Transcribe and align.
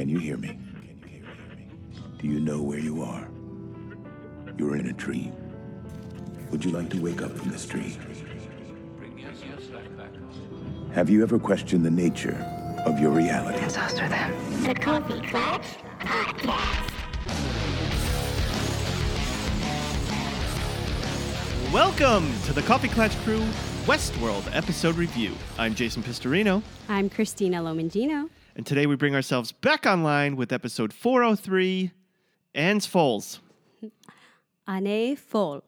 Can 0.00 0.08
you 0.08 0.18
hear 0.18 0.38
me? 0.38 0.58
Do 2.18 2.26
you 2.26 2.40
know 2.40 2.62
where 2.62 2.78
you 2.78 3.02
are? 3.02 3.28
You're 4.56 4.76
in 4.76 4.86
a 4.86 4.94
dream. 4.94 5.34
Would 6.50 6.64
you 6.64 6.70
like 6.70 6.88
to 6.88 6.98
wake 6.98 7.20
up 7.20 7.36
from 7.36 7.50
this 7.50 7.66
dream? 7.66 8.00
Have 10.94 11.10
you 11.10 11.22
ever 11.22 11.38
questioned 11.38 11.84
the 11.84 11.90
nature 11.90 12.34
of 12.86 12.98
your 12.98 13.10
reality? 13.10 13.58
The 13.60 14.74
Coffee 14.80 15.20
Clutch 15.20 15.66
Podcast. 15.98 16.92
Welcome 21.74 22.32
to 22.46 22.54
the 22.54 22.62
Coffee 22.62 22.88
Clutch 22.88 23.14
Crew 23.18 23.44
Westworld 23.84 24.48
episode 24.56 24.94
review. 24.94 25.34
I'm 25.58 25.74
Jason 25.74 26.02
Pistorino, 26.02 26.62
I'm 26.88 27.10
Christina 27.10 27.58
Lomangino. 27.58 28.30
And 28.56 28.66
today 28.66 28.86
we 28.86 28.96
bring 28.96 29.14
ourselves 29.14 29.52
back 29.52 29.86
online 29.86 30.36
with 30.36 30.52
episode 30.52 30.92
403, 30.92 31.92
Anne's 32.54 32.86
Falls. 32.86 33.40
Anne 34.66 35.16
Fall. 35.16 35.62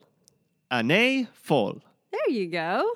Anne 0.71 1.29
Fall. 1.33 1.81
There 2.11 2.31
you 2.31 2.49
go. 2.49 2.93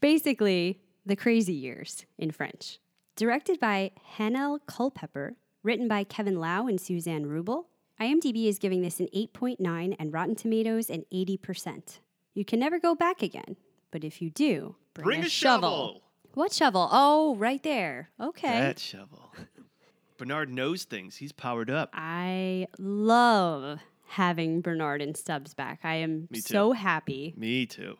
Basically, 0.00 0.80
the 1.04 1.16
crazy 1.16 1.54
years 1.54 2.04
in 2.18 2.30
French. 2.30 2.78
Directed 3.16 3.58
by 3.58 3.92
Hanelle 4.18 4.60
Culpepper, 4.66 5.36
written 5.62 5.88
by 5.88 6.04
Kevin 6.04 6.38
Lau 6.38 6.66
and 6.66 6.80
Suzanne 6.80 7.24
Wrubel. 7.24 7.64
IMDb 8.00 8.46
is 8.46 8.58
giving 8.58 8.82
this 8.82 9.00
an 9.00 9.08
8.9 9.14 9.96
and 9.98 10.12
Rotten 10.12 10.34
Tomatoes 10.34 10.90
an 10.90 11.04
80%. 11.12 12.00
You 12.34 12.44
can 12.44 12.60
never 12.60 12.78
go 12.78 12.94
back 12.94 13.22
again, 13.22 13.56
but 13.90 14.04
if 14.04 14.20
you 14.20 14.28
do, 14.28 14.76
bring, 14.92 15.22
What 16.36 16.52
shovel? 16.52 16.86
Oh, 16.92 17.34
right 17.36 17.62
there. 17.62 18.10
Okay. 18.20 18.60
That 18.60 18.78
shovel. 18.78 19.32
Bernard 20.18 20.50
knows 20.52 20.84
things. 20.84 21.16
He's 21.16 21.32
powered 21.32 21.70
up. 21.70 21.88
I 21.94 22.66
love 22.78 23.78
having 24.08 24.60
Bernard 24.60 25.00
and 25.00 25.16
Stubbs 25.16 25.54
back. 25.54 25.80
I 25.82 25.94
am 25.94 26.28
Me 26.30 26.42
too. 26.42 26.52
so 26.52 26.72
happy. 26.72 27.32
Me 27.38 27.64
too. 27.64 27.96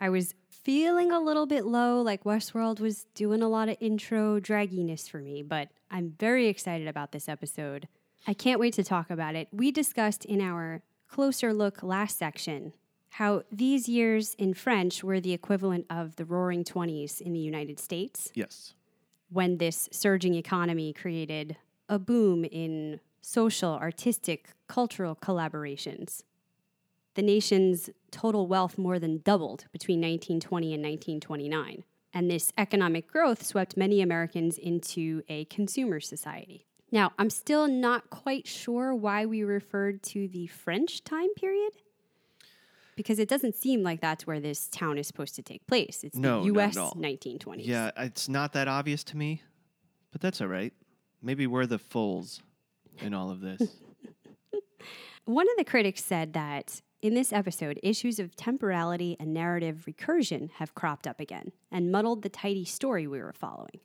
I 0.00 0.08
was 0.08 0.36
feeling 0.48 1.10
a 1.10 1.18
little 1.18 1.46
bit 1.46 1.64
low, 1.66 2.00
like 2.00 2.22
Westworld 2.22 2.78
was 2.78 3.06
doing 3.16 3.42
a 3.42 3.48
lot 3.48 3.68
of 3.68 3.76
intro 3.80 4.38
dragginess 4.38 5.10
for 5.10 5.18
me, 5.18 5.42
but 5.42 5.68
I'm 5.90 6.14
very 6.16 6.46
excited 6.46 6.86
about 6.86 7.10
this 7.10 7.28
episode. 7.28 7.88
I 8.28 8.34
can't 8.34 8.60
wait 8.60 8.74
to 8.74 8.84
talk 8.84 9.10
about 9.10 9.34
it. 9.34 9.48
We 9.50 9.72
discussed 9.72 10.24
in 10.24 10.40
our 10.40 10.82
closer 11.08 11.52
look 11.52 11.82
last 11.82 12.18
section 12.18 12.74
how 13.10 13.42
these 13.50 13.88
years 13.88 14.34
in 14.34 14.54
French 14.54 15.02
were 15.02 15.20
the 15.20 15.32
equivalent 15.32 15.86
of 15.90 16.16
the 16.16 16.24
roaring 16.24 16.64
20s 16.64 17.20
in 17.20 17.32
the 17.32 17.38
United 17.38 17.78
States 17.80 18.30
Yes. 18.34 18.74
when 19.30 19.58
this 19.58 19.88
surging 19.92 20.34
economy 20.34 20.92
created 20.92 21.56
a 21.88 21.98
boom 21.98 22.44
in 22.44 23.00
social, 23.20 23.72
artistic, 23.74 24.50
cultural 24.68 25.16
collaborations. 25.16 26.22
The 27.14 27.22
nation's 27.22 27.90
total 28.10 28.46
wealth 28.46 28.78
more 28.78 28.98
than 28.98 29.18
doubled 29.18 29.64
between 29.72 29.98
1920 30.00 30.74
and 30.74 30.82
1929. 30.82 31.84
And 32.14 32.30
this 32.30 32.52
economic 32.56 33.10
growth 33.10 33.44
swept 33.44 33.76
many 33.76 34.00
Americans 34.00 34.56
into 34.56 35.22
a 35.28 35.44
consumer 35.46 36.00
society. 36.00 36.66
Now, 36.90 37.12
I'm 37.18 37.28
still 37.28 37.68
not 37.68 38.08
quite 38.08 38.46
sure 38.46 38.94
why 38.94 39.26
we 39.26 39.42
referred 39.42 40.02
to 40.04 40.28
the 40.28 40.46
French 40.46 41.04
time 41.04 41.34
period 41.34 41.72
because 42.98 43.20
it 43.20 43.28
doesn't 43.28 43.54
seem 43.54 43.84
like 43.84 44.00
that's 44.00 44.26
where 44.26 44.40
this 44.40 44.66
town 44.66 44.98
is 44.98 45.06
supposed 45.06 45.36
to 45.36 45.40
take 45.40 45.64
place. 45.68 46.02
It's 46.02 46.16
No, 46.16 46.40
the 46.40 46.46
US 46.58 46.76
at 46.76 46.94
1920s. 46.94 47.64
Yeah, 47.64 47.92
it's 47.96 48.28
not 48.28 48.54
that 48.54 48.66
obvious 48.66 49.04
to 49.04 49.16
me, 49.16 49.40
but 50.10 50.20
that's 50.20 50.40
all 50.40 50.48
right. 50.48 50.72
Maybe 51.22 51.46
we're 51.46 51.66
the 51.66 51.78
fools 51.78 52.42
in 52.98 53.14
all 53.14 53.30
of 53.30 53.40
this. 53.40 53.62
One 55.26 55.46
of 55.48 55.56
the 55.56 55.64
critics 55.64 56.02
said 56.02 56.32
that 56.32 56.82
in 57.00 57.14
this 57.14 57.32
episode, 57.32 57.78
issues 57.84 58.18
of 58.18 58.34
temporality 58.34 59.16
and 59.20 59.32
narrative 59.32 59.84
recursion 59.88 60.50
have 60.56 60.74
cropped 60.74 61.06
up 61.06 61.20
again 61.20 61.52
and 61.70 61.92
muddled 61.92 62.22
the 62.22 62.28
tidy 62.28 62.64
story 62.64 63.06
we 63.06 63.20
were 63.20 63.32
following. 63.32 63.78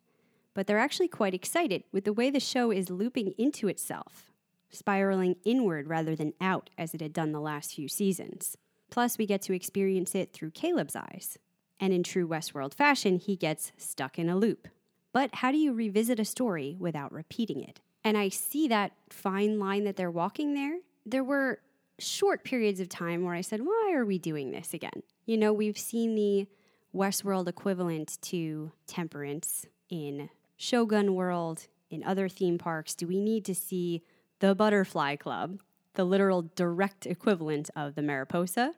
But 0.54 0.66
they're 0.66 0.76
actually 0.76 1.06
quite 1.06 1.34
excited 1.34 1.84
with 1.92 2.02
the 2.02 2.12
way 2.12 2.30
the 2.30 2.40
show 2.40 2.72
is 2.72 2.90
looping 2.90 3.34
into 3.38 3.68
itself, 3.68 4.32
spiraling 4.70 5.36
inward 5.44 5.86
rather 5.86 6.16
than 6.16 6.32
out 6.40 6.70
as 6.76 6.94
it 6.94 7.00
had 7.00 7.12
done 7.12 7.30
the 7.30 7.40
last 7.40 7.76
few 7.76 7.86
seasons. 7.86 8.56
Plus, 8.94 9.18
we 9.18 9.26
get 9.26 9.42
to 9.42 9.52
experience 9.52 10.14
it 10.14 10.32
through 10.32 10.52
Caleb's 10.52 10.94
eyes. 10.94 11.36
And 11.80 11.92
in 11.92 12.04
true 12.04 12.28
Westworld 12.28 12.74
fashion, 12.74 13.18
he 13.18 13.34
gets 13.34 13.72
stuck 13.76 14.20
in 14.20 14.28
a 14.28 14.36
loop. 14.36 14.68
But 15.12 15.34
how 15.34 15.50
do 15.50 15.58
you 15.58 15.72
revisit 15.72 16.20
a 16.20 16.24
story 16.24 16.76
without 16.78 17.10
repeating 17.10 17.60
it? 17.60 17.80
And 18.04 18.16
I 18.16 18.28
see 18.28 18.68
that 18.68 18.92
fine 19.10 19.58
line 19.58 19.82
that 19.82 19.96
they're 19.96 20.12
walking 20.12 20.54
there. 20.54 20.78
There 21.04 21.24
were 21.24 21.58
short 21.98 22.44
periods 22.44 22.78
of 22.78 22.88
time 22.88 23.24
where 23.24 23.34
I 23.34 23.40
said, 23.40 23.62
why 23.62 23.92
are 23.96 24.04
we 24.04 24.16
doing 24.16 24.52
this 24.52 24.72
again? 24.72 25.02
You 25.26 25.38
know, 25.38 25.52
we've 25.52 25.76
seen 25.76 26.14
the 26.14 26.46
Westworld 26.94 27.48
equivalent 27.48 28.18
to 28.22 28.70
Temperance 28.86 29.66
in 29.90 30.30
Shogun 30.56 31.16
World, 31.16 31.66
in 31.90 32.04
other 32.04 32.28
theme 32.28 32.58
parks. 32.58 32.94
Do 32.94 33.08
we 33.08 33.18
need 33.18 33.44
to 33.46 33.56
see 33.56 34.04
the 34.38 34.54
Butterfly 34.54 35.16
Club, 35.16 35.58
the 35.94 36.04
literal 36.04 36.42
direct 36.54 37.06
equivalent 37.06 37.70
of 37.74 37.96
the 37.96 38.02
Mariposa? 38.02 38.74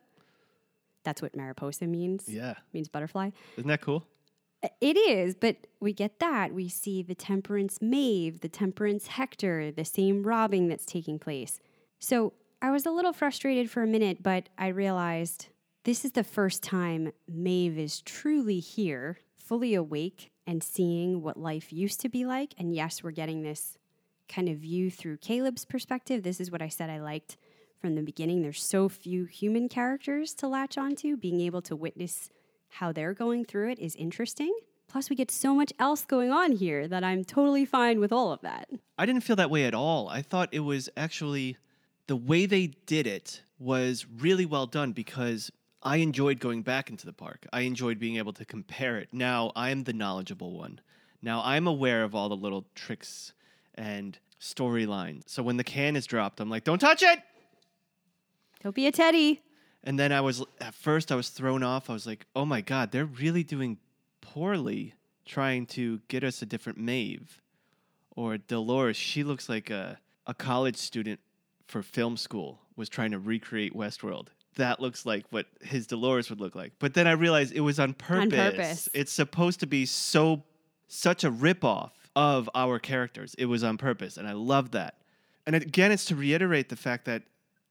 That's 1.07 1.23
what 1.23 1.37
Mariposa 1.37 1.87
means. 1.87 2.29
Yeah. 2.29 2.55
Means 2.73 2.89
butterfly. 2.89 3.31
Isn't 3.57 3.69
that 3.69 3.81
cool? 3.81 4.05
It 4.81 4.97
is, 4.97 5.37
but 5.37 5.69
we 5.79 5.93
get 5.93 6.19
that. 6.19 6.53
We 6.53 6.69
see 6.69 7.01
the 7.01 7.15
Temperance 7.15 7.81
Maeve, 7.81 8.41
the 8.41 8.49
Temperance 8.49 9.07
Hector, 9.07 9.71
the 9.71 9.85
same 9.85 10.25
robbing 10.25 10.67
that's 10.67 10.85
taking 10.85 11.21
place. 11.21 11.61
So 12.01 12.33
I 12.61 12.73
was 12.73 12.87
a 12.87 12.91
little 12.91 13.13
frustrated 13.13 13.71
for 13.71 13.85
a 13.85 13.87
minute, 13.87 14.25
but 14.25 14.49
I 14.59 14.67
realized 14.69 15.47
this 15.85 16.05
is 16.05 16.11
the 16.11 16.25
first 16.25 16.65
time 16.65 17.13
Maeve 17.29 17.79
is 17.79 18.01
truly 18.01 18.59
here, 18.59 19.21
fully 19.37 19.75
awake, 19.75 20.33
and 20.45 20.61
seeing 20.61 21.23
what 21.23 21.37
life 21.37 21.73
used 21.73 22.01
to 22.01 22.09
be 22.09 22.27
like. 22.27 22.53
And 22.59 22.75
yes, 22.75 23.05
we're 23.05 23.13
getting 23.13 23.43
this 23.43 23.79
kind 24.29 24.49
of 24.49 24.57
view 24.57 24.91
through 24.91 25.19
Caleb's 25.19 25.65
perspective. 25.65 26.25
This 26.25 26.41
is 26.41 26.51
what 26.51 26.63
I 26.63 26.69
said 26.69 26.91
I 26.91 26.99
liked 26.99 27.37
from 27.87 27.95
the 27.95 28.03
beginning. 28.03 28.43
There's 28.43 28.65
so 28.65 28.89
few 28.89 29.27
human 29.27 29.69
characters 29.69 30.35
to 30.35 30.49
latch 30.49 30.77
onto. 30.77 31.17
Being 31.17 31.41
able 31.41 31.63
to 31.63 31.77
witness 31.77 32.31
how 32.69 32.91
they're 32.91 33.15
going 33.15 33.45
through 33.45 33.71
it 33.71 33.79
is 33.79 33.95
interesting. 33.95 34.53
Plus, 34.89 35.09
we 35.09 35.15
get 35.15 35.31
so 35.31 35.55
much 35.55 35.73
else 35.79 36.05
going 36.05 36.33
on 36.33 36.51
here 36.51 36.89
that 36.89 37.05
I'm 37.05 37.23
totally 37.23 37.65
fine 37.65 38.01
with 38.01 38.11
all 38.11 38.33
of 38.33 38.41
that. 38.41 38.69
I 38.99 39.07
didn't 39.07 39.23
feel 39.23 39.37
that 39.37 39.51
way 39.51 39.67
at 39.67 39.75
all. 39.75 40.09
I 40.09 40.21
thought 40.21 40.49
it 40.51 40.61
was 40.61 40.89
actually 40.97 41.59
the 42.09 42.17
way 42.17 42.45
they 42.45 42.73
did 42.87 43.07
it 43.07 43.43
was 43.57 44.05
really 44.19 44.47
well 44.47 44.67
done 44.67 44.91
because 44.91 45.53
I 45.81 45.99
enjoyed 45.99 46.41
going 46.41 46.63
back 46.63 46.91
into 46.91 47.07
the 47.07 47.13
park. 47.13 47.47
I 47.53 47.61
enjoyed 47.61 48.01
being 48.01 48.17
able 48.17 48.33
to 48.33 48.45
compare 48.45 48.99
it. 48.99 49.11
Now 49.13 49.53
I'm 49.55 49.85
the 49.85 49.93
knowledgeable 49.93 50.59
one. 50.59 50.81
Now 51.23 51.41
I'm 51.45 51.69
aware 51.69 52.03
of 52.03 52.17
all 52.17 52.29
the 52.29 52.37
little 52.37 52.67
tricks 52.75 53.33
and 53.77 54.19
storylines. 54.41 55.23
So 55.27 55.45
when 55.45 55.57
the 55.57 55.63
can 55.63 55.95
is 55.95 56.05
dropped, 56.05 56.41
I'm 56.41 56.51
like, 56.51 56.65
don't 56.65 56.81
touch 56.81 57.05
it. 57.05 57.21
Don't 58.63 58.75
be 58.75 58.87
a 58.87 58.93
teddy. 58.93 59.43
And 59.85 59.99
then 59.99 60.13
I 60.13 60.21
was 60.21 60.43
at 60.61 60.75
first 60.75 61.13
I 61.13 61.15
was 61.15 61.29
thrown 61.29 61.63
off. 61.63 61.89
I 61.89 61.93
was 61.93 62.07
like, 62.07 62.27
"Oh 62.35 62.45
my 62.45 62.61
god, 62.61 62.91
they're 62.91 63.05
really 63.05 63.45
doing 63.45 63.79
poorly 64.21 64.95
trying 65.25 65.67
to 65.67 66.01
get 66.09 66.25
us 66.25 66.43
a 66.43 66.47
different 66.47 66.79
Maeve." 66.79 67.41
Or 68.11 68.39
Dolores, 68.39 68.97
she 68.97 69.23
looks 69.23 69.49
like 69.49 69.71
a 69.71 69.99
a 70.27 70.35
college 70.35 70.77
student 70.77 71.21
for 71.67 71.83
film 71.83 72.17
school 72.17 72.61
was 72.77 72.89
trying 72.89 73.13
to 73.13 73.19
recreate 73.19 73.75
Westworld. 73.75 74.29
That 74.57 74.81
looks 74.81 75.05
like 75.07 75.25
what 75.31 75.47
his 75.63 75.87
Dolores 75.87 76.31
would 76.31 76.41
look 76.41 76.55
like. 76.55 76.73
But 76.79 76.95
then 76.95 77.07
I 77.07 77.13
realized 77.13 77.53
it 77.55 77.61
was 77.61 77.79
on 77.79 77.95
purpose. 77.95 78.39
On 78.39 78.51
purpose. 78.51 78.89
It's 78.95 79.13
supposed 79.13 79.61
to 79.61 79.67
be 79.67 79.87
so 79.87 80.43
such 80.89 81.25
a 81.25 81.31
ripoff 81.31 81.91
of 82.15 82.49
our 82.55 82.79
characters. 82.79 83.35
It 83.39 83.47
was 83.47 83.63
on 83.63 83.77
purpose, 83.77 84.17
and 84.17 84.27
I 84.27 84.33
love 84.33 84.71
that. 84.73 84.95
And 85.47 85.55
again, 85.55 85.93
it's 85.93 86.07
to 86.07 86.17
reiterate 86.17 86.69
the 86.69 86.77
fact 86.77 87.05
that 87.05 87.23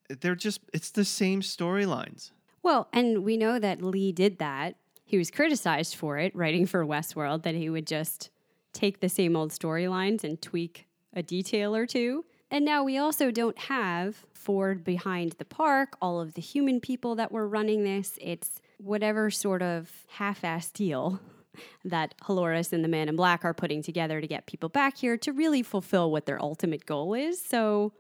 they're 0.10 0.36
just 0.36 0.62
it's 0.74 0.92
the 0.92 1.06
same 1.06 1.42
storylines. 1.42 2.32
Well, 2.64 2.88
and 2.92 3.24
we 3.24 3.38
know 3.38 3.60
that 3.60 3.82
Lee 3.82 4.12
did 4.12 4.40
that. 4.40 4.76
He 5.04 5.18
was 5.18 5.30
criticized 5.30 5.96
for 5.96 6.18
it, 6.18 6.36
writing 6.36 6.66
for 6.66 6.84
Westworld, 6.84 7.44
that 7.44 7.54
he 7.54 7.70
would 7.70 7.86
just 7.86 8.32
take 8.74 9.00
the 9.00 9.10
same 9.10 9.36
old 9.36 9.52
storylines 9.52 10.24
and 10.24 10.42
tweak 10.42 10.88
a 11.14 11.22
detail 11.22 11.76
or 11.76 11.86
two. 11.86 12.26
And 12.52 12.66
now 12.66 12.84
we 12.84 12.98
also 12.98 13.32
don't 13.32 13.58
have 13.58 14.26
Ford 14.34 14.84
behind 14.84 15.34
the 15.34 15.46
park, 15.46 15.98
all 16.02 16.20
of 16.20 16.34
the 16.34 16.42
human 16.42 16.80
people 16.80 17.16
that 17.16 17.32
were 17.32 17.48
running 17.48 17.84
this. 17.84 18.18
It's 18.22 18.62
whatever 18.78 19.32
sort 19.32 19.62
of 19.62 19.92
half 20.10 20.42
assed 20.42 20.74
deal 20.74 21.20
that 21.86 22.16
Halores 22.24 22.74
and 22.74 22.84
the 22.84 22.88
Man 22.88 23.10
in 23.10 23.16
Black 23.16 23.44
are 23.46 23.54
putting 23.54 23.82
together 23.82 24.22
to 24.22 24.28
get 24.28 24.46
people 24.46 24.70
back 24.70 24.98
here 24.98 25.18
to 25.18 25.32
really 25.32 25.64
fulfill 25.64 26.12
what 26.12 26.26
their 26.26 26.42
ultimate 26.42 26.86
goal 26.86 27.14
is. 27.14 27.42
So, 27.42 27.94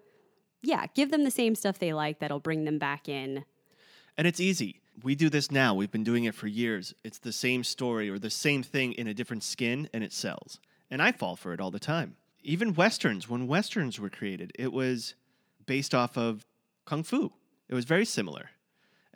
yeah, 0.66 0.86
give 0.94 1.12
them 1.12 1.24
the 1.24 1.32
same 1.32 1.56
stuff 1.56 1.80
they 1.80 1.94
like 1.94 2.20
that'll 2.20 2.40
bring 2.40 2.66
them 2.66 2.78
back 2.78 3.08
in. 3.08 3.46
And 4.18 4.28
it's 4.28 4.40
easy. 4.40 4.82
We 5.04 5.16
do 5.16 5.30
this 5.30 5.52
now. 5.52 5.74
We've 5.74 5.92
been 5.92 6.04
doing 6.04 6.24
it 6.24 6.36
for 6.36 6.48
years. 6.48 6.94
It's 7.04 7.18
the 7.18 7.34
same 7.34 7.64
story 7.64 8.10
or 8.10 8.18
the 8.18 8.30
same 8.30 8.64
thing 8.64 8.94
in 8.94 9.08
a 9.08 9.14
different 9.14 9.44
skin 9.44 9.90
and 9.94 10.04
it 10.04 10.14
sells. 10.14 10.60
And 10.90 11.02
I 11.02 11.12
fall 11.12 11.36
for 11.36 11.54
it 11.54 11.60
all 11.60 11.72
the 11.72 11.80
time. 11.80 12.16
even 12.44 12.76
westerns, 12.76 13.28
when 13.28 13.48
westerns 13.48 14.00
were 14.00 14.10
created, 14.10 14.52
it 14.54 14.72
was 14.72 15.16
based 15.66 15.96
off 15.96 16.16
of 16.16 16.46
kung 16.86 17.02
fu. 17.02 17.34
It 17.68 17.74
was 17.74 17.86
very 17.86 18.06
similar. 18.06 18.52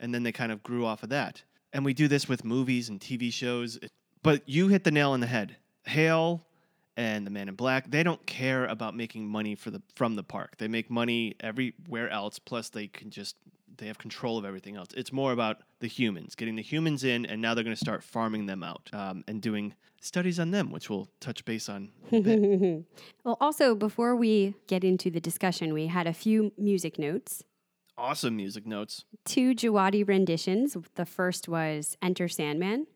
And 0.00 0.12
then 0.12 0.24
they 0.24 0.32
kind 0.32 0.50
of 0.50 0.62
grew 0.64 0.84
off 0.84 1.04
of 1.04 1.10
that. 1.10 1.42
And 1.72 1.84
we 1.84 1.94
do 1.94 2.08
this 2.08 2.28
with 2.28 2.44
movies 2.44 2.88
and 2.88 2.98
TV 3.00 3.32
shows. 3.32 3.78
But 4.22 4.42
you 4.48 4.68
hit 4.68 4.82
the 4.82 4.90
nail 4.90 5.12
on 5.12 5.20
the 5.20 5.28
head. 5.28 5.56
Hale 5.84 6.44
and 6.96 7.26
the 7.26 7.30
Man 7.30 7.48
in 7.48 7.54
Black, 7.54 7.90
they 7.90 8.02
don't 8.02 8.24
care 8.26 8.66
about 8.66 8.94
making 8.96 9.26
money 9.28 9.54
for 9.54 9.70
the 9.70 9.82
from 9.94 10.16
the 10.16 10.22
park. 10.22 10.56
They 10.58 10.68
make 10.68 10.90
money 10.90 11.36
everywhere 11.40 12.10
else. 12.10 12.38
Plus, 12.38 12.68
they 12.68 12.88
can 12.88 13.10
just 13.10 13.36
they 13.76 13.86
have 13.86 13.98
control 13.98 14.36
of 14.36 14.44
everything 14.44 14.76
else. 14.76 14.88
It's 14.96 15.12
more 15.12 15.32
about 15.32 15.58
the 15.78 15.86
humans, 15.86 16.34
getting 16.34 16.56
the 16.56 16.62
humans 16.62 17.04
in, 17.04 17.24
and 17.24 17.40
now 17.40 17.54
they're 17.54 17.64
going 17.64 17.76
to 17.76 17.80
start 17.80 18.02
farming 18.02 18.46
them 18.46 18.62
out 18.62 18.90
um, 18.92 19.24
and 19.26 19.40
doing 19.40 19.74
studies 20.02 20.38
on 20.38 20.50
them, 20.50 20.70
which 20.70 20.90
we'll 20.90 21.08
touch 21.20 21.44
base 21.46 21.68
on. 21.68 21.90
a 22.12 22.20
bit. 22.20 22.84
Well, 23.24 23.36
also, 23.40 23.74
before 23.74 24.16
we 24.16 24.54
get 24.66 24.82
into 24.84 25.10
the 25.10 25.20
discussion, 25.20 25.72
we 25.72 25.86
had 25.86 26.06
a 26.06 26.12
few 26.12 26.52
music 26.58 26.98
notes. 26.98 27.42
awesome 27.96 28.34
music 28.36 28.66
notes. 28.66 29.04
Two 29.24 29.54
Djawadi 29.54 30.06
renditions. 30.06 30.76
The 30.96 31.06
first 31.06 31.48
was 31.48 31.96
Enter 32.02 32.28
Sandman 32.28 32.86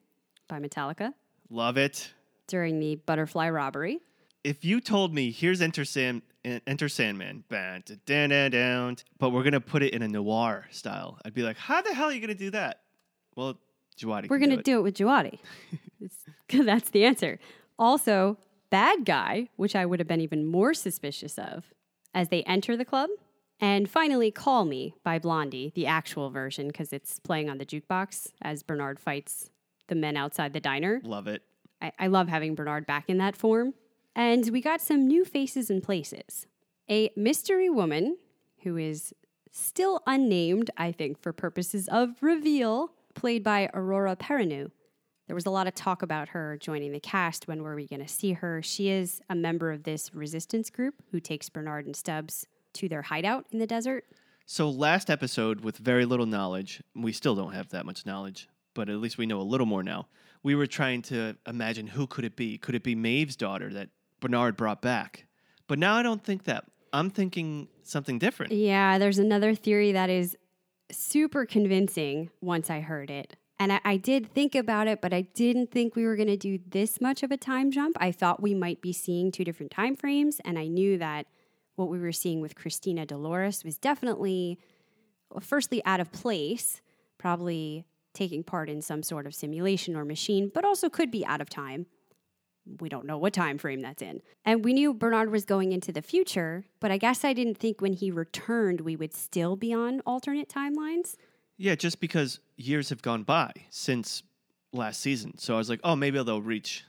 by 0.48 0.58
Metallica 0.60 1.12
Love 1.50 1.76
it. 1.78 2.12
During 2.46 2.78
the 2.80 2.96
butterfly 2.96 3.48
robbery. 3.50 4.00
If 4.42 4.64
you 4.64 4.80
told 4.80 5.14
me 5.14 5.30
here's 5.30 5.62
Enter 5.62 5.84
Sam, 5.84 6.22
Enter 6.44 6.88
Sandman, 6.88 7.44
but 7.48 9.30
we're 9.32 9.42
gonna 9.42 9.60
put 9.60 9.82
it 9.82 9.94
in 9.94 10.02
a 10.02 10.08
noir 10.08 10.66
style, 10.70 11.18
I'd 11.24 11.34
be 11.34 11.42
like, 11.42 11.56
how 11.56 11.80
the 11.80 11.94
hell 11.94 12.08
are 12.08 12.12
you 12.12 12.20
gonna 12.20 12.34
do 12.34 12.50
that? 12.50 12.80
Well, 13.36 13.58
Djawadi. 13.96 14.28
We're 14.28 14.38
going 14.38 14.50
to 14.50 14.58
it. 14.58 14.64
do 14.64 14.78
it 14.78 14.82
with 14.82 14.96
Djawadi. 14.96 15.38
That's 16.64 16.90
the 16.90 17.04
answer. 17.04 17.38
Also, 17.78 18.38
Bad 18.70 19.04
Guy, 19.04 19.48
which 19.56 19.76
I 19.76 19.86
would 19.86 20.00
have 20.00 20.08
been 20.08 20.20
even 20.20 20.44
more 20.44 20.74
suspicious 20.74 21.38
of 21.38 21.72
as 22.14 22.28
they 22.28 22.42
enter 22.42 22.76
the 22.76 22.84
club. 22.84 23.10
And 23.60 23.88
finally, 23.88 24.30
Call 24.30 24.64
Me 24.64 24.94
by 25.04 25.18
Blondie, 25.18 25.72
the 25.74 25.86
actual 25.86 26.30
version, 26.30 26.68
because 26.68 26.92
it's 26.92 27.18
playing 27.18 27.48
on 27.48 27.58
the 27.58 27.66
jukebox 27.66 28.32
as 28.42 28.62
Bernard 28.62 28.98
fights 28.98 29.50
the 29.86 29.94
men 29.94 30.16
outside 30.16 30.52
the 30.52 30.60
diner. 30.60 31.00
Love 31.04 31.28
it. 31.28 31.42
I, 31.84 31.92
I 31.98 32.06
love 32.06 32.28
having 32.28 32.54
Bernard 32.54 32.86
back 32.86 33.08
in 33.08 33.18
that 33.18 33.36
form. 33.36 33.74
And 34.16 34.48
we 34.50 34.60
got 34.60 34.80
some 34.80 35.06
new 35.06 35.24
faces 35.24 35.70
and 35.70 35.82
places. 35.82 36.46
A 36.90 37.10
mystery 37.16 37.68
woman 37.68 38.16
who 38.62 38.76
is 38.76 39.12
still 39.50 40.00
unnamed, 40.06 40.70
I 40.76 40.92
think, 40.92 41.20
for 41.20 41.32
purposes 41.32 41.88
of 41.88 42.22
reveal, 42.22 42.92
played 43.14 43.44
by 43.44 43.70
Aurora 43.74 44.16
Perrineau. 44.16 44.70
There 45.26 45.34
was 45.34 45.46
a 45.46 45.50
lot 45.50 45.66
of 45.66 45.74
talk 45.74 46.02
about 46.02 46.28
her 46.28 46.58
joining 46.58 46.92
the 46.92 47.00
cast. 47.00 47.48
When 47.48 47.62
were 47.62 47.74
we 47.74 47.86
going 47.86 48.02
to 48.02 48.08
see 48.08 48.32
her? 48.32 48.62
She 48.62 48.88
is 48.88 49.20
a 49.30 49.34
member 49.34 49.72
of 49.72 49.84
this 49.84 50.14
resistance 50.14 50.70
group 50.70 50.94
who 51.10 51.20
takes 51.20 51.48
Bernard 51.48 51.86
and 51.86 51.96
Stubbs 51.96 52.46
to 52.74 52.88
their 52.88 53.02
hideout 53.02 53.46
in 53.50 53.58
the 53.58 53.66
desert. 53.66 54.04
So 54.46 54.68
last 54.68 55.08
episode, 55.08 55.64
with 55.64 55.78
very 55.78 56.04
little 56.04 56.26
knowledge, 56.26 56.82
we 56.94 57.12
still 57.12 57.34
don't 57.34 57.54
have 57.54 57.70
that 57.70 57.86
much 57.86 58.04
knowledge, 58.04 58.48
but 58.74 58.90
at 58.90 58.98
least 58.98 59.16
we 59.16 59.26
know 59.26 59.40
a 59.40 59.42
little 59.42 59.66
more 59.66 59.82
now. 59.82 60.08
We 60.44 60.54
were 60.54 60.68
trying 60.68 61.02
to 61.02 61.36
imagine 61.46 61.88
who 61.88 62.06
could 62.06 62.24
it 62.24 62.36
be? 62.36 62.58
Could 62.58 62.76
it 62.76 62.84
be 62.84 62.94
Maeve's 62.94 63.34
daughter 63.34 63.70
that 63.70 63.88
Bernard 64.20 64.56
brought 64.56 64.80
back? 64.80 65.26
But 65.66 65.80
now 65.80 65.96
I 65.96 66.02
don't 66.04 66.22
think 66.22 66.44
that. 66.44 66.66
I'm 66.92 67.10
thinking 67.10 67.66
something 67.82 68.20
different. 68.20 68.52
Yeah, 68.52 68.98
there's 68.98 69.18
another 69.18 69.56
theory 69.56 69.90
that 69.92 70.10
is 70.10 70.36
super 70.92 71.44
convincing 71.44 72.30
once 72.40 72.70
I 72.70 72.80
heard 72.80 73.10
it. 73.10 73.36
And 73.58 73.72
I, 73.72 73.80
I 73.84 73.96
did 73.96 74.32
think 74.32 74.54
about 74.54 74.86
it, 74.86 75.00
but 75.00 75.12
I 75.12 75.22
didn't 75.22 75.70
think 75.70 75.96
we 75.96 76.04
were 76.04 76.16
going 76.16 76.28
to 76.28 76.36
do 76.36 76.58
this 76.68 77.00
much 77.00 77.22
of 77.22 77.30
a 77.30 77.36
time 77.36 77.70
jump. 77.70 77.96
I 78.00 78.12
thought 78.12 78.42
we 78.42 78.54
might 78.54 78.80
be 78.80 78.92
seeing 78.92 79.32
two 79.32 79.44
different 79.44 79.72
time 79.72 79.96
frames, 79.96 80.40
and 80.44 80.58
I 80.58 80.66
knew 80.66 80.98
that 80.98 81.26
what 81.76 81.88
we 81.88 81.98
were 81.98 82.12
seeing 82.12 82.40
with 82.40 82.54
Christina 82.54 83.06
Dolores 83.06 83.64
was 83.64 83.78
definitely, 83.78 84.58
well, 85.30 85.40
firstly, 85.40 85.82
out 85.84 86.00
of 86.00 86.12
place, 86.12 86.80
probably 87.18 87.84
taking 88.14 88.42
part 88.42 88.70
in 88.70 88.80
some 88.80 89.02
sort 89.02 89.26
of 89.26 89.34
simulation 89.34 89.94
or 89.96 90.04
machine, 90.04 90.50
but 90.52 90.64
also 90.64 90.88
could 90.88 91.10
be 91.10 91.24
out 91.26 91.40
of 91.40 91.50
time 91.50 91.86
we 92.80 92.88
don't 92.88 93.04
know 93.04 93.18
what 93.18 93.34
time 93.34 93.58
frame 93.58 93.80
that's 93.80 94.00
in. 94.00 94.22
And 94.42 94.64
we 94.64 94.72
knew 94.72 94.94
Bernard 94.94 95.30
was 95.30 95.44
going 95.44 95.72
into 95.72 95.92
the 95.92 96.00
future, 96.00 96.64
but 96.80 96.90
I 96.90 96.96
guess 96.96 97.22
I 97.22 97.34
didn't 97.34 97.58
think 97.58 97.82
when 97.82 97.92
he 97.92 98.10
returned 98.10 98.80
we 98.80 98.96
would 98.96 99.12
still 99.12 99.54
be 99.54 99.74
on 99.74 100.00
alternate 100.06 100.48
timelines. 100.48 101.16
Yeah, 101.58 101.74
just 101.74 102.00
because 102.00 102.40
years 102.56 102.88
have 102.88 103.02
gone 103.02 103.22
by 103.22 103.52
since 103.68 104.22
last 104.72 105.00
season. 105.02 105.36
So 105.36 105.52
I 105.52 105.58
was 105.58 105.68
like, 105.68 105.80
oh, 105.84 105.94
maybe 105.94 106.22
they'll 106.22 106.40
reach 106.40 106.84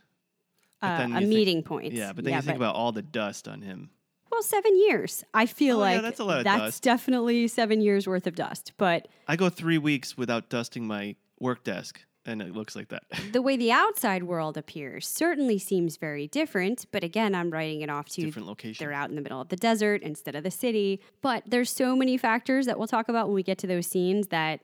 Uh, 0.82 0.96
a 0.98 1.08
think- 1.18 1.28
meeting 1.28 1.62
point. 1.62 1.92
Yeah, 1.92 2.14
but 2.14 2.24
then 2.24 2.32
you 2.32 2.40
think 2.40 2.56
about 2.56 2.74
all 2.74 2.92
the 2.92 3.02
dust 3.02 3.46
on 3.46 3.60
him. 3.60 3.90
Well, 4.30 4.42
seven 4.42 4.76
years. 4.76 5.24
I 5.34 5.46
feel 5.46 5.78
Oh, 5.80 5.84
yeah, 5.84 5.94
like 5.94 6.02
that's 6.02 6.20
a 6.20 6.24
lot 6.24 6.44
that's 6.44 6.80
definitely 6.80 7.48
seven 7.48 7.80
years 7.80 8.06
worth 8.06 8.26
of 8.26 8.34
dust. 8.34 8.72
But 8.76 9.08
I 9.28 9.36
go 9.36 9.48
three 9.48 9.78
weeks 9.78 10.16
without 10.16 10.48
dusting 10.48 10.86
my 10.86 11.16
work 11.38 11.64
desk, 11.64 12.00
and 12.24 12.42
it 12.42 12.52
looks 12.52 12.74
like 12.76 12.88
that. 12.88 13.04
the 13.32 13.42
way 13.42 13.56
the 13.56 13.70
outside 13.72 14.24
world 14.24 14.56
appears 14.56 15.06
certainly 15.06 15.58
seems 15.58 15.96
very 15.96 16.26
different. 16.26 16.86
But 16.90 17.04
again, 17.04 17.34
I'm 17.34 17.50
writing 17.50 17.82
it 17.82 17.90
off 17.90 18.08
to 18.10 18.22
Different 18.22 18.48
location. 18.48 18.84
They're 18.84 18.92
out 18.94 19.08
in 19.10 19.16
the 19.16 19.22
middle 19.22 19.40
of 19.40 19.48
the 19.48 19.56
desert 19.56 20.02
instead 20.02 20.34
of 20.34 20.42
the 20.44 20.50
city. 20.50 21.00
But 21.22 21.44
there's 21.46 21.70
so 21.70 21.94
many 21.96 22.16
factors 22.16 22.66
that 22.66 22.78
we'll 22.78 22.88
talk 22.88 23.08
about 23.08 23.26
when 23.28 23.34
we 23.34 23.42
get 23.42 23.58
to 23.58 23.66
those 23.66 23.86
scenes 23.86 24.28
that 24.28 24.60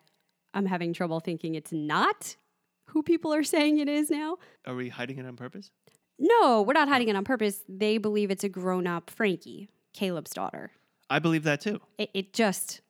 I'm 0.55 0.67
having 0.67 0.93
trouble 0.93 1.20
thinking 1.20 1.55
it's 1.55 1.73
not 1.73 2.37
who 2.88 3.03
people 3.03 3.32
are 3.32 3.43
saying 3.44 3.79
it 3.79 3.88
is 3.88 4.11
now. 4.11 4.37
Are 4.67 4.75
we 4.75 4.91
hiding 4.91 5.19
it 5.19 5.25
on 5.26 5.35
purpose? 5.37 5.70
No, 6.22 6.62
we're 6.62 6.72
not 6.72 6.88
hiding 6.88 7.08
it 7.08 7.16
on 7.16 7.24
purpose. 7.24 7.62
They 7.69 7.98
believe 7.98 8.30
it's 8.30 8.44
a 8.44 8.48
grown 8.48 8.86
up 8.86 9.10
Frankie, 9.10 9.69
Caleb's 9.92 10.30
daughter. 10.30 10.70
I 11.10 11.19
believe 11.19 11.42
that 11.42 11.60
too. 11.60 11.80
It, 11.98 12.10
it 12.14 12.32
just 12.32 12.80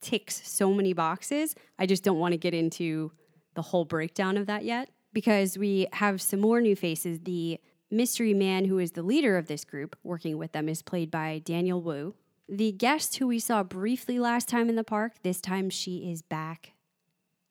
ticks 0.00 0.40
so 0.48 0.72
many 0.72 0.94
boxes. 0.94 1.54
I 1.78 1.84
just 1.84 2.02
don't 2.02 2.18
want 2.18 2.32
to 2.32 2.38
get 2.38 2.54
into 2.54 3.12
the 3.54 3.60
whole 3.60 3.84
breakdown 3.84 4.38
of 4.38 4.46
that 4.46 4.64
yet 4.64 4.88
because 5.12 5.58
we 5.58 5.88
have 5.92 6.22
some 6.22 6.40
more 6.40 6.62
new 6.62 6.74
faces. 6.74 7.20
The 7.20 7.60
mystery 7.90 8.32
man 8.32 8.64
who 8.64 8.78
is 8.78 8.92
the 8.92 9.02
leader 9.02 9.36
of 9.36 9.46
this 9.46 9.66
group 9.66 9.94
working 10.02 10.38
with 10.38 10.52
them 10.52 10.66
is 10.66 10.80
played 10.80 11.10
by 11.10 11.42
Daniel 11.44 11.82
Wu. 11.82 12.14
The 12.48 12.72
guest 12.72 13.18
who 13.18 13.26
we 13.26 13.40
saw 13.40 13.62
briefly 13.62 14.18
last 14.18 14.48
time 14.48 14.70
in 14.70 14.76
the 14.76 14.84
park, 14.84 15.16
this 15.22 15.42
time 15.42 15.68
she 15.68 16.10
is 16.10 16.22
back 16.22 16.72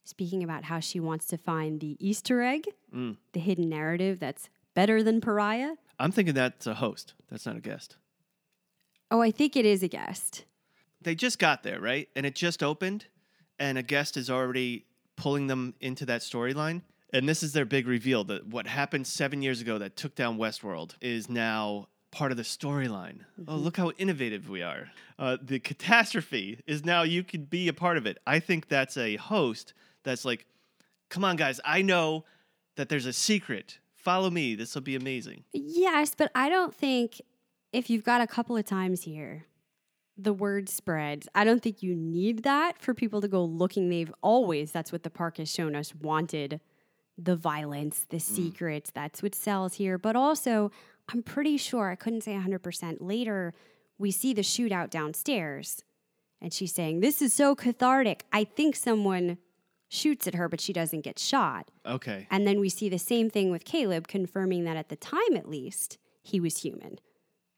speaking 0.09 0.43
about 0.43 0.63
how 0.63 0.79
she 0.79 0.99
wants 0.99 1.27
to 1.27 1.37
find 1.37 1.79
the 1.79 1.95
Easter 1.99 2.41
egg, 2.41 2.67
mm. 2.93 3.15
the 3.33 3.39
hidden 3.39 3.69
narrative 3.69 4.19
that's 4.19 4.49
better 4.79 5.03
than 5.03 5.19
Pariah. 5.19 5.73
I'm 5.99 6.13
thinking 6.13 6.35
that's 6.35 6.65
a 6.65 6.73
host. 6.73 7.13
That's 7.29 7.45
not 7.45 7.57
a 7.57 7.59
guest. 7.59 7.97
Oh, 9.11 9.21
I 9.21 9.29
think 9.29 9.57
it 9.57 9.65
is 9.65 9.83
a 9.83 9.89
guest. 9.89 10.45
They 11.01 11.15
just 11.15 11.37
got 11.37 11.63
there, 11.63 11.81
right? 11.81 12.07
And 12.15 12.25
it 12.25 12.33
just 12.33 12.63
opened, 12.63 13.07
and 13.59 13.77
a 13.77 13.83
guest 13.83 14.15
is 14.15 14.29
already 14.29 14.85
pulling 15.17 15.47
them 15.47 15.73
into 15.81 16.05
that 16.05 16.21
storyline. 16.21 16.83
And 17.11 17.27
this 17.27 17.43
is 17.43 17.51
their 17.51 17.65
big 17.65 17.87
reveal 17.87 18.23
that 18.25 18.47
what 18.47 18.67
happened 18.67 19.05
seven 19.05 19.41
years 19.41 19.59
ago 19.59 19.79
that 19.79 19.97
took 19.97 20.15
down 20.15 20.37
Westworld 20.37 20.95
is 21.01 21.29
now 21.29 21.89
part 22.11 22.31
of 22.31 22.37
the 22.37 22.43
storyline. 22.43 23.25
Oh, 23.49 23.57
look 23.57 23.75
how 23.75 23.91
innovative 23.97 24.47
we 24.47 24.61
are. 24.61 24.91
Uh, 25.17 25.35
the 25.41 25.59
catastrophe 25.59 26.61
is 26.67 26.85
now 26.85 27.01
you 27.03 27.25
could 27.25 27.49
be 27.49 27.67
a 27.67 27.73
part 27.73 27.97
of 27.97 28.05
it. 28.05 28.17
I 28.25 28.39
think 28.39 28.69
that's 28.69 28.95
a 28.95 29.17
host 29.17 29.73
that's 30.05 30.23
like, 30.23 30.45
come 31.09 31.25
on, 31.25 31.35
guys, 31.35 31.59
I 31.65 31.81
know 31.81 32.23
that 32.77 32.87
there's 32.87 33.07
a 33.07 33.11
secret. 33.11 33.79
Follow 33.99 34.29
me. 34.29 34.55
This 34.55 34.75
will 34.75 34.81
be 34.81 34.95
amazing. 34.95 35.43
Yes, 35.51 36.15
but 36.17 36.31
I 36.33 36.47
don't 36.47 36.73
think 36.73 37.21
if 37.73 37.89
you've 37.89 38.03
got 38.03 38.21
a 38.21 38.27
couple 38.27 38.55
of 38.55 38.65
times 38.65 39.03
here, 39.03 39.45
the 40.17 40.33
word 40.33 40.69
spreads. 40.69 41.27
I 41.35 41.43
don't 41.43 41.61
think 41.61 41.83
you 41.83 41.95
need 41.95 42.43
that 42.43 42.77
for 42.79 42.93
people 42.93 43.19
to 43.21 43.27
go 43.27 43.43
looking. 43.43 43.89
They've 43.89 44.13
always, 44.21 44.71
that's 44.71 44.91
what 44.91 45.03
the 45.03 45.09
park 45.09 45.37
has 45.37 45.51
shown 45.51 45.75
us, 45.75 45.93
wanted 45.93 46.61
the 47.17 47.35
violence, 47.35 48.05
the 48.09 48.17
mm. 48.17 48.21
secrets. 48.21 48.89
That's 48.89 49.21
what 49.21 49.35
sells 49.35 49.75
here. 49.75 49.97
But 49.97 50.15
also, 50.15 50.71
I'm 51.09 51.21
pretty 51.21 51.57
sure, 51.57 51.89
I 51.91 51.95
couldn't 51.95 52.21
say 52.21 52.33
100% 52.33 52.97
later, 53.01 53.53
we 53.97 54.11
see 54.11 54.33
the 54.33 54.41
shootout 54.41 54.89
downstairs. 54.89 55.83
And 56.41 56.53
she's 56.53 56.73
saying, 56.73 57.01
This 57.01 57.21
is 57.21 57.33
so 57.33 57.53
cathartic. 57.53 58.25
I 58.31 58.45
think 58.45 58.77
someone 58.77 59.37
shoots 59.89 60.27
at 60.27 60.35
her, 60.35 60.47
but 60.47 60.61
she 60.61 60.71
doesn't 60.71 61.01
get 61.01 61.19
shot. 61.19 61.69
Okay. 61.85 62.27
And 62.31 62.47
then 62.47 62.59
we 62.59 62.69
see 62.69 62.87
the 62.87 62.99
same 62.99 63.29
thing 63.29 63.51
with 63.51 63.65
Caleb, 63.65 64.07
confirming 64.07 64.63
that 64.63 64.77
at 64.77 64.89
the 64.89 64.95
time, 64.95 65.35
at 65.35 65.49
least, 65.49 65.97
he 66.21 66.39
was 66.39 66.61
human 66.61 66.99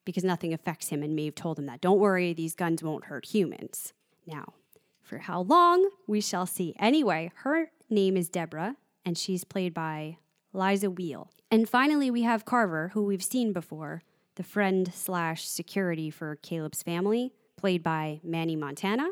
because 0.06 0.24
nothing 0.24 0.54
affects 0.54 0.88
him. 0.88 1.04
And 1.04 1.16
Maeve 1.16 1.36
told 1.36 1.60
him 1.60 1.68
that. 1.68 1.82
Don't 1.82 2.00
worry, 2.00 2.34
these 2.34 2.56
guns 2.56 2.82
won't 2.82 3.06
hurt 3.06 3.26
humans. 3.26 3.94
Now, 4.26 4.54
for 5.02 5.20
how 5.20 5.42
long, 5.42 5.90
we 6.08 6.22
shall 6.22 6.46
see. 6.46 6.74
Anyway, 6.80 7.32
her 7.44 7.70
name 7.90 8.16
is 8.16 8.30
Deborah, 8.30 8.78
and 9.06 9.18
she's 9.18 9.44
played 9.44 9.74
by 9.74 10.18
Liza 10.54 10.90
Wheel. 10.90 11.30
And 11.52 11.68
finally, 11.68 12.10
we 12.10 12.24
have 12.24 12.46
Carver, 12.46 12.92
who 12.94 13.04
we've 13.04 13.24
seen 13.24 13.52
before, 13.52 14.04
the 14.36 14.44
friend 14.44 14.92
slash 14.94 15.46
security 15.46 16.10
for 16.10 16.38
Caleb's 16.38 16.82
family, 16.82 17.34
played 17.58 17.84
by 17.84 18.22
Manny 18.24 18.56
Montana. 18.56 19.10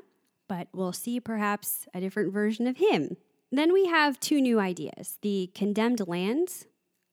But 0.49 0.67
we'll 0.73 0.91
see 0.91 1.21
perhaps 1.21 1.87
a 1.93 2.01
different 2.01 2.33
version 2.33 2.67
of 2.67 2.77
him. 2.77 3.15
Then 3.51 3.71
we 3.71 3.85
have 3.85 4.19
two 4.19 4.41
new 4.41 4.59
ideas 4.59 5.17
the 5.21 5.49
condemned 5.55 6.05
lands, 6.07 6.65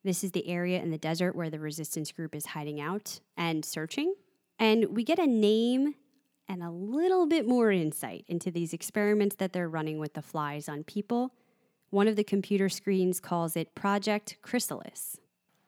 This 0.02 0.24
is 0.24 0.32
the 0.32 0.48
area 0.48 0.82
in 0.82 0.90
the 0.90 0.98
desert 0.98 1.36
where 1.36 1.50
the 1.50 1.60
resistance 1.60 2.10
group 2.10 2.34
is 2.34 2.46
hiding 2.46 2.80
out 2.80 3.20
and 3.36 3.64
searching. 3.64 4.14
And 4.58 4.96
we 4.96 5.04
get 5.04 5.18
a 5.18 5.26
name 5.26 5.94
and 6.48 6.62
a 6.62 6.70
little 6.70 7.26
bit 7.26 7.46
more 7.46 7.70
insight 7.70 8.24
into 8.28 8.50
these 8.50 8.72
experiments 8.72 9.36
that 9.36 9.52
they're 9.52 9.68
running 9.68 9.98
with 9.98 10.14
the 10.14 10.22
flies 10.22 10.68
on 10.68 10.84
people. 10.84 11.32
One 11.90 12.08
of 12.08 12.16
the 12.16 12.24
computer 12.24 12.68
screens 12.68 13.20
calls 13.20 13.56
it 13.56 13.74
Project 13.74 14.38
Chrysalis. 14.42 15.18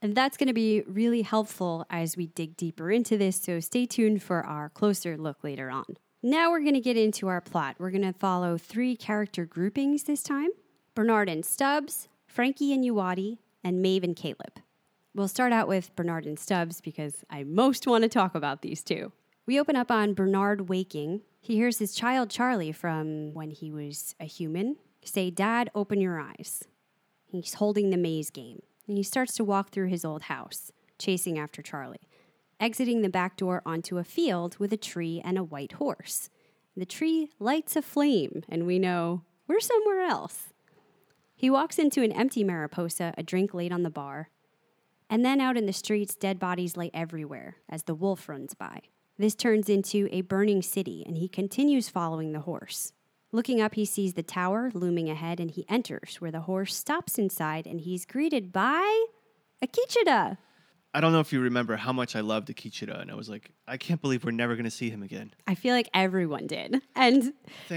And 0.01 0.15
that's 0.15 0.37
going 0.37 0.47
to 0.47 0.55
be 0.55 0.83
really 0.83 1.23
helpful 1.23 1.85
as 1.91 2.17
we 2.17 2.29
dig 2.29 2.57
deeper 2.57 2.91
into 2.91 3.19
this, 3.19 3.41
so 3.41 3.59
stay 3.61 3.85
tuned 3.85 4.23
for 4.23 4.47
our 4.47 4.69
closer 4.69 5.17
look 5.17 5.43
later 5.43 5.71
on. 5.71 5.97
Now 6.23 6.51
we're 6.51 6.63
going 6.63 6.75
to 6.75 6.81
get 6.81 6.97
into 6.97 7.29
our 7.29 7.41
plot. 7.41 7.77
We're 7.79 7.91
going 7.91 8.03
to 8.03 8.13
follow 8.13 8.59
three 8.59 8.97
character 8.97 9.45
groupings 9.45 10.05
this 10.05 10.23
time 10.23 10.51
Bernard 10.95 11.29
and 11.29 11.45
Stubbs, 11.45 12.09
Frankie 12.27 12.73
and 12.73 12.85
Uwade, 12.85 13.39
and 13.63 13.81
Maeve 13.81 14.05
and 14.05 14.17
Caleb. 14.17 14.61
We'll 15.15 15.29
start 15.29 15.53
out 15.53 15.69
with 15.69 15.95
Bernard 15.95 16.27
and 16.27 16.39
Stubbs 16.39 16.81
because 16.81 17.25
I 17.31 17.45
most 17.45 17.87
want 17.87 18.03
to 18.03 18.09
talk 18.09 18.35
about 18.35 18.63
these 18.63 18.83
two. 18.83 19.13
We 19.47 19.61
open 19.61 19.77
up 19.77 19.91
on 19.91 20.15
Bernard 20.15 20.69
waking. 20.69 21.23
He 21.41 21.55
hears 21.55 21.79
his 21.79 21.95
child 21.95 22.31
Charlie 22.31 22.73
from 22.73 23.33
when 23.33 23.51
he 23.51 23.71
was 23.71 24.15
a 24.21 24.25
human 24.25 24.77
say, 25.09 25.31
Dad, 25.31 25.71
open 25.75 26.01
your 26.01 26.21
eyes. 26.21 26.65
He's 27.27 27.55
holding 27.55 27.91
the 27.91 27.97
maze 27.97 28.31
game, 28.31 28.63
and 28.87 28.97
he 28.97 29.03
starts 29.03 29.35
to 29.35 29.45
walk 29.45 29.71
through 29.71 29.89
his 29.89 30.05
old 30.05 30.23
house, 30.23 30.73
chasing 30.99 31.39
after 31.39 31.63
Charlie, 31.63 32.08
exiting 32.61 33.03
the 33.03 33.09
back 33.09 33.37
door 33.37 33.62
onto 33.65 33.99
a 33.99 34.05
field 34.05 34.59
with 34.59 34.73
a 34.73 34.77
tree 34.77 35.21
and 35.25 35.38
a 35.38 35.45
white 35.45 35.73
horse. 35.73 36.31
The 36.77 36.87
tree 36.87 37.31
lights 37.38 37.77
a 37.77 37.83
flame, 37.83 38.43
and 38.49 38.67
we 38.67 38.79
know 38.79 39.23
we're 39.47 39.61
somewhere 39.61 40.03
else. 40.03 40.53
He 41.35 41.50
walks 41.50 41.79
into 41.79 42.03
an 42.03 42.12
empty 42.12 42.43
Mariposa, 42.45 43.15
a 43.17 43.23
drink 43.23 43.55
laid 43.55 43.73
on 43.73 43.83
the 43.83 43.91
bar, 43.91 44.31
and 45.11 45.25
then 45.25 45.41
out 45.41 45.57
in 45.57 45.67
the 45.67 45.73
streets, 45.73 46.15
dead 46.15 46.38
bodies 46.38 46.77
lay 46.77 46.91
everywhere 46.93 47.57
as 47.69 47.85
the 47.85 47.95
wolf 47.95 48.29
runs 48.29 48.55
by. 48.55 48.83
This 49.17 49.35
turns 49.35 49.69
into 49.69 50.09
a 50.12 50.21
burning 50.21 50.62
city, 50.62 51.03
and 51.07 51.17
he 51.17 51.29
continues 51.29 51.88
following 51.88 52.33
the 52.33 52.41
horse. 52.41 52.93
Looking 53.33 53.61
up, 53.61 53.75
he 53.75 53.85
sees 53.85 54.15
the 54.15 54.23
tower 54.23 54.71
looming 54.75 55.11
ahead, 55.11 55.41
and 55.41 55.50
he 55.50 55.67
enters, 55.69 56.21
where 56.21 56.31
the 56.31 56.43
horse 56.43 56.75
stops 56.75 57.19
inside, 57.19 57.67
and 57.67 57.81
he's 57.81 58.07
greeted 58.07 58.53
by 58.53 59.07
Akecheta. 59.62 60.38
I 60.99 61.00
don't 61.00 61.12
know 61.12 61.21
if 61.21 61.33
you 61.33 61.38
remember 61.38 61.76
how 61.76 61.93
much 61.93 62.17
I 62.17 62.23
loved 62.23 62.49
Akecheta, 62.49 63.00
and 63.00 63.09
I 63.09 63.14
was 63.14 63.28
like, 63.28 63.52
I 63.69 63.76
can't 63.76 64.02
believe 64.02 64.25
we're 64.25 64.33
never 64.33 64.57
going 64.57 64.64
to 64.64 64.71
see 64.71 64.90
him 64.90 65.05
again. 65.05 65.33
I 65.47 65.55
feel 65.55 65.73
like 65.73 65.88
everyone 65.95 66.49
did. 66.49 66.83
And 66.97 67.35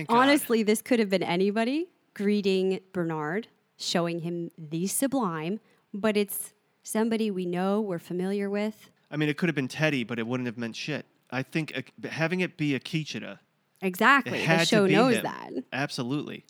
honestly, 0.09 0.63
this 0.63 0.81
could 0.81 0.97
have 0.97 1.11
been 1.11 1.21
anybody 1.21 1.87
greeting 2.15 2.79
Bernard, 2.93 3.47
showing 3.77 4.21
him 4.21 4.49
the 4.57 4.87
sublime, 4.87 5.59
but 5.93 6.17
it's 6.17 6.55
somebody 6.81 7.29
we 7.29 7.45
know, 7.45 7.79
we're 7.79 7.99
familiar 7.99 8.49
with. 8.49 8.89
I 9.11 9.17
mean, 9.17 9.29
it 9.29 9.37
could 9.37 9.49
have 9.49 9.55
been 9.55 9.67
Teddy, 9.67 10.03
but 10.03 10.17
it 10.17 10.25
wouldn't 10.25 10.47
have 10.47 10.57
meant 10.57 10.75
shit. 10.75 11.05
I 11.29 11.43
think 11.43 11.73
uh, 11.77 12.07
having 12.09 12.39
it 12.39 12.57
be 12.57 12.71
Akecheta, 12.71 13.33
it 13.33 13.37
Exactly. 13.83 14.43
The 14.43 14.65
show 14.65 14.87
knows 14.87 15.17
him. 15.17 15.23
that. 15.25 15.51
Absolutely. 15.71 16.43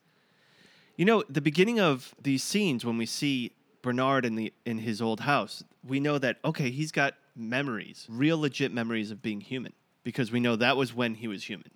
You 0.95 1.03
know, 1.03 1.25
the 1.29 1.41
beginning 1.41 1.81
of 1.81 2.15
these 2.21 2.45
scenes 2.45 2.85
when 2.85 2.97
we 2.97 3.05
see 3.05 3.51
Bernard 3.81 4.25
in 4.25 4.35
the 4.35 4.53
in 4.65 4.79
his 4.79 5.01
old 5.01 5.21
house, 5.21 5.63
we 5.85 5.99
know 5.99 6.17
that 6.17 6.37
okay, 6.45 6.69
he's 6.69 6.91
got 6.91 7.15
memories, 7.35 8.05
real 8.09 8.39
legit 8.39 8.73
memories 8.73 9.11
of 9.11 9.21
being 9.21 9.41
human 9.41 9.73
because 10.03 10.31
we 10.31 10.39
know 10.39 10.55
that 10.55 10.77
was 10.77 10.93
when 10.93 11.15
he 11.15 11.27
was 11.27 11.43
human. 11.43 11.71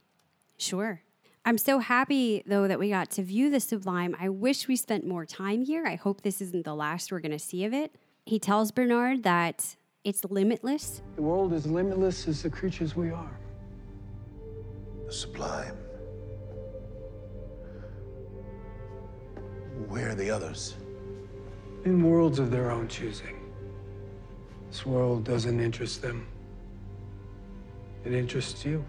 Sure. 0.58 1.02
I'm 1.48 1.60
so 1.60 1.78
happy, 1.78 2.44
though, 2.48 2.68
that 2.68 2.80
we 2.80 2.90
got 2.90 3.12
to 3.12 3.22
view 3.22 3.52
the 3.52 3.60
sublime. 3.60 4.16
I 4.20 4.30
wish 4.30 4.68
we 4.68 4.76
spent 4.76 5.06
more 5.06 5.26
time 5.26 5.64
here. 5.64 5.86
I 5.86 5.94
hope 5.94 6.22
this 6.22 6.42
isn't 6.42 6.66
the 6.66 6.76
last 6.76 7.12
we're 7.12 7.20
going 7.20 7.32
to 7.32 7.40
see 7.40 7.66
of 7.66 7.74
it. 7.74 7.94
He 8.26 8.40
tells 8.40 8.72
Bernard 8.72 9.22
that 9.24 9.76
it's 10.04 10.26
limitless. 10.26 11.04
The 11.16 11.22
world 11.22 11.54
is 11.54 11.68
limitless 11.68 12.28
as 12.28 12.42
the 12.42 12.50
creatures 12.50 12.96
we 12.96 13.12
are. 13.12 13.40
The 15.06 15.14
sublime. 15.14 15.78
Where 19.88 20.10
are 20.10 20.16
the 20.16 20.32
others? 20.32 20.74
In 21.86 22.02
worlds 22.02 22.40
of 22.40 22.50
their 22.50 22.72
own 22.72 22.88
choosing. 22.88 23.40
This 24.72 24.88
world 24.88 25.24
doesn't 25.24 25.60
interest 25.60 26.02
them. 26.02 26.26
It 28.04 28.12
interests 28.12 28.66
you. 28.66 28.84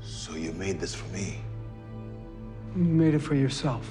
So 0.00 0.34
you 0.34 0.52
made 0.52 0.80
this 0.80 0.94
for 0.94 1.06
me. 1.12 1.42
You 2.74 2.84
made 2.84 3.12
it 3.12 3.18
for 3.18 3.34
yourself. 3.34 3.86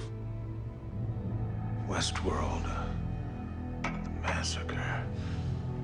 Westworld. 1.88 2.66
Uh, 2.66 3.92
the 3.92 4.10
massacre. 4.24 5.06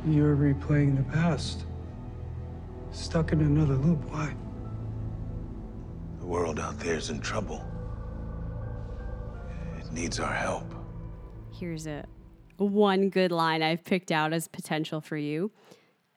You're 0.08 0.36
replaying 0.36 0.98
the 0.98 1.04
past. 1.14 1.66
Stuck 2.92 3.34
in 3.34 3.42
another 3.42 3.76
loop. 3.76 4.04
Why? 4.10 4.34
The 6.22 6.26
world 6.26 6.60
out 6.60 6.80
there 6.80 6.96
is 6.96 7.12
in 7.12 7.22
trouble. 7.22 7.64
It 9.78 9.92
needs 9.92 10.20
our 10.20 10.34
help. 10.34 10.81
Here's 11.62 11.86
a 11.86 12.06
one 12.58 13.10
good 13.12 13.32
line 13.32 13.62
I've 13.62 13.84
picked 13.84 14.12
out 14.12 14.34
as 14.34 14.48
potential 14.48 15.00
for 15.00 15.16
you. 15.16 15.52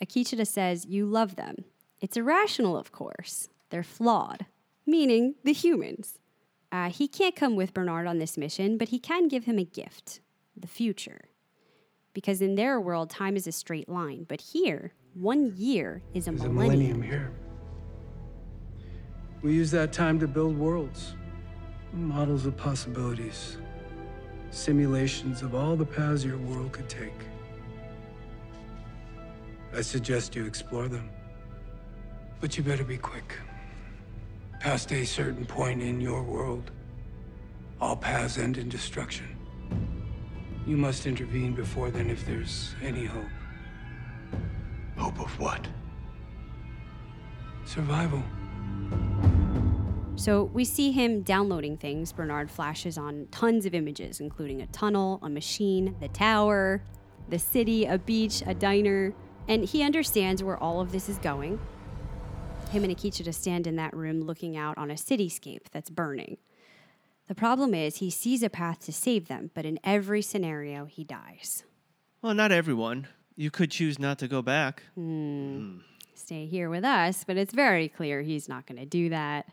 Akecheta 0.02 0.46
says, 0.46 0.86
You 0.86 1.04
love 1.04 1.36
them. 1.36 1.66
It's 2.00 2.16
irrational, 2.16 2.78
of 2.78 2.92
course. 2.92 3.50
They're 3.68 3.82
flawed, 3.82 4.46
meaning 4.86 5.34
the 5.44 5.52
humans. 5.52 6.18
Uh, 6.72 6.88
he 6.88 7.06
can't 7.06 7.36
come 7.36 7.56
with 7.56 7.74
Bernard 7.74 8.06
on 8.06 8.18
this 8.18 8.38
mission, 8.38 8.78
but 8.78 8.88
he 8.88 8.98
can 8.98 9.28
give 9.28 9.44
him 9.44 9.58
a 9.58 9.64
gift 9.64 10.20
the 10.56 10.66
future. 10.66 11.20
Because 12.14 12.40
in 12.40 12.54
their 12.54 12.80
world, 12.80 13.10
time 13.10 13.36
is 13.36 13.46
a 13.46 13.52
straight 13.52 13.88
line, 13.88 14.24
but 14.26 14.40
here, 14.40 14.94
one 15.12 15.52
year 15.58 16.00
is 16.14 16.26
a 16.26 16.30
There's 16.30 16.44
a 16.44 16.48
millennium. 16.48 17.00
millennium 17.00 17.02
here. 17.02 17.32
We 19.42 19.52
use 19.52 19.70
that 19.72 19.92
time 19.92 20.18
to 20.20 20.26
build 20.26 20.56
worlds, 20.56 21.16
models 21.92 22.46
of 22.46 22.56
possibilities, 22.56 23.58
simulations 24.54 25.42
of 25.42 25.54
all 25.54 25.74
the 25.74 25.84
paths 25.84 26.24
your 26.24 26.38
world 26.38 26.72
could 26.72 26.88
take. 26.88 27.12
I 29.74 29.80
suggest 29.80 30.36
you 30.36 30.46
explore 30.46 30.86
them. 30.86 31.10
But 32.40 32.56
you 32.56 32.62
better 32.62 32.84
be 32.84 32.96
quick. 32.96 33.36
Past 34.60 34.92
a 34.92 35.04
certain 35.04 35.44
point 35.44 35.82
in 35.82 36.00
your 36.00 36.22
world, 36.22 36.70
all 37.80 37.96
paths 37.96 38.38
end 38.38 38.56
in 38.56 38.68
destruction. 38.68 39.36
You 40.66 40.76
must 40.76 41.06
intervene 41.06 41.54
before 41.54 41.90
then 41.90 42.08
if 42.08 42.24
there's 42.24 42.74
any 42.82 43.04
hope. 43.04 43.24
Hope 44.96 45.20
of 45.20 45.38
what? 45.40 45.66
Survival. 47.64 48.22
So 50.16 50.44
we 50.44 50.64
see 50.64 50.92
him 50.92 51.22
downloading 51.22 51.76
things. 51.76 52.12
Bernard 52.12 52.50
flashes 52.50 52.96
on 52.96 53.26
tons 53.30 53.66
of 53.66 53.74
images, 53.74 54.20
including 54.20 54.62
a 54.62 54.66
tunnel, 54.68 55.18
a 55.22 55.28
machine, 55.28 55.96
the 56.00 56.08
tower, 56.08 56.82
the 57.28 57.38
city, 57.38 57.84
a 57.84 57.98
beach, 57.98 58.42
a 58.46 58.54
diner. 58.54 59.12
And 59.48 59.64
he 59.64 59.82
understands 59.82 60.42
where 60.42 60.56
all 60.56 60.80
of 60.80 60.92
this 60.92 61.08
is 61.08 61.18
going. 61.18 61.58
Him 62.70 62.84
and 62.84 62.96
Akecheta 62.96 63.34
stand 63.34 63.66
in 63.66 63.76
that 63.76 63.94
room 63.94 64.22
looking 64.22 64.56
out 64.56 64.78
on 64.78 64.90
a 64.90 64.94
cityscape 64.94 65.68
that's 65.72 65.90
burning. 65.90 66.38
The 67.26 67.34
problem 67.34 67.74
is 67.74 67.96
he 67.96 68.10
sees 68.10 68.42
a 68.42 68.50
path 68.50 68.80
to 68.86 68.92
save 68.92 69.28
them, 69.28 69.50
but 69.54 69.64
in 69.64 69.78
every 69.82 70.22
scenario, 70.22 70.84
he 70.84 71.04
dies. 71.04 71.64
Well, 72.22 72.34
not 72.34 72.52
everyone. 72.52 73.08
You 73.36 73.50
could 73.50 73.70
choose 73.70 73.98
not 73.98 74.18
to 74.20 74.28
go 74.28 74.42
back. 74.42 74.82
Hmm. 74.94 75.58
Hmm. 75.58 75.78
Stay 76.14 76.46
here 76.46 76.70
with 76.70 76.84
us, 76.84 77.24
but 77.24 77.36
it's 77.36 77.52
very 77.52 77.88
clear 77.88 78.22
he's 78.22 78.48
not 78.48 78.66
going 78.66 78.78
to 78.78 78.86
do 78.86 79.08
that. 79.10 79.46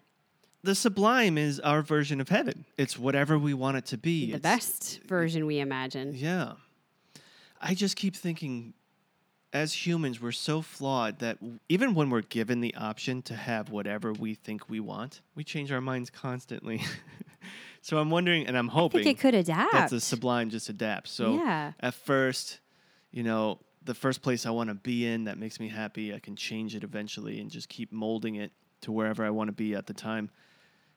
The 0.63 0.75
sublime 0.75 1.38
is 1.38 1.60
our 1.60 1.82
version 1.82 2.22
of 2.22 2.30
heaven. 2.30 2.65
It's 2.77 2.98
whatever 2.98 3.38
we 3.39 3.53
want 3.53 3.77
it 3.77 3.86
to 3.88 3.98
be. 3.98 4.27
The 4.32 4.36
It's- 4.38 4.41
best 4.41 5.01
version 5.08 5.46
we 5.48 5.60
imagine. 5.60 6.13
Yeah. 6.15 6.53
I 7.60 7.74
just 7.74 7.96
keep 7.96 8.15
thinking, 8.15 8.74
as 9.53 9.74
humans, 9.86 10.22
we're 10.22 10.32
so 10.32 10.62
flawed 10.62 11.20
that 11.20 11.38
even 11.68 11.96
when 11.96 12.10
we're 12.10 12.22
given 12.22 12.62
the 12.62 12.75
option 12.75 13.22
to 13.24 13.36
have 13.36 13.70
whatever 13.70 14.13
we 14.13 14.36
think 14.36 14.70
we 14.70 14.80
want, 14.80 15.22
we 15.36 15.44
change 15.44 15.72
our 15.72 15.82
minds 15.82 16.10
constantly. 16.12 16.82
so 17.82 17.98
I'm 17.98 18.10
wondering, 18.12 18.46
and 18.46 18.56
I'm 18.58 18.70
I 18.70 18.74
hoping 18.74 19.03
think 19.03 19.18
it 19.18 19.22
could 19.22 19.36
adapt. 19.36 19.74
that 19.74 19.89
the 19.89 20.00
sublime 20.00 20.50
just 20.51 20.70
adapts. 20.70 21.12
So 21.12 21.36
Yeah. 21.36 21.74
at 21.80 21.94
first, 21.96 22.60
you 23.12 23.24
know, 23.24 23.60
the 23.84 23.96
first 23.96 24.22
place 24.22 24.46
I 24.46 24.51
want 24.51 24.70
to 24.70 24.75
be 24.75 25.08
in 25.08 25.24
that 25.24 25.39
makes 25.39 25.60
me 25.60 25.70
happy, 25.70 26.13
I 26.13 26.20
can 26.20 26.36
change 26.36 26.75
it 26.75 26.84
eventually 26.84 27.39
and 27.39 27.50
just 27.50 27.68
keep 27.68 27.91
molding 27.91 28.36
it 28.36 28.51
to 28.82 28.91
wherever 28.91 29.24
I 29.25 29.32
want 29.32 29.48
to 29.48 29.53
be 29.53 29.74
at 29.75 29.88
the 29.88 29.94
time. 29.94 30.30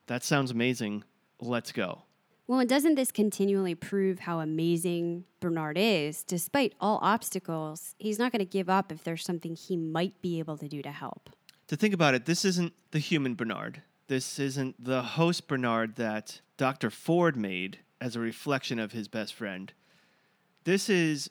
That 0.07 0.23
sounds 0.23 0.51
amazing. 0.51 1.05
Let's 1.41 1.73
go. 1.73 2.03
Well, 2.47 2.61
and 2.61 2.69
doesn't 2.69 2.97
this 2.97 3.11
continually 3.11 3.75
prove 3.75 4.19
how 4.21 4.41
amazing 4.41 5.25
Bernard 5.41 5.79
is? 5.79 6.23
Despite 6.23 6.75
all 6.79 6.99
obstacles, 7.01 7.95
he's 7.99 8.19
not 8.19 8.33
going 8.33 8.41
to 8.41 8.45
give 8.45 8.69
up 8.69 8.93
if 8.93 9.03
there's 9.03 9.25
something 9.25 9.57
he 9.57 9.77
might 9.79 10.21
be 10.21 10.39
able 10.41 10.59
to 10.59 10.69
do 10.69 10.83
to 10.83 10.91
help. 10.93 11.31
to 11.69 11.77
think 11.77 11.95
about 11.95 12.15
it, 12.15 12.27
this 12.27 12.45
isn't 12.45 12.73
the 12.91 12.99
human 12.99 13.35
Bernard. 13.35 13.83
This 14.09 14.39
isn't 14.39 14.83
the 14.83 15.03
host 15.03 15.49
Bernard 15.49 15.97
that 15.97 16.41
Dr. 16.59 16.91
Ford 16.91 17.37
made 17.37 17.79
as 18.01 18.15
a 18.15 18.21
reflection 18.21 18.79
of 18.79 18.93
his 18.93 19.09
best 19.09 19.33
friend. 19.33 19.73
This 20.65 20.91
is 20.91 21.31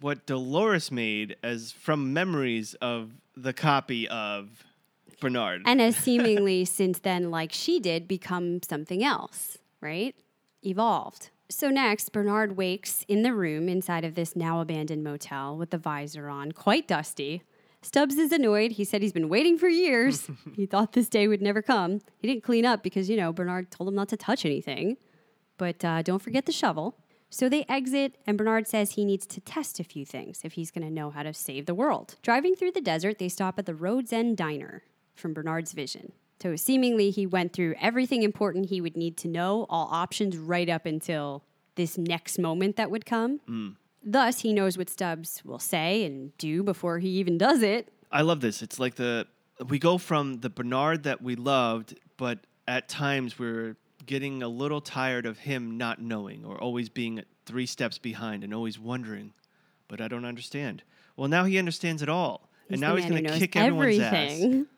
what 0.00 0.24
Dolores 0.26 0.90
made 0.90 1.36
as 1.42 1.72
from 1.72 2.14
memories 2.14 2.74
of 2.80 3.12
the 3.36 3.52
copy 3.52 4.08
of 4.08 4.64
Bernard. 5.20 5.62
And 5.66 5.80
has 5.80 5.96
seemingly 5.96 6.64
since 6.64 6.98
then, 6.98 7.30
like 7.30 7.52
she 7.52 7.80
did, 7.80 8.08
become 8.08 8.62
something 8.62 9.02
else, 9.02 9.58
right? 9.80 10.14
Evolved. 10.62 11.30
So 11.50 11.68
next, 11.68 12.12
Bernard 12.12 12.56
wakes 12.56 13.04
in 13.06 13.22
the 13.22 13.34
room 13.34 13.68
inside 13.68 14.04
of 14.04 14.14
this 14.14 14.34
now 14.34 14.60
abandoned 14.60 15.04
motel 15.04 15.56
with 15.56 15.70
the 15.70 15.78
visor 15.78 16.28
on, 16.28 16.52
quite 16.52 16.88
dusty. 16.88 17.42
Stubbs 17.82 18.16
is 18.16 18.32
annoyed. 18.32 18.72
He 18.72 18.84
said 18.84 19.02
he's 19.02 19.12
been 19.12 19.28
waiting 19.28 19.58
for 19.58 19.68
years. 19.68 20.28
he 20.56 20.64
thought 20.64 20.92
this 20.92 21.08
day 21.08 21.28
would 21.28 21.42
never 21.42 21.60
come. 21.60 22.00
He 22.16 22.26
didn't 22.26 22.42
clean 22.42 22.64
up 22.64 22.82
because, 22.82 23.10
you 23.10 23.16
know, 23.16 23.30
Bernard 23.30 23.70
told 23.70 23.88
him 23.88 23.94
not 23.94 24.08
to 24.08 24.16
touch 24.16 24.46
anything. 24.46 24.96
But 25.58 25.84
uh, 25.84 26.00
don't 26.02 26.22
forget 26.22 26.46
the 26.46 26.52
shovel. 26.52 26.96
So 27.28 27.48
they 27.48 27.66
exit, 27.68 28.16
and 28.26 28.38
Bernard 28.38 28.66
says 28.66 28.92
he 28.92 29.04
needs 29.04 29.26
to 29.26 29.40
test 29.40 29.80
a 29.80 29.84
few 29.84 30.06
things 30.06 30.40
if 30.44 30.54
he's 30.54 30.70
going 30.70 30.86
to 30.86 30.92
know 30.92 31.10
how 31.10 31.24
to 31.24 31.34
save 31.34 31.66
the 31.66 31.74
world. 31.74 32.16
Driving 32.22 32.54
through 32.54 32.72
the 32.72 32.80
desert, 32.80 33.18
they 33.18 33.28
stop 33.28 33.58
at 33.58 33.66
the 33.66 33.74
Road's 33.74 34.12
End 34.12 34.36
Diner 34.36 34.82
from 35.14 35.34
Bernard's 35.34 35.72
vision. 35.72 36.12
So 36.42 36.56
seemingly, 36.56 37.10
he 37.10 37.26
went 37.26 37.52
through 37.52 37.74
everything 37.80 38.22
important 38.22 38.68
he 38.68 38.80
would 38.80 38.96
need 38.96 39.16
to 39.18 39.28
know, 39.28 39.66
all 39.70 39.88
options 39.90 40.36
right 40.36 40.68
up 40.68 40.84
until 40.84 41.42
this 41.76 41.96
next 41.96 42.38
moment 42.38 42.76
that 42.76 42.90
would 42.90 43.06
come. 43.06 43.40
Mm. 43.48 43.76
Thus, 44.04 44.40
he 44.40 44.52
knows 44.52 44.76
what 44.76 44.90
Stubbs 44.90 45.42
will 45.44 45.58
say 45.58 46.04
and 46.04 46.36
do 46.36 46.62
before 46.62 46.98
he 46.98 47.08
even 47.08 47.38
does 47.38 47.62
it. 47.62 47.90
I 48.12 48.22
love 48.22 48.40
this. 48.40 48.62
It's 48.62 48.78
like 48.78 48.96
the 48.96 49.26
we 49.68 49.78
go 49.78 49.98
from 49.98 50.40
the 50.40 50.50
Bernard 50.50 51.04
that 51.04 51.22
we 51.22 51.36
loved, 51.36 51.98
but 52.16 52.40
at 52.66 52.88
times 52.88 53.38
we're 53.38 53.76
getting 54.04 54.42
a 54.42 54.48
little 54.48 54.80
tired 54.80 55.26
of 55.26 55.38
him 55.38 55.78
not 55.78 56.00
knowing 56.00 56.44
or 56.44 56.58
always 56.58 56.88
being 56.88 57.22
three 57.46 57.66
steps 57.66 57.98
behind 57.98 58.44
and 58.44 58.52
always 58.52 58.78
wondering, 58.78 59.32
but 59.88 60.00
I 60.00 60.08
don't 60.08 60.24
understand. 60.24 60.82
Well, 61.16 61.28
now 61.28 61.44
he 61.44 61.58
understands 61.58 62.02
it 62.02 62.08
all. 62.08 62.50
He's 62.68 62.74
and 62.74 62.80
now 62.80 62.96
he's 62.96 63.06
going 63.06 63.24
to 63.24 63.38
kick 63.38 63.56
everyone's 63.56 63.98
everything. 63.98 64.60
ass. 64.60 64.66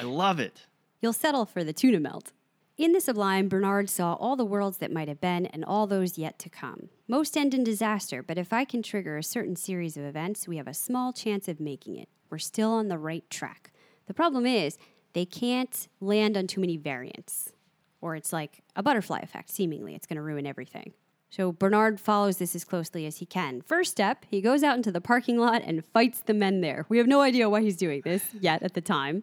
I 0.00 0.04
love 0.04 0.38
it. 0.40 0.66
You'll 1.00 1.12
settle 1.12 1.46
for 1.46 1.64
the 1.64 1.72
tuna 1.72 2.00
melt. 2.00 2.32
In 2.76 2.92
the 2.92 3.00
sublime, 3.00 3.48
Bernard 3.48 3.90
saw 3.90 4.14
all 4.14 4.36
the 4.36 4.44
worlds 4.44 4.78
that 4.78 4.92
might 4.92 5.08
have 5.08 5.20
been 5.20 5.46
and 5.46 5.64
all 5.64 5.86
those 5.86 6.16
yet 6.16 6.38
to 6.38 6.48
come. 6.48 6.88
Most 7.08 7.36
end 7.36 7.52
in 7.52 7.62
disaster, 7.62 8.22
but 8.22 8.38
if 8.38 8.52
I 8.52 8.64
can 8.64 8.82
trigger 8.82 9.18
a 9.18 9.22
certain 9.22 9.56
series 9.56 9.96
of 9.96 10.04
events, 10.04 10.48
we 10.48 10.56
have 10.56 10.68
a 10.68 10.72
small 10.74 11.12
chance 11.12 11.46
of 11.46 11.60
making 11.60 11.96
it. 11.96 12.08
We're 12.30 12.38
still 12.38 12.72
on 12.72 12.88
the 12.88 12.96
right 12.96 13.28
track. 13.28 13.72
The 14.06 14.14
problem 14.14 14.46
is, 14.46 14.78
they 15.12 15.26
can't 15.26 15.88
land 16.00 16.36
on 16.36 16.46
too 16.46 16.60
many 16.60 16.76
variants. 16.76 17.52
Or 18.00 18.16
it's 18.16 18.32
like 18.32 18.62
a 18.74 18.82
butterfly 18.82 19.18
effect, 19.18 19.50
seemingly. 19.50 19.94
It's 19.94 20.06
going 20.06 20.16
to 20.16 20.22
ruin 20.22 20.46
everything. 20.46 20.94
So 21.28 21.52
Bernard 21.52 22.00
follows 22.00 22.38
this 22.38 22.56
as 22.56 22.64
closely 22.64 23.06
as 23.06 23.18
he 23.18 23.26
can. 23.26 23.60
First 23.60 23.90
step, 23.90 24.24
he 24.28 24.40
goes 24.40 24.62
out 24.62 24.76
into 24.76 24.90
the 24.90 25.00
parking 25.00 25.38
lot 25.38 25.62
and 25.64 25.84
fights 25.84 26.20
the 26.20 26.34
men 26.34 26.60
there. 26.60 26.86
We 26.88 26.98
have 26.98 27.06
no 27.06 27.20
idea 27.20 27.50
why 27.50 27.60
he's 27.60 27.76
doing 27.76 28.00
this 28.04 28.24
yet 28.40 28.62
at 28.62 28.74
the 28.74 28.80
time. 28.80 29.22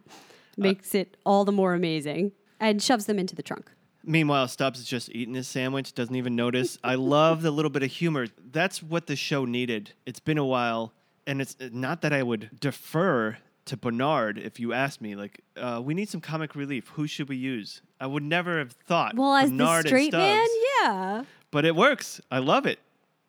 Makes 0.57 0.95
it 0.95 1.17
all 1.25 1.45
the 1.45 1.51
more 1.51 1.73
amazing. 1.73 2.31
And 2.59 2.81
shoves 2.81 3.05
them 3.05 3.19
into 3.19 3.35
the 3.35 3.43
trunk. 3.43 3.71
Meanwhile, 4.03 4.47
Stubbs 4.47 4.79
is 4.79 4.85
just 4.85 5.09
eating 5.13 5.33
his 5.33 5.47
sandwich, 5.47 5.93
doesn't 5.93 6.15
even 6.15 6.35
notice. 6.35 6.77
I 6.83 6.95
love 6.95 7.41
the 7.41 7.51
little 7.51 7.69
bit 7.69 7.83
of 7.83 7.91
humor. 7.91 8.27
That's 8.51 8.81
what 8.81 9.05
the 9.07 9.15
show 9.15 9.45
needed. 9.45 9.93
It's 10.05 10.21
been 10.21 10.37
a 10.37 10.45
while, 10.45 10.93
and 11.27 11.41
it's 11.41 11.57
not 11.59 12.01
that 12.01 12.13
I 12.13 12.23
would 12.23 12.49
defer 12.59 13.37
to 13.65 13.77
Bernard 13.77 14.37
if 14.37 14.59
you 14.59 14.71
asked 14.73 15.01
me, 15.01 15.15
like, 15.15 15.41
uh, 15.57 15.81
we 15.83 15.93
need 15.93 16.07
some 16.07 16.21
comic 16.21 16.55
relief. 16.55 16.87
Who 16.95 17.05
should 17.05 17.27
we 17.27 17.35
use? 17.35 17.81
I 17.99 18.07
would 18.07 18.23
never 18.23 18.59
have 18.59 18.71
thought 18.71 19.15
Well, 19.15 19.35
as 19.35 19.49
Bernard 19.49 19.85
the 19.85 19.89
straight 19.89 20.13
and 20.13 20.23
man, 20.23 20.45
Stubbs, 20.45 20.65
yeah. 20.81 21.23
but 21.51 21.65
it 21.65 21.75
works. 21.75 22.21
I 22.31 22.39
love 22.39 22.65
it. 22.65 22.79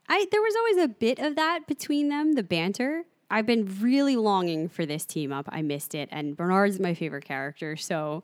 I 0.09 0.27
there 0.31 0.41
was 0.41 0.55
always 0.57 0.85
a 0.85 0.89
bit 0.89 1.19
of 1.19 1.37
that 1.37 1.67
between 1.67 2.09
them, 2.09 2.35
the 2.35 2.43
banter. 2.43 3.05
I've 3.31 3.47
been 3.47 3.79
really 3.81 4.17
longing 4.17 4.69
for 4.69 4.87
this 4.87 5.05
team 5.05 5.33
up. 5.33 5.49
I 5.51 5.63
missed 5.63 5.95
it, 5.95 6.09
and 6.11 6.37
Bernard's 6.37 6.81
my 6.81 6.95
favorite 6.95 7.25
character, 7.25 7.77
so 7.77 8.23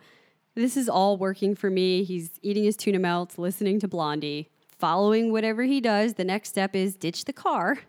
this 0.54 0.76
is 0.76 0.88
all 0.88 1.16
working 1.16 1.54
for 1.54 1.68
me. 1.68 2.04
He's 2.04 2.38
eating 2.42 2.64
his 2.64 2.76
tuna 2.76 2.98
melts, 2.98 3.38
listening 3.38 3.80
to 3.80 3.88
Blondie, 3.88 4.50
following 4.78 5.30
whatever 5.30 5.64
he 5.64 5.80
does. 5.80 6.14
The 6.14 6.24
next 6.24 6.50
step 6.50 6.74
is 6.74 6.96
ditch 6.96 7.24
the 7.24 7.32
car, 7.32 7.80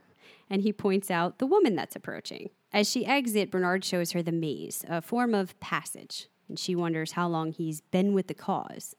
and 0.49 0.61
he 0.61 0.73
points 0.73 1.09
out 1.09 1.39
the 1.39 1.45
woman 1.45 1.75
that's 1.75 1.95
approaching. 1.95 2.49
As 2.73 2.89
she 2.89 3.05
exits, 3.05 3.51
Bernard 3.51 3.85
shows 3.85 4.11
her 4.11 4.21
the 4.21 4.31
maze, 4.33 4.83
a 4.89 5.01
form 5.01 5.33
of 5.33 5.57
passage, 5.59 6.27
and 6.49 6.59
she 6.59 6.75
wonders 6.75 7.13
how 7.13 7.27
long 7.27 7.53
he's 7.53 7.79
been 7.79 8.13
with 8.13 8.27
the 8.27 8.33
cause. 8.33 8.95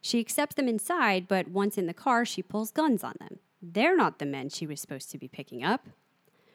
She 0.00 0.18
accepts 0.18 0.56
them 0.56 0.66
inside, 0.66 1.28
but 1.28 1.48
once 1.48 1.78
in 1.78 1.86
the 1.86 1.94
car, 1.94 2.24
she 2.24 2.42
pulls 2.42 2.72
guns 2.72 3.04
on 3.04 3.14
them. 3.20 3.38
They're 3.62 3.96
not 3.96 4.18
the 4.18 4.26
men 4.26 4.48
she 4.48 4.66
was 4.66 4.80
supposed 4.80 5.10
to 5.10 5.18
be 5.18 5.28
picking 5.28 5.62
up. 5.62 5.86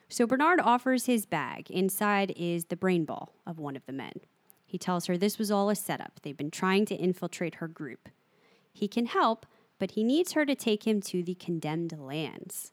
So 0.10 0.28
Bernard 0.28 0.60
offers 0.60 1.06
his 1.06 1.26
bag. 1.26 1.70
Inside 1.72 2.34
is 2.36 2.65
the 2.65 2.76
brain 2.76 3.06
ball 3.06 3.34
of 3.46 3.60
one 3.60 3.76
of 3.76 3.86
the 3.86 3.94
men. 3.94 4.13
He 4.65 4.78
tells 4.78 5.06
her 5.06 5.18
this 5.18 5.38
was 5.39 5.52
all 5.52 5.70
a 5.70 5.76
setup. 5.76 6.20
They've 6.22 6.38
been 6.38 6.52
trying 6.52 6.86
to 6.88 6.96
infiltrate 6.96 7.56
her 7.56 7.68
group. 7.68 8.10
He 8.72 8.88
can 8.88 9.06
help, 9.06 9.46
but 9.80 9.91
he 9.91 10.04
needs 10.04 10.34
her 10.34 10.46
to 10.46 10.56
take 10.56 10.86
him 10.86 11.02
to 11.02 11.24
the 11.24 11.36
condemned 11.36 11.98
lands. 11.98 12.72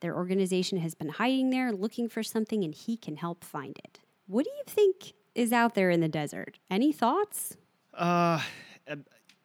Their 0.00 0.16
organization 0.16 0.78
has 0.78 0.94
been 0.94 1.08
hiding 1.10 1.50
there 1.50 1.72
looking 1.72 2.08
for 2.08 2.22
something, 2.22 2.64
and 2.64 2.74
he 2.74 2.96
can 2.96 3.16
help 3.16 3.44
find 3.44 3.78
it. 3.84 4.00
What 4.26 4.44
do 4.44 4.50
you 4.50 4.62
think 4.66 5.14
is 5.34 5.52
out 5.52 5.74
there 5.74 5.90
in 5.90 6.00
the 6.00 6.08
desert? 6.08 6.58
Any 6.70 6.92
thoughts? 6.92 7.56
Uh, 7.94 8.40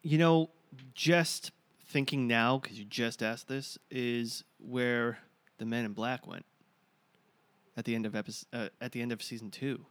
you 0.01 0.17
know, 0.17 0.49
just 0.93 1.51
thinking 1.85 2.27
now 2.27 2.57
because 2.57 2.79
you 2.79 2.85
just 2.85 3.21
asked 3.21 3.47
this 3.47 3.77
is 3.89 4.43
where 4.57 5.19
the 5.57 5.65
Men 5.65 5.85
in 5.85 5.93
Black 5.93 6.25
went 6.25 6.45
at 7.77 7.85
the 7.85 7.95
end 7.95 8.05
of 8.05 8.15
episode 8.15 8.47
uh, 8.53 8.69
at 8.79 8.91
the 8.91 9.01
end 9.01 9.11
of 9.11 9.21
season 9.23 9.51
two. 9.51 9.85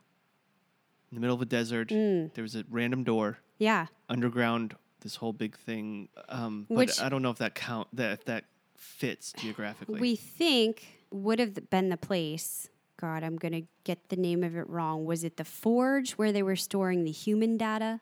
In 1.10 1.16
the 1.16 1.20
middle 1.20 1.34
of 1.34 1.42
a 1.42 1.46
desert, 1.46 1.88
Mm. 1.88 2.32
there 2.34 2.42
was 2.42 2.54
a 2.54 2.64
random 2.70 3.02
door 3.04 3.38
Yeah. 3.58 3.86
underground. 4.08 4.76
This 5.00 5.16
whole 5.16 5.32
big 5.32 5.56
thing, 5.56 6.08
um, 6.28 6.66
but 6.68 6.76
Which- 6.76 7.00
I 7.00 7.08
don't 7.08 7.22
know 7.22 7.30
if 7.30 7.38
that 7.38 7.54
count 7.54 7.88
that 7.94 8.12
if 8.12 8.24
that 8.26 8.44
fits 8.76 9.32
geographically. 9.32 9.98
We 10.00 10.14
think 10.14 11.04
would 11.10 11.38
have 11.38 11.70
been 11.70 11.88
the 11.88 11.96
place. 11.96 12.68
God, 12.98 13.24
I'm 13.24 13.36
going 13.36 13.52
to 13.52 13.66
get 13.84 14.10
the 14.10 14.16
name 14.16 14.44
of 14.44 14.54
it 14.56 14.68
wrong. 14.68 15.06
Was 15.06 15.24
it 15.24 15.38
the 15.38 15.44
Forge 15.44 16.12
where 16.12 16.32
they 16.32 16.42
were 16.42 16.54
storing 16.56 17.04
the 17.04 17.10
human 17.10 17.56
data 17.56 18.00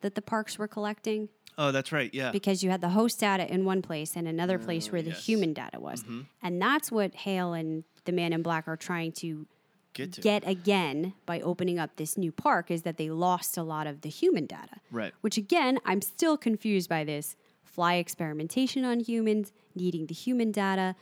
that 0.00 0.16
the 0.16 0.22
parks 0.22 0.58
were 0.58 0.66
collecting? 0.68 1.28
oh, 1.58 1.70
that's 1.70 1.92
right. 1.92 2.12
Yeah, 2.14 2.32
Because 2.32 2.64
you 2.64 2.70
had 2.70 2.80
the 2.80 2.88
host 2.88 3.20
data 3.20 3.46
in 3.52 3.64
one 3.64 3.82
place 3.82 4.16
and 4.16 4.26
another 4.26 4.58
Oh, 4.60 4.64
place 4.64 4.90
where 4.90 5.02
the 5.02 5.10
yes. 5.10 5.26
human 5.26 5.52
data 5.52 5.78
was. 5.78 6.02
Mm-hmm. 6.02 6.22
And 6.42 6.60
that's 6.60 6.90
what 6.90 7.14
Hale 7.14 7.52
and 7.52 7.84
the 8.04 8.12
Man 8.12 8.32
in 8.32 8.42
Black 8.42 8.66
are 8.68 8.76
trying 8.76 9.12
to 9.12 9.46
get 9.94 10.12
to 10.12 10.20
get 10.20 10.46
again 10.46 11.14
by 11.26 11.40
opening 11.40 11.78
up 11.78 11.96
this 11.96 12.16
new 12.16 12.32
park 12.32 12.70
is 12.70 12.82
that 12.82 12.96
they 12.96 13.10
lost 13.10 13.56
a 13.56 13.62
lot 13.62 13.86
of 13.86 14.00
the 14.00 14.08
human 14.08 14.46
data. 14.46 14.80
Right. 14.90 15.12
Which 15.20 15.36
again, 15.36 15.78
I'm 15.84 16.00
still 16.02 16.36
confused 16.36 16.88
by 16.88 17.04
this 17.04 17.36
fly 17.64 17.94
experimentation 17.94 18.84
on 18.84 19.00
humans, 19.00 19.52
needing 19.74 20.06
the 20.06 20.14
human 20.14 20.52
data. 20.52 20.94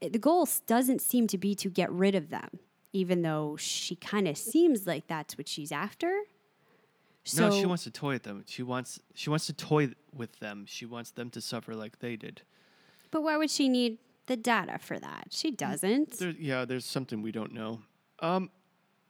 The 0.00 0.18
goal 0.18 0.48
doesn't 0.66 1.00
seem 1.00 1.26
to 1.28 1.38
be 1.38 1.54
to 1.56 1.68
get 1.68 1.90
rid 1.92 2.14
of 2.14 2.30
them, 2.30 2.58
even 2.92 3.22
though 3.22 3.56
she 3.56 3.94
kind 3.96 4.26
of 4.26 4.36
seems 4.36 4.86
like 4.86 5.06
that's 5.06 5.38
what 5.38 5.48
she's 5.48 5.70
after. 5.70 6.22
So 7.24 7.50
no, 7.50 7.56
she 7.60 7.66
wants 7.66 7.84
to 7.84 7.90
toy 7.92 8.14
with 8.14 8.24
them. 8.24 8.42
She 8.48 8.64
wants 8.64 8.98
she 9.14 9.30
wants 9.30 9.46
to 9.46 9.52
toy 9.52 9.92
with 10.12 10.40
them. 10.40 10.64
She 10.66 10.84
wants 10.86 11.12
them 11.12 11.30
to 11.30 11.40
suffer 11.40 11.72
like 11.74 12.00
they 12.00 12.16
did. 12.16 12.42
but 13.12 13.22
why 13.22 13.36
would 13.36 13.50
she 13.50 13.68
need 13.68 13.98
the 14.26 14.36
data 14.36 14.78
for 14.78 14.98
that? 14.98 15.28
She 15.30 15.50
doesn't. 15.50 16.18
There, 16.18 16.30
yeah, 16.38 16.64
there's 16.64 16.84
something 16.84 17.22
we 17.22 17.32
don't 17.32 17.52
know. 17.52 17.80
Um, 18.20 18.50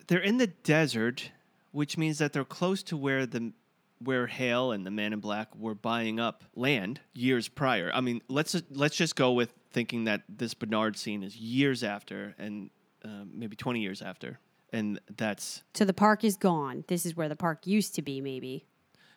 they're 0.07 0.21
in 0.21 0.39
the 0.39 0.47
desert, 0.49 1.31
which 1.71 1.97
means 1.99 2.19
that 2.19 2.33
they're 2.33 2.45
close 2.45 2.83
to 2.85 2.97
where 2.97 3.27
the 3.27 3.53
where 3.99 4.27
Hale 4.27 4.73
and 4.73 4.85
the 4.85 4.91
Man 4.91 5.13
in 5.13 5.21
Black 5.21 5.55
were 5.55 5.77
buying 5.77 6.19
up 6.19 6.43
land 6.57 7.01
years 7.15 7.49
prior. 7.49 7.91
I 7.95 8.01
mean, 8.01 8.21
let's 8.29 8.61
let's 8.71 8.97
just 8.97 9.15
go 9.17 9.33
with 9.33 9.53
thinking 9.73 10.05
that 10.05 10.23
this 10.29 10.55
Bernard 10.55 10.97
scene 10.97 11.23
is 11.23 11.37
years 11.37 11.85
after, 11.85 12.35
and 12.39 12.71
uh, 13.05 13.25
maybe 13.33 13.57
20 13.57 13.81
years 13.81 14.03
after, 14.03 14.39
and 14.73 15.01
that's 15.17 15.63
So 15.75 15.85
the 15.85 15.95
park 15.95 16.25
is 16.25 16.37
gone. 16.37 16.85
This 16.89 17.07
is 17.07 17.17
where 17.17 17.29
the 17.29 17.37
park 17.37 17.67
used 17.67 17.95
to 17.95 18.03
be, 18.03 18.21
maybe. 18.21 18.67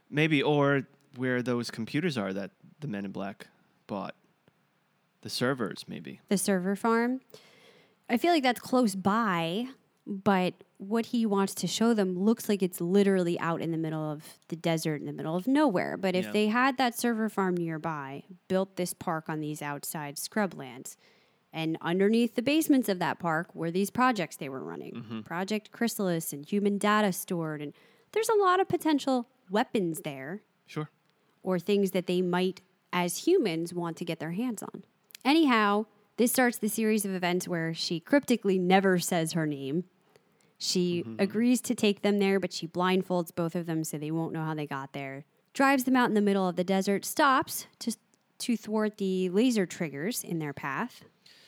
maybe 0.09 0.41
or 0.43 0.87
where 1.15 1.41
those 1.41 1.71
computers 1.71 2.17
are 2.17 2.33
that 2.33 2.51
the 2.79 2.87
Men 2.87 3.05
in 3.05 3.11
Black 3.11 3.47
bought. 3.87 4.15
The 5.25 5.29
servers, 5.31 5.85
maybe. 5.87 6.21
the 6.29 6.37
server 6.37 6.75
farm. 6.75 7.19
I 8.07 8.17
feel 8.17 8.31
like 8.31 8.43
that's 8.43 8.59
close 8.59 8.93
by, 8.93 9.69
but 10.05 10.53
what 10.77 11.07
he 11.07 11.25
wants 11.25 11.55
to 11.55 11.65
show 11.67 11.95
them 11.95 12.15
looks 12.15 12.47
like 12.47 12.61
it's 12.61 12.79
literally 12.79 13.39
out 13.39 13.59
in 13.59 13.71
the 13.71 13.77
middle 13.79 14.11
of 14.11 14.37
the 14.49 14.55
desert, 14.55 14.99
in 15.01 15.07
the 15.07 15.11
middle 15.13 15.35
of 15.35 15.47
nowhere. 15.47 15.97
But 15.97 16.15
if 16.15 16.25
Yeah. 16.25 16.31
they 16.31 16.47
had 16.49 16.77
that 16.77 16.95
server 16.95 17.27
farm 17.27 17.57
nearby, 17.57 18.23
built 18.47 18.75
this 18.75 18.93
park 18.93 19.27
on 19.27 19.39
these 19.39 19.63
outside 19.63 20.17
scrublands, 20.17 20.95
and 21.51 21.75
underneath 21.81 22.35
the 22.35 22.43
basements 22.43 22.87
of 22.87 22.99
that 22.99 23.17
park 23.17 23.55
were 23.55 23.71
these 23.71 23.89
projects 23.89 24.35
they 24.35 24.49
were 24.49 24.63
running 24.63 24.93
mm-hmm. 24.93 25.21
Project 25.21 25.71
Chrysalis 25.71 26.33
and 26.33 26.45
human 26.45 26.77
data 26.77 27.11
stored. 27.11 27.63
And 27.63 27.73
there's 28.11 28.29
a 28.29 28.35
lot 28.35 28.59
of 28.59 28.67
potential 28.67 29.27
weapons 29.49 30.01
there 30.01 30.43
Sure. 30.67 30.91
or 31.41 31.57
things 31.57 31.89
that 31.91 32.05
they 32.05 32.21
might, 32.21 32.61
as 32.93 33.25
humans, 33.25 33.73
want 33.73 33.97
to 33.97 34.05
get 34.05 34.19
their 34.19 34.33
hands 34.33 34.61
on. 34.61 34.83
Anyhow, 35.25 35.87
This 36.17 36.31
starts 36.31 36.57
the 36.57 36.69
series 36.69 37.03
of 37.03 37.13
events 37.13 37.45
where 37.47 37.73
she 37.73 37.99
cryptically 37.99 38.57
never 38.57 38.99
says 38.99 39.33
her 39.33 39.45
name. 39.45 39.83
She 40.57 41.03
mm-hmm. 41.03 41.19
agrees 41.19 41.59
to 41.61 41.75
take 41.75 42.01
them 42.01 42.19
there, 42.19 42.39
but 42.39 42.53
she 42.53 42.67
blindfolds 42.67 43.35
both 43.35 43.53
of 43.53 43.65
them 43.65 43.83
so 43.83 43.97
they 43.97 44.11
won't 44.11 44.31
know 44.31 44.43
how 44.43 44.53
they 44.53 44.65
got 44.65 44.93
there. 44.93 45.25
Drives 45.53 45.83
them 45.83 45.97
out 45.97 46.07
in 46.07 46.15
the 46.15 46.21
middle 46.21 46.47
of 46.47 46.55
the 46.55 46.63
desert, 46.63 47.03
stops 47.03 47.67
to, 47.79 47.93
to 48.39 48.55
thwart 48.55 48.97
the 48.97 49.29
laser 49.29 49.65
triggers 49.65 50.23
in 50.23 50.39
their 50.39 50.53
path. 50.53 51.03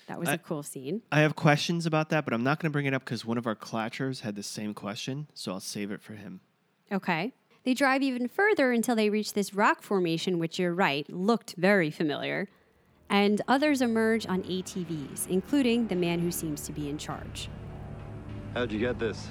That 0.08 0.20
was 0.20 0.28
a 0.28 0.34
I- 0.34 0.38
cool 0.38 0.63
scene. 0.63 1.02
I 1.12 1.22
have 1.22 1.38
questions 1.38 1.86
about 1.86 2.10
that, 2.10 2.26
but 2.26 2.34
I'm 2.34 2.44
not 2.44 2.60
going 2.60 2.70
to 2.70 2.74
bring 2.74 2.86
it 2.86 2.94
up 2.94 3.06
because 3.06 3.26
one 3.26 3.38
of 3.38 3.48
our 3.48 3.56
clatchers 3.56 4.22
had 4.22 4.36
the 4.36 4.44
same 4.44 4.74
question, 4.74 5.28
so 5.34 5.54
I'll 5.54 5.60
save 5.62 5.92
it 5.92 6.02
for 6.02 6.13
him. 6.13 6.42
Okay. 6.92 7.34
They 7.63 7.74
drive 7.74 8.02
even 8.02 8.28
further 8.28 8.72
until 8.74 8.96
they 8.96 9.10
reach 9.10 9.32
this 9.34 9.54
rock 9.54 9.82
formation, 9.82 10.40
which 10.40 10.60
you're 10.60 10.74
right, 10.74 11.10
looked 11.10 11.56
very 11.58 11.90
familiar. 11.90 12.50
And 13.10 13.41
others 13.48 13.82
emerge 13.82 14.26
on 14.28 14.43
ATVs, 14.43 15.28
including 15.28 15.88
the 15.88 15.96
man 15.96 16.20
who 16.20 16.32
seems 16.32 16.62
to 16.62 16.72
be 16.72 16.89
in 16.89 16.98
charge. 16.98 17.50
How'd 18.54 18.72
you 18.72 18.80
get 18.80 19.00
this? 19.00 19.28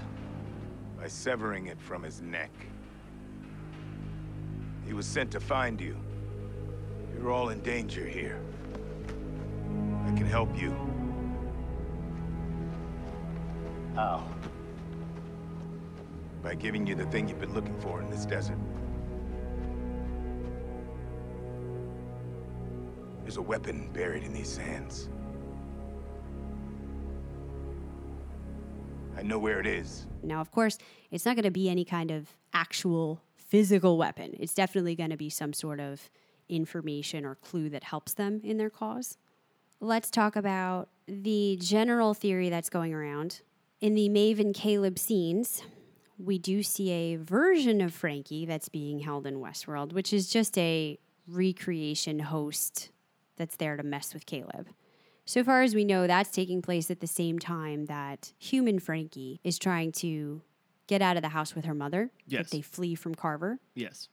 by 1.07 1.07
severing 1.09 1.67
it 1.67 1.81
from 1.81 2.03
his 2.03 2.21
neck. 2.21 2.51
He 4.85 4.93
was 4.93 5.07
sent 5.07 5.31
to 5.33 5.41
find 5.41 5.81
you. 5.81 5.97
You're 7.15 7.31
all 7.31 7.51
in 7.51 7.61
danger 7.61 8.05
here. 8.05 8.41
I 10.05 10.13
can 10.17 10.27
help 10.27 10.61
you. 10.61 10.75
How? 13.95 14.25
by 16.43 16.55
giving 16.55 16.87
you 16.87 16.95
the 16.95 17.07
thing 17.07 17.29
you've 17.29 17.41
been 17.41 17.55
looking 17.55 17.77
for 17.81 18.01
in 18.01 18.09
this 18.09 18.25
desert. 18.25 18.59
A 23.37 23.43
weapon 23.43 23.91
buried 23.93 24.23
in 24.23 24.33
these 24.33 24.49
sands. 24.49 25.11
I 29.15 29.23
know 29.23 29.39
where 29.39 29.61
it 29.61 29.67
is. 29.67 30.07
Now, 30.23 30.41
of 30.41 30.51
course, 30.51 30.79
it's 31.11 31.27
not 31.27 31.37
going 31.37 31.45
to 31.45 31.51
be 31.51 31.69
any 31.69 31.85
kind 31.85 32.11
of 32.11 32.29
actual 32.55 33.21
physical 33.35 33.99
weapon. 33.99 34.35
It's 34.39 34.55
definitely 34.55 34.95
going 34.95 35.11
to 35.11 35.19
be 35.19 35.29
some 35.29 35.53
sort 35.53 35.81
of 35.81 36.09
information 36.49 37.27
or 37.27 37.35
clue 37.35 37.69
that 37.71 37.85
helps 37.85 38.15
them 38.15 38.41
in 38.43 38.57
their 38.57 38.71
cause. 38.71 39.19
Let's 39.81 40.11
talk 40.11 40.35
about 40.35 40.89
the 41.07 41.59
general 41.61 42.15
theory 42.15 42.49
that's 42.49 42.71
going 42.71 42.95
around. 42.95 43.43
In 43.83 43.95
the 43.95 44.09
Maeve 44.09 44.41
and 44.41 44.55
Caleb 44.55 44.99
scenes, 44.99 45.63
we 46.19 46.39
do 46.39 46.63
see 46.63 46.91
a 46.91 47.17
version 47.17 47.83
of 47.83 47.93
Frankie 47.93 48.47
that's 48.47 48.71
being 48.71 49.01
held 49.01 49.27
in 49.27 49.41
Westworld, 49.41 49.93
which 49.93 50.15
is 50.15 50.31
just 50.31 50.57
a 50.57 50.99
recreation 51.29 52.21
host 52.21 52.91
that's 53.37 53.57
there 53.57 53.77
to 53.77 53.83
mess 53.83 54.15
with 54.15 54.27
Caleb. 54.27 54.69
So 55.25 55.43
far 55.43 55.63
as 55.63 55.75
we 55.75 55.85
know, 55.85 56.07
that's 56.07 56.31
taking 56.31 56.63
place 56.63 56.91
at 56.91 57.01
the 57.01 57.07
same 57.07 57.39
time 57.39 57.87
that 57.87 58.33
human 58.39 58.79
Frankie 58.79 59.41
is 59.43 59.59
trying 59.59 59.91
to 59.93 60.43
get 60.87 61.03
out 61.03 61.17
of 61.17 61.23
the 61.23 61.31
house 61.31 61.55
with 61.55 61.65
her 61.65 61.75
mother. 61.75 62.11
Yes. 62.27 62.45
That 62.45 62.57
they 62.57 62.63
flee 62.63 62.95
from 62.95 63.15
Carver. 63.15 63.59
Yes. 63.75 64.09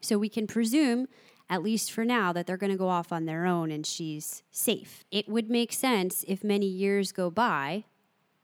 So 0.00 0.18
we 0.18 0.30
can 0.30 0.46
presume, 0.46 1.06
at 1.50 1.62
least 1.62 1.92
for 1.92 2.04
now, 2.04 2.32
that 2.32 2.46
they're 2.46 2.56
going 2.56 2.72
to 2.72 2.78
go 2.78 2.88
off 2.88 3.12
on 3.12 3.26
their 3.26 3.44
own 3.44 3.70
and 3.70 3.84
she's 3.86 4.42
safe. 4.50 5.04
It 5.10 5.28
would 5.28 5.50
make 5.50 5.72
sense 5.72 6.24
if 6.26 6.42
many 6.42 6.66
years 6.66 7.12
go 7.12 7.30
by. 7.30 7.84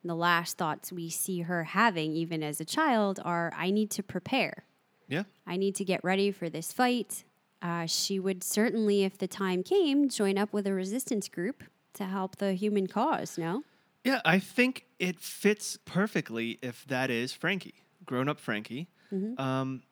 The 0.05 0.15
last 0.15 0.57
thoughts 0.57 0.93
we 0.93 1.11
see 1.11 1.41
her 1.41 1.65
having, 1.65 2.13
even 2.13 2.43
as 2.43 2.61
a 2.61 2.65
child, 2.65 3.21
are 3.25 3.53
I 3.57 3.71
need 3.71 3.91
to 3.93 4.03
prepare. 4.03 4.65
Yeah. 5.09 5.25
I 5.47 5.57
need 5.57 5.75
to 5.77 5.85
get 5.85 6.03
ready 6.05 6.31
for 6.31 6.49
this 6.49 6.73
fight. 6.73 7.25
Uh, 7.63 7.87
she 7.87 8.19
would 8.19 8.43
certainly, 8.43 9.05
if 9.05 9.19
the 9.19 9.29
time 9.29 9.63
came, 9.63 10.09
join 10.09 10.39
up 10.39 10.53
with 10.53 10.67
a 10.67 10.73
resistance 10.73 11.29
group 11.29 11.63
to 11.95 12.05
help 12.05 12.37
the 12.37 12.55
human 12.55 12.87
cause, 12.87 13.37
no? 13.37 13.63
Yeah, 14.05 14.21
I 14.25 14.39
think 14.39 14.87
it 14.99 15.21
fits 15.21 15.79
perfectly 15.85 16.59
if 16.63 16.87
that 16.87 17.11
is 17.11 17.33
Frankie, 17.33 17.75
grown 18.07 18.29
up 18.29 18.41
Frankie. 18.41 18.89
Um, 19.39 19.83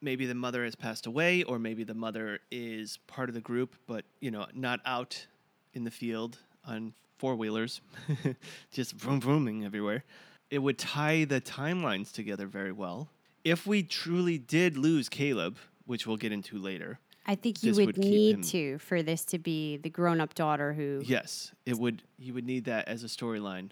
maybe 0.00 0.26
the 0.26 0.34
mother 0.34 0.64
has 0.64 0.76
passed 0.76 1.06
away, 1.06 1.42
or 1.42 1.58
maybe 1.58 1.82
the 1.82 1.94
mother 1.94 2.38
is 2.50 2.98
part 3.06 3.28
of 3.28 3.34
the 3.34 3.40
group, 3.40 3.74
but 3.88 4.04
you 4.20 4.30
know, 4.30 4.46
not 4.54 4.80
out 4.84 5.26
in 5.72 5.82
the 5.82 5.90
field 5.90 6.38
on 6.64 6.92
four 7.18 7.34
wheelers, 7.34 7.80
just 8.70 8.92
vroom 8.92 9.20
vrooming 9.20 9.64
everywhere. 9.64 10.04
It 10.50 10.58
would 10.58 10.78
tie 10.78 11.24
the 11.24 11.40
timelines 11.40 12.12
together 12.12 12.46
very 12.46 12.70
well. 12.70 13.08
If 13.42 13.66
we 13.66 13.82
truly 13.82 14.38
did 14.38 14.76
lose 14.76 15.08
Caleb, 15.08 15.56
which 15.86 16.06
we'll 16.06 16.16
get 16.16 16.32
into 16.32 16.58
later, 16.58 16.98
I 17.26 17.34
think 17.34 17.62
you 17.62 17.74
would, 17.74 17.86
would 17.86 17.98
need 17.98 18.36
him- 18.36 18.42
to 18.42 18.78
for 18.78 19.02
this 19.02 19.24
to 19.26 19.38
be 19.38 19.76
the 19.76 19.90
grown 19.90 20.20
up 20.20 20.34
daughter 20.34 20.72
who 20.72 21.02
yes, 21.04 21.52
it 21.64 21.78
would. 21.78 22.02
You 22.18 22.34
would 22.34 22.44
need 22.46 22.64
that 22.64 22.88
as 22.88 23.02
a 23.02 23.06
storyline 23.06 23.70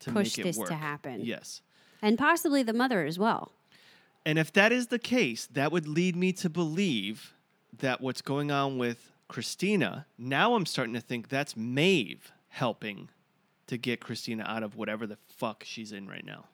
to 0.00 0.12
Push 0.12 0.38
make 0.38 0.46
it 0.46 0.54
this 0.56 0.68
to 0.68 0.74
happen. 0.74 1.20
Yes. 1.24 1.60
and 2.00 2.16
possibly 2.18 2.62
the 2.62 2.72
mother 2.72 3.04
as 3.04 3.18
well. 3.18 3.52
And 4.24 4.38
if 4.38 4.52
that 4.52 4.72
is 4.72 4.88
the 4.88 4.98
case, 4.98 5.46
that 5.52 5.72
would 5.72 5.88
lead 5.88 6.14
me 6.14 6.32
to 6.34 6.50
believe 6.50 7.34
that 7.78 8.00
what's 8.00 8.20
going 8.22 8.50
on 8.50 8.78
with 8.78 9.10
Christina, 9.28 10.06
now 10.18 10.54
I'm 10.54 10.66
starting 10.66 10.94
to 10.94 11.00
think 11.00 11.28
that's 11.28 11.56
Maeve 11.56 12.32
helping 12.48 13.08
to 13.66 13.76
get 13.76 14.00
Christina 14.00 14.44
out 14.46 14.62
of 14.62 14.76
whatever 14.76 15.06
the 15.06 15.18
fuck 15.28 15.62
she's 15.64 15.92
in 15.92 16.08
right 16.08 16.24
now. 16.24 16.46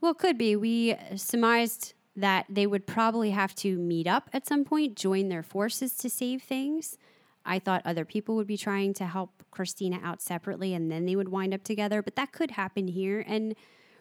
Well, 0.00 0.12
it 0.12 0.18
could 0.18 0.38
be. 0.38 0.56
We 0.56 0.96
surmised 1.16 1.94
that 2.14 2.46
they 2.48 2.66
would 2.66 2.86
probably 2.86 3.30
have 3.30 3.54
to 3.56 3.78
meet 3.78 4.06
up 4.06 4.28
at 4.32 4.46
some 4.46 4.64
point, 4.64 4.96
join 4.96 5.28
their 5.28 5.42
forces 5.42 5.94
to 5.96 6.10
save 6.10 6.42
things. 6.42 6.98
I 7.44 7.58
thought 7.58 7.82
other 7.84 8.04
people 8.04 8.36
would 8.36 8.46
be 8.46 8.56
trying 8.56 8.94
to 8.94 9.06
help 9.06 9.42
Christina 9.50 9.98
out 10.02 10.20
separately 10.20 10.74
and 10.74 10.90
then 10.90 11.06
they 11.06 11.16
would 11.16 11.28
wind 11.28 11.54
up 11.54 11.64
together, 11.64 12.02
but 12.02 12.16
that 12.16 12.32
could 12.32 12.52
happen 12.52 12.88
here. 12.88 13.24
And 13.26 13.54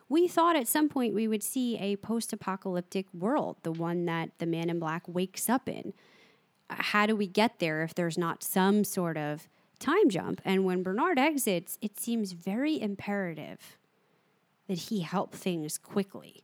we 0.10 0.28
thought 0.28 0.58
at 0.58 0.68
some 0.68 0.90
point 0.90 1.16
we 1.16 1.28
would 1.28 1.42
see 1.42 1.78
a 1.78 1.96
post 1.96 2.34
apocalyptic 2.34 3.08
world, 3.14 3.58
the 3.64 3.72
one 3.72 4.06
that 4.06 4.32
the 4.40 4.46
man 4.46 4.70
in 4.70 4.78
black 4.78 5.04
wakes 5.08 5.50
up 5.50 5.70
in. 5.70 5.94
How 6.70 7.06
do 7.06 7.16
we 7.16 7.28
get 7.28 7.60
there 7.60 7.82
if 7.82 7.96
there's 7.96 8.18
not 8.18 8.44
some 8.44 8.84
sort 8.84 9.18
of 9.18 9.48
time 9.80 10.10
jump? 10.10 10.42
And 10.44 10.66
when 10.66 10.84
Bernard 10.84 11.18
exits, 11.18 11.78
it 11.82 12.00
seems 12.00 12.34
very 12.34 12.80
imperative 12.82 13.78
that 14.68 14.78
he 14.78 15.02
help 15.02 15.34
things 15.34 15.78
quickly. 15.78 16.44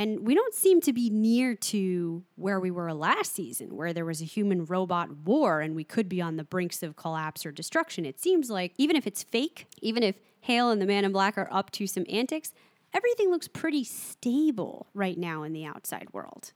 And 0.00 0.26
we 0.26 0.34
don't 0.34 0.54
seem 0.54 0.80
to 0.80 0.94
be 0.94 1.10
near 1.10 1.54
to 1.54 2.24
where 2.36 2.58
we 2.58 2.70
were 2.70 2.90
last 2.94 3.34
season, 3.34 3.76
where 3.76 3.92
there 3.92 4.06
was 4.06 4.22
a 4.22 4.24
human 4.24 4.64
robot 4.64 5.14
war 5.26 5.60
and 5.60 5.76
we 5.76 5.84
could 5.84 6.08
be 6.08 6.22
on 6.22 6.36
the 6.36 6.42
brinks 6.42 6.82
of 6.82 6.96
collapse 6.96 7.44
or 7.44 7.52
destruction. 7.52 8.06
It 8.06 8.18
seems 8.18 8.48
like 8.48 8.72
even 8.78 8.96
if 8.96 9.06
it's 9.06 9.22
fake, 9.22 9.66
even 9.82 10.02
if 10.02 10.16
Hale 10.40 10.70
and 10.70 10.80
the 10.80 10.86
Man 10.86 11.04
in 11.04 11.12
Black 11.12 11.36
are 11.36 11.48
up 11.52 11.70
to 11.72 11.86
some 11.86 12.06
antics, 12.08 12.54
everything 12.94 13.30
looks 13.30 13.46
pretty 13.46 13.84
stable 13.84 14.86
right 14.94 15.18
now 15.18 15.42
in 15.42 15.52
the 15.52 15.66
outside 15.66 16.08
world. 16.14 16.54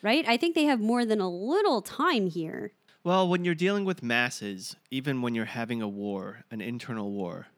Right? 0.00 0.26
I 0.26 0.38
think 0.38 0.54
they 0.54 0.64
have 0.64 0.80
more 0.80 1.04
than 1.04 1.20
a 1.20 1.28
little 1.28 1.82
time 1.82 2.28
here. 2.28 2.72
Well, 3.04 3.28
when 3.28 3.44
you're 3.44 3.54
dealing 3.54 3.84
with 3.84 4.02
masses, 4.02 4.76
even 4.90 5.20
when 5.20 5.34
you're 5.34 5.44
having 5.44 5.82
a 5.82 5.88
war, 5.88 6.44
an 6.50 6.62
internal 6.62 7.10
war, 7.10 7.48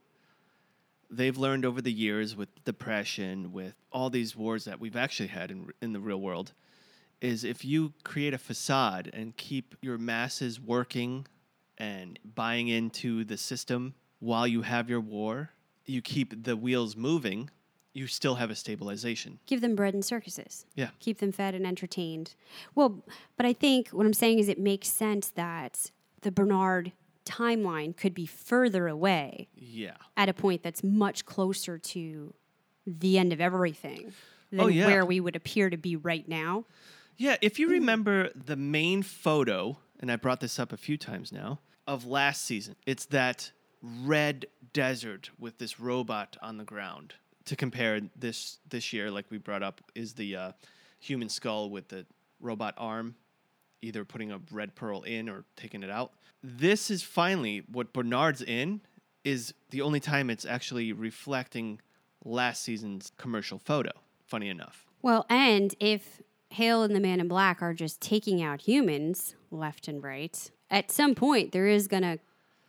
they've 1.13 1.37
learned 1.37 1.65
over 1.65 1.81
the 1.81 1.93
years 1.93 2.35
with 2.35 2.49
depression, 2.65 3.53
with 3.53 3.75
all 3.93 4.11
these 4.11 4.35
wars 4.35 4.65
that 4.65 4.81
we've 4.81 4.97
actually 4.97 5.29
had 5.29 5.51
in, 5.51 5.69
in 5.81 5.93
the 5.93 6.01
real 6.01 6.21
world, 6.21 6.53
is 7.21 7.45
if 7.45 7.65
you 7.65 7.93
create 8.03 8.35
a 8.35 8.39
facade 8.39 9.11
and 9.13 9.37
keep 9.37 9.77
your 9.81 9.99
masses 9.99 10.59
working 10.59 11.27
and 11.79 12.19
buying 12.35 12.69
into 12.69 13.25
the 13.25 13.37
system 13.37 13.95
while 14.19 14.47
you 14.47 14.63
have 14.63 14.89
your 14.89 15.01
war, 15.01 15.51
you 15.85 16.01
keep 16.01 16.45
the 16.45 16.57
wheels 16.57 16.97
moving, 16.97 17.51
you 17.93 18.07
still 18.07 18.37
have 18.37 18.51
a 18.51 18.55
stabilization. 18.55 19.39
Give 19.47 19.61
them 19.61 19.77
bread 19.77 19.95
and 19.95 20.05
circuses. 20.05 20.65
Yeah. 20.75 20.89
keep 20.99 21.19
them 21.19 21.31
fed 21.31 21.55
and 21.55 21.67
entertained. 21.67 22.35
Well, 22.75 23.05
but 23.37 23.45
I 23.45 23.53
think 23.53 23.89
what 23.91 24.07
I'm 24.07 24.15
saying 24.15 24.39
is 24.39 24.49
it 24.49 24.59
makes 24.59 24.89
sense 24.89 25.29
that 25.29 25.91
the 26.23 26.33
Bernard 26.33 26.93
timeline 27.25 27.97
could 27.97 28.15
be 28.15 28.27
further 28.27 28.89
away 28.89 29.49
Yeah. 29.55 29.97
at 30.17 30.29
a 30.29 30.35
point 30.35 30.63
that's 30.63 30.83
much 30.83 31.25
closer 31.27 31.79
to 31.79 32.35
the 32.87 33.19
end 33.19 33.33
of 33.33 33.41
everything 33.41 34.13
than 34.51 34.61
Oh, 34.61 34.67
yeah. 34.67 34.87
where 34.87 35.05
we 35.05 35.21
would 35.21 35.37
appear 35.37 35.71
to 35.71 35.77
be 35.77 35.97
right 35.97 36.27
now. 36.29 36.65
Yeah, 37.17 37.37
if 37.41 37.59
you 37.59 37.69
remember 37.69 38.31
the 38.35 38.57
main 38.57 39.03
photo, 39.03 39.79
and 40.01 40.11
I 40.11 40.17
brought 40.17 40.41
this 40.41 40.59
up 40.59 40.73
a 40.73 40.77
few 40.77 40.97
times 40.97 41.31
now, 41.33 41.61
of 41.87 42.07
last 42.07 42.45
season, 42.45 42.77
it's 42.87 43.05
that 43.07 43.53
red 43.83 44.47
desert 44.73 45.31
with 45.39 45.59
this 45.59 45.79
robot 45.81 46.37
on 46.43 46.57
the 46.57 46.65
ground. 46.65 47.15
To 47.47 47.57
compare 47.57 48.01
this 48.17 48.59
this 48.69 48.93
year, 48.93 49.11
like 49.11 49.27
we 49.31 49.39
brought 49.39 49.63
up, 49.65 49.81
is 49.95 50.15
the 50.15 50.37
uh, 50.37 50.53
human 51.01 51.29
skull 51.29 51.71
with 51.71 51.89
the 51.89 52.07
robot 52.41 52.75
arm, 52.79 53.17
either 53.83 54.05
putting 54.05 54.33
a 54.33 54.41
red 54.51 54.75
pearl 54.75 55.03
in 55.03 55.29
or 55.29 55.45
taking 55.57 55.83
it 55.83 55.91
out. 55.91 56.13
This 56.43 56.91
is 56.91 57.03
finally 57.03 57.63
what 57.71 57.93
Bernard's 57.93 58.43
in 58.43 58.81
is 59.25 59.53
the 59.71 59.83
only 59.83 60.01
time 60.01 60.31
it's 60.31 60.45
actually 60.45 60.93
reflecting 60.93 61.81
last 62.25 62.63
season's 62.63 63.13
commercial 63.19 63.59
photo. 63.59 63.91
Funny 64.27 64.49
enough. 64.49 64.87
Well, 65.03 65.27
and 65.29 65.75
if 65.79 66.23
Hale 66.51 66.83
and 66.83 66.95
the 66.95 67.01
Man 67.01 67.21
in 67.21 67.29
Black 67.29 67.63
are 67.63 67.75
just 67.75 68.01
taking 68.01 68.43
out 68.43 68.63
humans 68.63 69.35
left 69.51 69.89
and 69.89 70.03
right, 70.03 70.51
at 70.71 70.91
some 70.91 71.15
point 71.15 71.53
there 71.53 71.67
is 71.67 71.87
going 71.89 72.03
to 72.03 72.19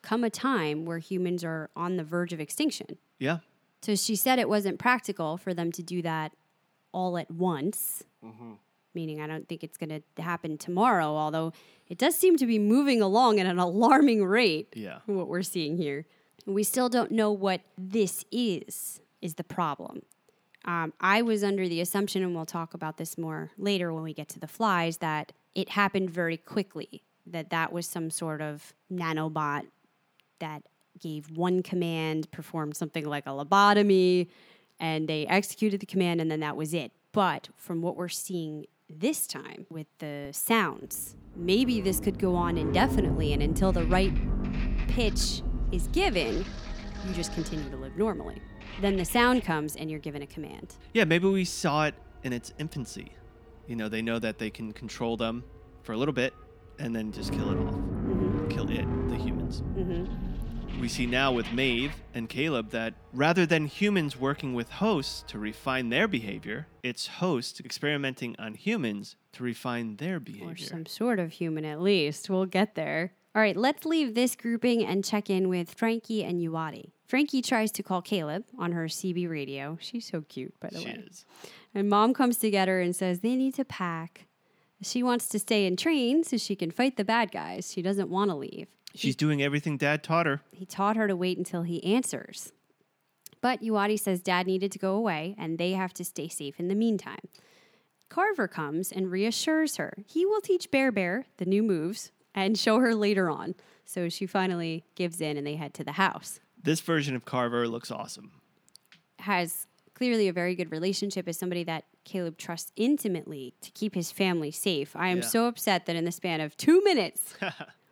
come 0.02 0.24
a 0.24 0.30
time 0.30 0.86
where 0.86 1.00
humans 1.00 1.44
are 1.44 1.70
on 1.76 1.96
the 1.96 2.04
verge 2.04 2.34
of 2.34 2.40
extinction. 2.40 2.98
Yeah. 3.20 3.40
So 3.82 3.96
she 3.96 4.16
said 4.16 4.40
it 4.40 4.50
wasn't 4.50 4.80
practical 4.80 5.38
for 5.38 5.54
them 5.54 5.72
to 5.74 5.84
do 5.84 6.02
that 6.02 6.34
all 6.92 7.18
at 7.18 7.32
once. 7.32 8.04
Mm-hmm. 8.24 8.54
Meaning, 8.94 9.22
I 9.22 9.28
don't 9.28 9.48
think 9.48 9.64
it's 9.64 9.78
going 9.78 10.02
to 10.16 10.22
happen 10.22 10.58
tomorrow, 10.58 11.08
although 11.08 11.54
it 11.88 11.98
does 11.98 12.16
seem 12.16 12.38
to 12.38 12.46
be 12.46 12.60
moving 12.60 13.02
along 13.02 13.40
at 13.40 13.46
an 13.46 13.60
alarming 13.60 14.24
rate. 14.24 14.74
Yeah. 14.76 15.00
What 15.06 15.28
we're 15.28 15.42
seeing 15.42 15.78
here. 15.78 16.06
We 16.46 16.64
still 16.64 16.90
don't 16.90 17.12
know 17.12 17.32
what 17.32 17.62
this 17.78 18.26
is, 18.32 19.00
is 19.22 19.36
the 19.36 19.44
problem. 19.44 20.04
Um, 20.66 20.94
I 21.00 21.22
was 21.22 21.44
under 21.44 21.68
the 21.68 21.82
assumption, 21.82 22.24
and 22.24 22.36
we'll 22.36 22.46
talk 22.46 22.74
about 22.74 22.98
this 22.98 23.18
more 23.18 23.52
later 23.58 23.94
when 23.94 24.04
we 24.04 24.14
get 24.14 24.30
to 24.30 24.40
the 24.40 24.48
flies, 24.48 24.98
that 24.98 25.32
it 25.56 25.70
happened 25.70 26.10
very 26.10 26.38
quickly, 26.38 27.04
that 27.26 27.50
that 27.50 27.74
was 27.74 27.88
some 27.88 28.10
sort 28.10 28.42
of 28.42 28.74
nanobot 28.92 29.68
that 30.40 30.64
gave 31.00 31.30
one 31.32 31.64
command, 31.64 32.30
performed 32.32 32.78
something 32.78 33.06
like 33.06 33.26
a 33.26 33.30
lobotomy, 33.30 34.28
and 34.80 35.08
they 35.08 35.26
executed 35.28 35.80
the 35.80 35.86
command, 35.86 36.22
and 36.22 36.30
then 36.30 36.42
that 36.42 36.56
was 36.56 36.74
it. 36.74 36.92
But 37.12 37.50
from 37.56 37.82
what 37.82 37.96
we're 37.96 38.10
seeing 38.10 38.66
this 38.94 39.28
time 39.28 39.66
with 39.70 39.88
the 40.00 40.30
sounds, 40.32 41.16
maybe 41.36 41.82
this 41.82 42.00
could 42.00 42.20
go 42.20 42.36
on 42.36 42.58
indefinitely, 42.58 43.34
and 43.34 43.42
until 43.42 43.72
the 43.72 43.86
right 43.86 44.14
pitch 44.88 45.42
is 45.72 45.88
given, 45.88 46.46
you 47.08 47.14
just 47.14 47.34
continue 47.34 47.70
to 47.70 47.78
live 47.78 47.98
normally. 47.98 48.42
Then 48.82 48.96
the 48.98 49.06
sound 49.06 49.44
comes, 49.44 49.76
and 49.76 49.90
you're 49.90 50.00
given 50.00 50.22
a 50.22 50.28
command. 50.28 50.76
Yeah, 50.94 51.04
maybe 51.04 51.28
we 51.28 51.46
saw 51.46 51.86
it 51.86 51.96
in 52.24 52.34
its 52.34 52.54
infancy. 52.60 53.12
You 53.68 53.76
know, 53.76 53.90
they 53.90 54.02
know 54.02 54.20
that 54.20 54.38
they 54.38 54.50
can 54.50 54.74
control 54.74 55.18
them 55.18 55.44
for 55.84 55.94
a 55.94 55.98
little 55.98 56.14
bit 56.14 56.34
and 56.80 56.96
then 56.96 57.12
just 57.12 57.32
kill 57.32 57.52
it 57.52 57.58
off. 57.58 57.76
Mm-hmm. 57.76 58.48
Kill 58.50 58.70
it, 58.70 58.86
the 59.10 59.16
humans. 59.16 59.62
Mm-hmm. 59.76 60.33
We 60.84 60.90
see 60.90 61.06
now 61.06 61.32
with 61.32 61.50
Maeve 61.54 61.94
and 62.14 62.28
Caleb 62.28 62.72
that 62.72 62.94
rather 63.14 63.46
than 63.46 63.68
humans 63.68 64.20
working 64.20 64.54
with 64.54 64.70
hosts 64.70 65.24
to 65.28 65.40
refine 65.40 65.88
their 65.88 66.10
behavior, 66.10 66.68
it's 66.84 67.08
hosts 67.08 67.62
experimenting 67.62 68.36
on 68.38 68.56
humans 68.56 69.16
to 69.32 69.44
refine 69.44 69.96
their 69.96 70.20
behavior. 70.20 70.52
or 70.52 70.58
some 70.58 70.86
sort 70.86 71.20
of 71.20 71.32
human 71.32 71.64
at 71.64 71.82
least. 71.82 72.30
We'll 72.30 72.48
get 72.48 72.76
there. 72.76 73.14
All 73.34 73.42
right, 73.42 73.56
let's 73.56 73.86
leave 73.86 74.14
this 74.14 74.36
grouping 74.36 74.86
and 74.86 75.06
check 75.06 75.30
in 75.30 75.48
with 75.48 75.74
Frankie 75.74 76.22
and 76.22 76.42
Uwade. 76.42 76.92
Frankie 77.08 77.42
tries 77.42 77.72
to 77.72 77.82
call 77.82 78.02
Caleb 78.02 78.44
on 78.60 78.74
her 78.74 78.88
CB 78.88 79.30
radio. 79.30 79.78
She's 79.80 80.06
so 80.06 80.26
cute, 80.28 80.54
by 80.60 80.68
the 80.70 80.80
She 80.80 80.86
way. 80.88 81.06
is. 81.10 81.26
And 81.74 81.88
mom 81.88 82.14
comes 82.14 82.36
to 82.40 82.52
get 82.52 82.68
her 82.68 82.82
and 82.82 82.94
says 82.94 83.22
they 83.22 83.38
need 83.38 83.54
to 83.54 83.64
pack. 83.64 84.26
She 84.82 85.02
wants 85.02 85.30
to 85.30 85.40
stay 85.40 85.66
and 85.66 85.80
train 85.80 86.26
so 86.26 86.36
she 86.36 86.58
can 86.58 86.72
fight 86.72 86.98
the 86.98 87.06
bad 87.06 87.32
guys. 87.32 87.72
She 87.72 87.82
doesn't 87.82 88.10
want 88.10 88.32
to 88.32 88.36
leave. 88.36 88.68
She's 88.96 89.16
doing 89.16 89.42
everything 89.42 89.78
dad 89.78 90.04
taught 90.04 90.26
her. 90.26 90.42
He 90.52 90.66
taught 90.66 90.96
her 90.96 91.08
to 91.08 91.16
wait 91.16 91.38
until 91.38 91.64
he 91.64 91.84
answers. 91.84 92.52
But 93.42 93.62
Uwade 93.62 94.00
says 94.00 94.22
dad 94.22 94.48
needed 94.48 94.72
to 94.72 94.80
go 94.80 94.96
away 94.96 95.36
and 95.38 95.58
they 95.58 95.72
have 95.72 95.94
to 95.96 96.06
stay 96.06 96.28
safe 96.28 96.60
in 96.60 96.68
the 96.68 96.76
meantime. 96.76 97.20
Carver 98.10 98.48
comes 98.48 98.92
and 98.92 99.10
reassures 99.12 99.78
her. 99.78 99.94
He 100.08 100.26
will 100.26 100.42
teach 100.42 100.70
Bear 100.72 100.92
Bear 100.92 101.26
the 101.38 101.46
new 101.46 101.64
moves 101.64 102.12
and 102.36 102.58
show 102.58 102.80
her 102.80 102.94
later 102.94 103.30
on. 103.30 103.56
So 103.86 104.08
she 104.10 104.26
finally 104.28 104.86
gives 104.96 105.20
in 105.20 105.36
and 105.38 105.46
they 105.46 105.56
head 105.56 105.74
to 105.76 105.84
the 105.84 105.94
house. 105.94 106.40
This 106.62 106.80
version 106.80 107.16
of 107.16 107.26
Carver 107.26 107.68
looks 107.68 107.92
awesome. 107.92 108.32
Has 109.20 109.68
clearly 109.94 110.28
a 110.28 110.34
very 110.34 110.56
good 110.56 110.72
relationship 110.72 111.28
as 111.28 111.38
somebody 111.38 111.64
that 111.66 111.86
Caleb 112.06 112.38
trusts 112.38 112.72
intimately 112.76 113.54
to 113.62 113.72
keep 113.72 113.96
his 113.96 114.12
family 114.12 114.52
safe. 114.52 114.96
I 114.96 115.10
am 115.10 115.18
Yeah. 115.18 115.24
so 115.24 115.48
upset 115.48 115.86
that 115.88 115.96
in 115.96 116.06
the 116.06 116.12
span 116.12 116.40
of 116.42 116.56
two 116.56 116.82
minutes, 116.84 117.34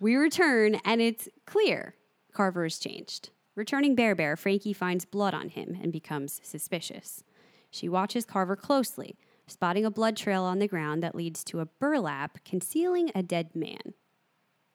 we 0.00 0.16
return 0.16 0.76
and 0.84 1.00
it's 1.00 1.28
clear 1.46 1.94
Carver 2.32 2.64
has 2.64 2.78
changed. 2.78 3.30
Returning 3.54 3.94
Bear 3.94 4.14
Bear, 4.14 4.36
Frankie 4.36 4.72
finds 4.72 5.04
blood 5.04 5.34
on 5.34 5.48
him 5.48 5.76
and 5.82 5.92
becomes 5.92 6.40
suspicious. 6.44 7.24
She 7.70 7.88
watches 7.88 8.24
Carver 8.24 8.54
closely, 8.54 9.16
spotting 9.46 9.84
a 9.84 9.90
blood 9.90 10.16
trail 10.16 10.44
on 10.44 10.60
the 10.60 10.68
ground 10.68 11.02
that 11.02 11.14
leads 11.14 11.42
to 11.44 11.60
a 11.60 11.66
burlap 11.66 12.44
concealing 12.44 13.10
a 13.14 13.22
dead 13.22 13.56
man. 13.56 13.94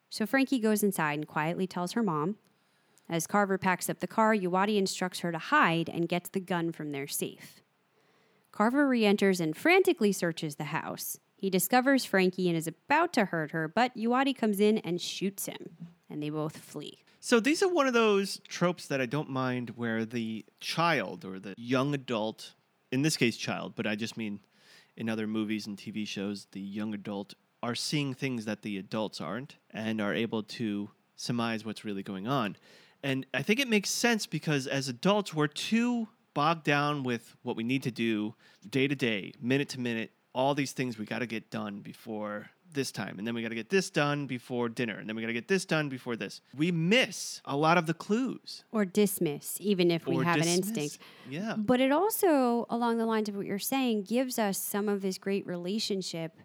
So 0.10 0.26
Frankie 0.26 0.60
goes 0.60 0.84
inside 0.84 1.14
and 1.14 1.28
quietly 1.28 1.66
tells 1.66 1.94
her 1.94 2.04
mom. 2.04 2.36
As 3.10 3.28
Carver 3.28 3.58
packs 3.58 3.90
up 3.90 4.00
the 4.00 4.08
car, 4.08 4.36
Uwade 4.36 4.78
instructs 4.78 5.20
her 5.20 5.32
to 5.32 5.38
hide 5.38 5.90
and 5.90 6.10
gets 6.10 6.30
the 6.30 6.40
gun 6.40 6.72
from 6.72 6.92
their 6.92 7.08
safe. 7.08 7.62
Carver 8.52 8.88
re 8.88 9.06
enters 9.06 9.40
and 9.40 9.56
frantically 9.56 10.12
searches 10.12 10.56
the 10.56 10.66
house. 10.66 11.18
He 11.44 11.50
discovers 11.50 12.06
Frankie 12.06 12.48
and 12.48 12.56
is 12.56 12.70
about 12.70 13.12
to 13.16 13.26
hurt 13.26 13.52
her, 13.52 13.68
but 13.68 13.94
Uwade 13.98 14.34
comes 14.38 14.62
in 14.62 14.78
and 14.78 15.02
shoots 15.02 15.46
him, 15.46 15.76
and 16.10 16.24
they 16.24 16.30
both 16.30 16.56
flee. 16.56 17.00
So 17.20 17.42
these 17.42 17.62
are 17.62 17.68
one 17.68 17.86
of 17.86 17.92
those 17.92 18.40
tropes 18.48 18.88
that 18.88 19.02
I 19.02 19.08
don't 19.08 19.30
mind 19.30 19.72
where 19.72 20.06
the 20.06 20.46
child 20.62 21.26
or 21.26 21.40
the 21.40 21.54
young 21.58 21.94
adult, 21.94 22.54
in 22.94 23.02
this 23.02 23.18
case 23.18 23.36
child, 23.36 23.74
but 23.76 23.86
I 23.86 23.96
just 23.96 24.16
mean 24.16 24.40
in 24.96 25.10
other 25.10 25.28
movies 25.28 25.68
and 25.68 25.76
TV 25.78 26.08
shows, 26.08 26.48
the 26.54 26.62
young 26.62 26.94
adult 26.94 27.34
are 27.62 27.76
seeing 27.76 28.14
things 28.14 28.46
that 28.46 28.62
the 28.62 28.78
adults 28.78 29.20
aren't 29.20 29.58
and 29.70 30.00
are 30.00 30.14
able 30.14 30.44
to 30.44 30.92
surmise 31.18 31.66
what's 31.66 31.84
really 31.84 32.04
going 32.04 32.26
on. 32.26 32.56
And 33.04 33.26
I 33.34 33.42
think 33.42 33.60
it 33.60 33.68
makes 33.68 33.90
sense 33.90 34.26
because 34.26 34.66
as 34.66 34.88
adults, 34.88 35.34
we're 35.34 35.48
too 35.48 36.08
bogged 36.34 36.64
down 36.64 37.04
with 37.04 37.36
what 37.44 37.58
we 37.58 37.66
need 37.66 37.84
to 37.84 37.92
do 37.92 38.34
day 38.70 38.88
to 38.88 38.96
day, 38.96 39.34
minute 39.42 39.68
to 39.68 39.82
minute, 39.82 40.12
all 40.34 40.56
these 40.56 40.72
things 40.72 40.98
we 40.98 41.06
got 41.06 41.20
to 41.20 41.28
get 41.28 41.50
done 41.52 41.80
before 41.80 42.50
this 42.74 42.92
time. 42.92 43.20
And 43.20 43.28
then 43.28 43.36
we 43.36 43.42
got 43.42 43.50
to 43.50 43.56
get 43.56 43.70
this 43.70 43.90
done 43.90 44.26
before 44.26 44.68
dinner. 44.68 44.98
And 44.98 45.08
then 45.08 45.16
we 45.16 45.22
got 45.22 45.28
to 45.28 45.34
get 45.34 45.48
this 45.48 45.64
done 45.64 45.90
before 45.90 46.16
this. 46.16 46.42
We 46.56 46.72
miss 46.72 47.42
a 47.46 47.56
lot 47.56 47.78
of 47.78 47.86
the 47.86 47.94
clues. 47.94 48.64
Or 48.72 48.84
dismiss, 48.84 49.58
even 49.62 49.92
if 49.92 50.08
we 50.08 50.16
or 50.16 50.24
have 50.24 50.38
dismiss. 50.38 50.58
an 50.58 50.64
instinct. 50.64 50.98
Yeah. 51.30 51.56
But 51.56 51.82
it 51.82 51.92
also, 51.92 52.66
along 52.70 52.98
the 52.98 53.06
lines 53.06 53.30
of 53.30 53.36
what 53.36 53.46
you're 53.46 53.60
saying, 53.60 54.04
gives 54.04 54.40
us 54.40 54.58
some 54.58 54.90
of 54.90 55.04
his 55.04 55.18
great 55.18 55.46
relationship 55.46 56.38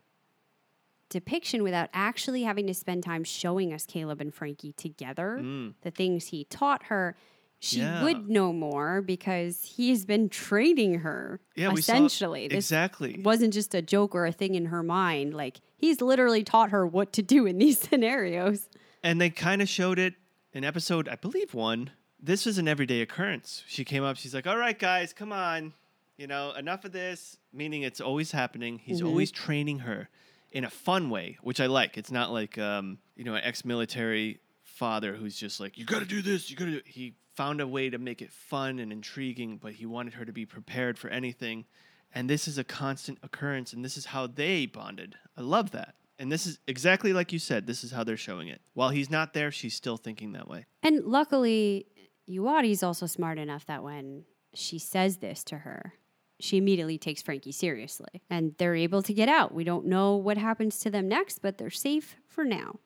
depiction 1.10 1.62
without 1.62 1.88
actually 1.94 2.42
having 2.42 2.66
to 2.66 2.74
spend 2.74 3.02
time 3.02 3.24
showing 3.24 3.72
us 3.72 3.86
Caleb 3.86 4.20
and 4.20 4.34
Frankie 4.34 4.72
together, 4.72 5.38
mm. 5.40 5.72
the 5.80 5.90
things 5.90 6.26
he 6.26 6.44
taught 6.44 6.84
her. 6.84 7.16
She. 7.60 7.80
Yeah. 7.80 8.04
would 8.04 8.28
know 8.28 8.52
more 8.52 9.02
because 9.02 9.62
he's 9.62 10.04
been 10.04 10.28
training 10.28 11.00
her. 11.00 11.40
Yeah, 11.56 11.72
we 11.72 11.82
saw- 11.82 11.92
essentially. 11.94 12.48
This 12.48 12.66
exactly. 12.66 13.20
wasn't 13.22 13.52
just 13.52 13.74
a 13.74 13.82
joke 13.82 14.14
or 14.14 14.26
a 14.26 14.32
thing 14.32 14.54
in 14.54 14.66
her 14.66 14.82
mind. 14.82 15.34
Like 15.34 15.60
he's 15.76 16.00
literally 16.00 16.44
taught 16.44 16.70
her 16.70 16.86
what 16.86 17.12
to 17.14 17.22
do 17.22 17.46
in 17.46 17.58
these 17.58 17.78
scenarios. 17.88 18.68
And 19.02 19.20
they 19.20 19.30
kind 19.30 19.60
of 19.60 19.68
showed 19.68 19.98
it 19.98 20.14
in 20.52 20.64
episode, 20.64 21.08
I 21.08 21.16
believe, 21.16 21.54
one. 21.54 21.90
This 22.20 22.46
was 22.46 22.58
an 22.58 22.66
everyday 22.68 23.00
occurrence. 23.00 23.62
She 23.66 23.84
came 23.84 24.02
up, 24.02 24.16
she's 24.16 24.34
like, 24.34 24.46
All 24.46 24.58
right, 24.58 24.78
guys, 24.78 25.12
come 25.12 25.32
on. 25.32 25.72
You 26.16 26.26
know, 26.26 26.52
enough 26.52 26.84
of 26.84 26.90
this, 26.90 27.36
meaning 27.52 27.82
it's 27.82 28.00
always 28.00 28.32
happening. 28.32 28.80
He's 28.82 29.02
always 29.02 29.30
training 29.30 29.80
her 29.80 30.08
in 30.50 30.64
a 30.64 30.70
fun 30.70 31.10
way, 31.10 31.38
which 31.42 31.60
I 31.60 31.66
like. 31.66 31.96
It's 31.96 32.10
not 32.10 32.32
like, 32.32 32.58
um, 32.58 32.98
you 33.14 33.22
know, 33.22 33.34
an 33.34 33.42
ex 33.44 33.64
military 33.64 34.40
father 34.64 35.14
who's 35.14 35.36
just 35.36 35.60
like, 35.60 35.78
You 35.78 35.84
got 35.84 36.00
to 36.00 36.04
do 36.04 36.22
this, 36.22 36.50
you 36.50 36.56
got 36.56 36.66
to 36.66 36.70
do 36.72 36.80
He 36.86 37.14
found 37.38 37.60
a 37.60 37.68
way 37.68 37.88
to 37.88 37.98
make 37.98 38.20
it 38.20 38.32
fun 38.32 38.80
and 38.80 38.90
intriguing, 38.90 39.58
but 39.58 39.74
he 39.74 39.86
wanted 39.86 40.14
her 40.14 40.24
to 40.24 40.32
be 40.32 40.44
prepared 40.44 40.98
for 40.98 41.08
anything. 41.08 41.64
And 42.12 42.28
this 42.28 42.48
is 42.48 42.58
a 42.58 42.64
constant 42.64 43.18
occurrence, 43.22 43.72
and 43.72 43.84
this 43.84 43.96
is 43.96 44.06
how 44.06 44.26
they 44.26 44.66
bonded. 44.66 45.14
I 45.36 45.42
love 45.42 45.70
that. 45.70 45.94
And 46.18 46.32
this 46.32 46.48
is 46.48 46.58
exactly 46.66 47.12
like 47.12 47.32
you 47.32 47.38
said, 47.38 47.68
this 47.68 47.84
is 47.84 47.92
how 47.92 48.02
they're 48.02 48.16
showing 48.16 48.48
it. 48.48 48.60
While 48.74 48.90
he's 48.90 49.08
not 49.08 49.34
there, 49.34 49.52
she's 49.52 49.76
still 49.76 49.96
thinking 49.96 50.32
that 50.32 50.48
way. 50.48 50.66
And 50.82 51.04
luckily, 51.04 51.86
Uwade's 52.28 52.82
also 52.82 53.06
smart 53.06 53.38
enough 53.38 53.66
that 53.66 53.84
when 53.84 54.24
she 54.52 54.80
says 54.80 55.18
this 55.18 55.44
to 55.44 55.58
her, 55.58 55.94
she 56.40 56.56
immediately 56.56 56.98
takes 56.98 57.22
Frankie 57.22 57.52
seriously. 57.52 58.20
And 58.28 58.56
they're 58.58 58.74
able 58.74 59.02
to 59.02 59.14
get 59.14 59.28
out. 59.28 59.54
We 59.54 59.62
don't 59.62 59.86
know 59.86 60.16
what 60.16 60.38
happens 60.38 60.80
to 60.80 60.90
them 60.90 61.06
next, 61.06 61.38
but 61.40 61.56
they're 61.56 61.70
safe 61.70 62.16
for 62.26 62.42
now. 62.42 62.80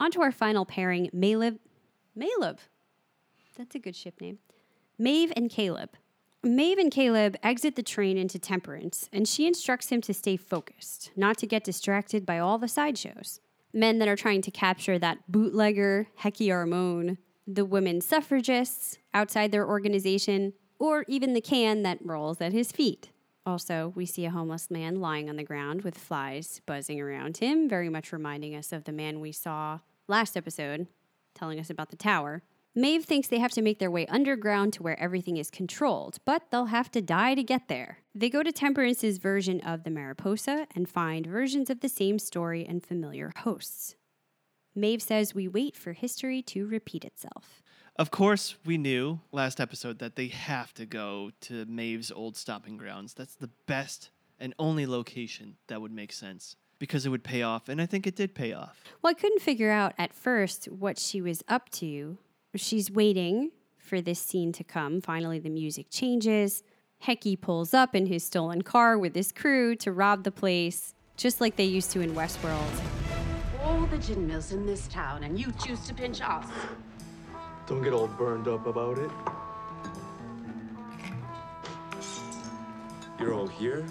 On 0.00 0.10
to 0.12 0.22
our 0.22 0.32
final 0.32 0.64
pairing, 0.64 1.10
Maleb. 1.14 1.58
Maleb. 2.18 2.56
That's 3.58 3.74
a 3.74 3.80
good 3.80 3.96
ship 3.96 4.20
name. 4.20 4.38
Maeve 4.98 5.32
and 5.36 5.50
Caleb. 5.50 5.90
Maeve 6.44 6.78
and 6.78 6.92
Caleb 6.92 7.36
exit 7.42 7.74
the 7.74 7.82
train 7.82 8.16
into 8.16 8.38
Temperance, 8.38 9.10
and 9.12 9.26
she 9.26 9.48
instructs 9.48 9.88
him 9.88 10.00
to 10.02 10.14
stay 10.14 10.36
focused, 10.36 11.10
not 11.16 11.36
to 11.38 11.46
get 11.46 11.64
distracted 11.64 12.24
by 12.24 12.38
all 12.38 12.58
the 12.58 12.68
sideshows. 12.68 13.40
Men 13.72 13.98
that 13.98 14.06
are 14.06 14.16
trying 14.16 14.42
to 14.42 14.52
capture 14.52 14.96
that 15.00 15.30
bootlegger, 15.30 16.06
Hecky 16.20 16.46
Armone, 16.46 17.18
the 17.48 17.64
women 17.64 18.00
suffragists 18.00 18.98
outside 19.12 19.50
their 19.50 19.66
organization, 19.66 20.52
or 20.78 21.04
even 21.08 21.32
the 21.32 21.40
can 21.40 21.82
that 21.82 21.98
rolls 22.04 22.40
at 22.40 22.52
his 22.52 22.70
feet. 22.70 23.10
Also, 23.44 23.92
we 23.96 24.06
see 24.06 24.24
a 24.24 24.30
homeless 24.30 24.70
man 24.70 25.00
lying 25.00 25.28
on 25.28 25.36
the 25.36 25.42
ground 25.42 25.82
with 25.82 25.98
flies 25.98 26.60
buzzing 26.64 27.00
around 27.00 27.38
him, 27.38 27.68
very 27.68 27.88
much 27.88 28.12
reminding 28.12 28.54
us 28.54 28.72
of 28.72 28.84
the 28.84 28.92
man 28.92 29.18
we 29.18 29.32
saw 29.32 29.80
last 30.06 30.36
episode, 30.36 30.86
telling 31.34 31.58
us 31.58 31.70
about 31.70 31.90
the 31.90 31.96
tower. 31.96 32.42
Maeve 32.78 33.06
thinks 33.06 33.26
they 33.26 33.40
have 33.40 33.50
to 33.50 33.60
make 33.60 33.80
their 33.80 33.90
way 33.90 34.06
underground 34.06 34.72
to 34.74 34.84
where 34.84 34.96
everything 35.00 35.36
is 35.36 35.50
controlled, 35.50 36.18
but 36.24 36.44
they'll 36.48 36.66
have 36.66 36.92
to 36.92 37.02
die 37.02 37.34
to 37.34 37.42
get 37.42 37.66
there. 37.66 37.98
They 38.14 38.30
go 38.30 38.44
to 38.44 38.52
Temperance's 38.52 39.18
version 39.18 39.60
of 39.62 39.82
the 39.82 39.90
Mariposa 39.90 40.68
and 40.76 40.88
find 40.88 41.26
versions 41.26 41.70
of 41.70 41.80
the 41.80 41.88
same 41.88 42.20
story 42.20 42.64
and 42.64 42.80
familiar 42.80 43.32
hosts. 43.38 43.96
Maeve 44.76 45.02
says 45.02 45.34
we 45.34 45.48
wait 45.48 45.76
for 45.76 45.92
history 45.92 46.40
to 46.42 46.68
repeat 46.68 47.04
itself. 47.04 47.64
Of 47.96 48.12
course, 48.12 48.54
we 48.64 48.78
knew 48.78 49.18
last 49.32 49.60
episode 49.60 49.98
that 49.98 50.14
they 50.14 50.28
have 50.28 50.72
to 50.74 50.86
go 50.86 51.32
to 51.40 51.66
Maeve's 51.66 52.12
old 52.12 52.36
stomping 52.36 52.76
grounds. 52.76 53.12
That's 53.12 53.34
the 53.34 53.50
best 53.66 54.10
and 54.38 54.54
only 54.56 54.86
location 54.86 55.56
that 55.66 55.80
would 55.80 55.90
make 55.90 56.12
sense 56.12 56.54
because 56.78 57.04
it 57.04 57.08
would 57.08 57.24
pay 57.24 57.42
off, 57.42 57.68
and 57.68 57.82
I 57.82 57.86
think 57.86 58.06
it 58.06 58.14
did 58.14 58.36
pay 58.36 58.52
off. 58.52 58.84
Well, 59.02 59.10
I 59.10 59.14
couldn't 59.14 59.42
figure 59.42 59.72
out 59.72 59.94
at 59.98 60.14
first 60.14 60.66
what 60.66 60.96
she 60.96 61.20
was 61.20 61.42
up 61.48 61.70
to. 61.70 62.18
She's 62.58 62.90
waiting 62.90 63.52
for 63.78 64.00
this 64.00 64.18
scene 64.18 64.52
to 64.52 64.64
come. 64.64 65.00
Finally, 65.00 65.38
the 65.38 65.48
music 65.48 65.86
changes. 65.90 66.64
Hecky 67.04 67.40
pulls 67.40 67.72
up 67.72 67.94
in 67.94 68.06
his 68.06 68.24
stolen 68.24 68.62
car 68.62 68.98
with 68.98 69.14
his 69.14 69.30
crew 69.30 69.76
to 69.76 69.92
rob 69.92 70.24
the 70.24 70.32
place, 70.32 70.94
just 71.16 71.40
like 71.40 71.54
they 71.54 71.64
used 71.64 71.92
to 71.92 72.00
in 72.00 72.14
Westworld. 72.14 72.68
All 73.62 73.86
the 73.86 73.98
gin 73.98 74.26
mills 74.26 74.50
in 74.50 74.66
this 74.66 74.88
town, 74.88 75.22
and 75.22 75.38
you 75.38 75.52
choose 75.64 75.86
to 75.86 75.94
pinch 75.94 76.20
us. 76.20 76.46
Don't 77.68 77.82
get 77.82 77.92
all 77.92 78.08
burned 78.08 78.48
up 78.48 78.66
about 78.66 78.98
it. 78.98 79.10
You're 83.20 83.34
all 83.34 83.46
here, 83.46 83.86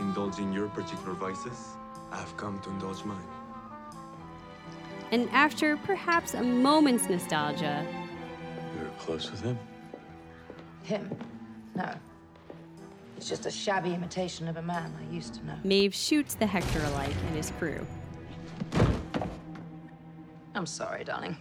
indulging 0.00 0.52
your 0.52 0.68
particular 0.70 1.12
vices. 1.12 1.68
I've 2.10 2.36
come 2.36 2.58
to 2.60 2.70
indulge 2.70 3.04
mine. 3.04 3.39
And 5.10 5.28
after 5.30 5.76
perhaps 5.76 6.34
a 6.34 6.42
moment's 6.42 7.08
nostalgia, 7.08 7.84
You're 8.78 8.88
close 8.98 9.30
with 9.30 9.42
him? 9.42 9.58
Him? 10.82 11.10
No. 11.74 11.92
He's 13.16 13.28
just 13.28 13.44
a 13.46 13.50
shabby 13.50 13.92
imitation 13.92 14.48
of 14.48 14.56
a 14.56 14.62
man 14.62 14.94
I 14.98 15.12
used 15.14 15.34
to 15.34 15.46
know. 15.46 15.56
Maeve 15.64 15.94
shoots 15.94 16.34
the 16.34 16.46
Hector 16.46 16.82
alike 16.84 17.14
and 17.26 17.36
his 17.36 17.50
crew. 17.58 17.86
I'm 20.54 20.66
sorry, 20.66 21.04
darling. 21.04 21.36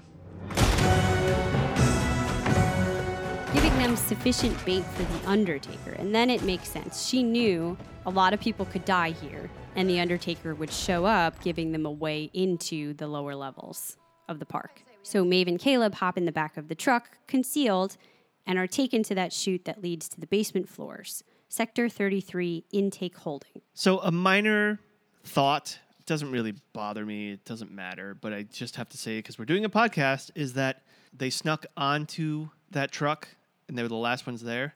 Them 3.78 3.96
sufficient 3.96 4.66
bait 4.66 4.84
for 4.84 5.04
the 5.04 5.30
Undertaker. 5.30 5.92
And 5.92 6.14
then 6.14 6.30
it 6.30 6.44
makes 6.44 6.70
sense. 6.70 7.08
She 7.08 7.24
knew 7.24 7.78
a 8.06 8.10
lot 8.10 8.34
of 8.34 8.40
people 8.40 8.66
could 8.66 8.86
die 8.86 9.12
here, 9.12 9.50
and 9.76 9.90
the 9.90 10.00
Undertaker 10.00 10.56
would 10.56 10.72
show 10.72 11.06
up, 11.06 11.42
giving 11.44 11.72
them 11.72 11.86
a 11.86 11.92
way 11.92 12.30
into 12.34 12.94
the 12.94 13.08
lower 13.08 13.36
levels 13.36 13.98
of 14.28 14.40
the 14.40 14.46
park. 14.46 14.84
So 15.04 15.24
Maeve 15.24 15.48
and 15.48 15.60
Caleb 15.60 15.96
hop 15.96 16.18
in 16.18 16.26
the 16.26 16.32
back 16.32 16.58
of 16.58 16.68
the 16.68 16.76
truck, 16.76 17.18
concealed, 17.28 17.98
and 18.46 18.58
are 18.58 18.68
taken 18.68 19.04
to 19.04 19.16
that 19.16 19.34
chute 19.34 19.66
that 19.66 19.82
leads 19.82 20.10
to 20.10 20.20
the 20.20 20.28
basement 20.28 20.70
floors. 20.70 21.24
Sector 21.48 21.90
33 21.90 22.66
intake 22.72 23.18
holding. 23.18 23.62
So 23.74 24.00
a 24.00 24.12
minor 24.12 24.80
thought 25.24 25.80
doesn't 26.06 26.32
really 26.32 26.54
bother 26.74 27.06
me. 27.06 27.34
It 27.34 27.46
doesn't 27.46 27.72
matter, 27.72 28.16
but 28.20 28.34
I 28.34 28.44
just 28.44 28.76
have 28.78 28.90
to 28.90 28.98
say 28.98 29.18
because 29.20 29.38
we're 29.38 29.46
doing 29.46 29.66
a 29.66 29.70
podcast 29.70 30.32
is 30.36 30.54
that 30.54 30.84
they 31.16 31.30
snuck 31.30 31.66
onto 31.78 32.50
that 32.72 32.92
truck 32.92 33.28
and 33.70 33.78
they 33.78 33.84
were 33.84 33.88
the 33.90 33.96
last 33.96 34.28
ones 34.28 34.42
there. 34.42 34.76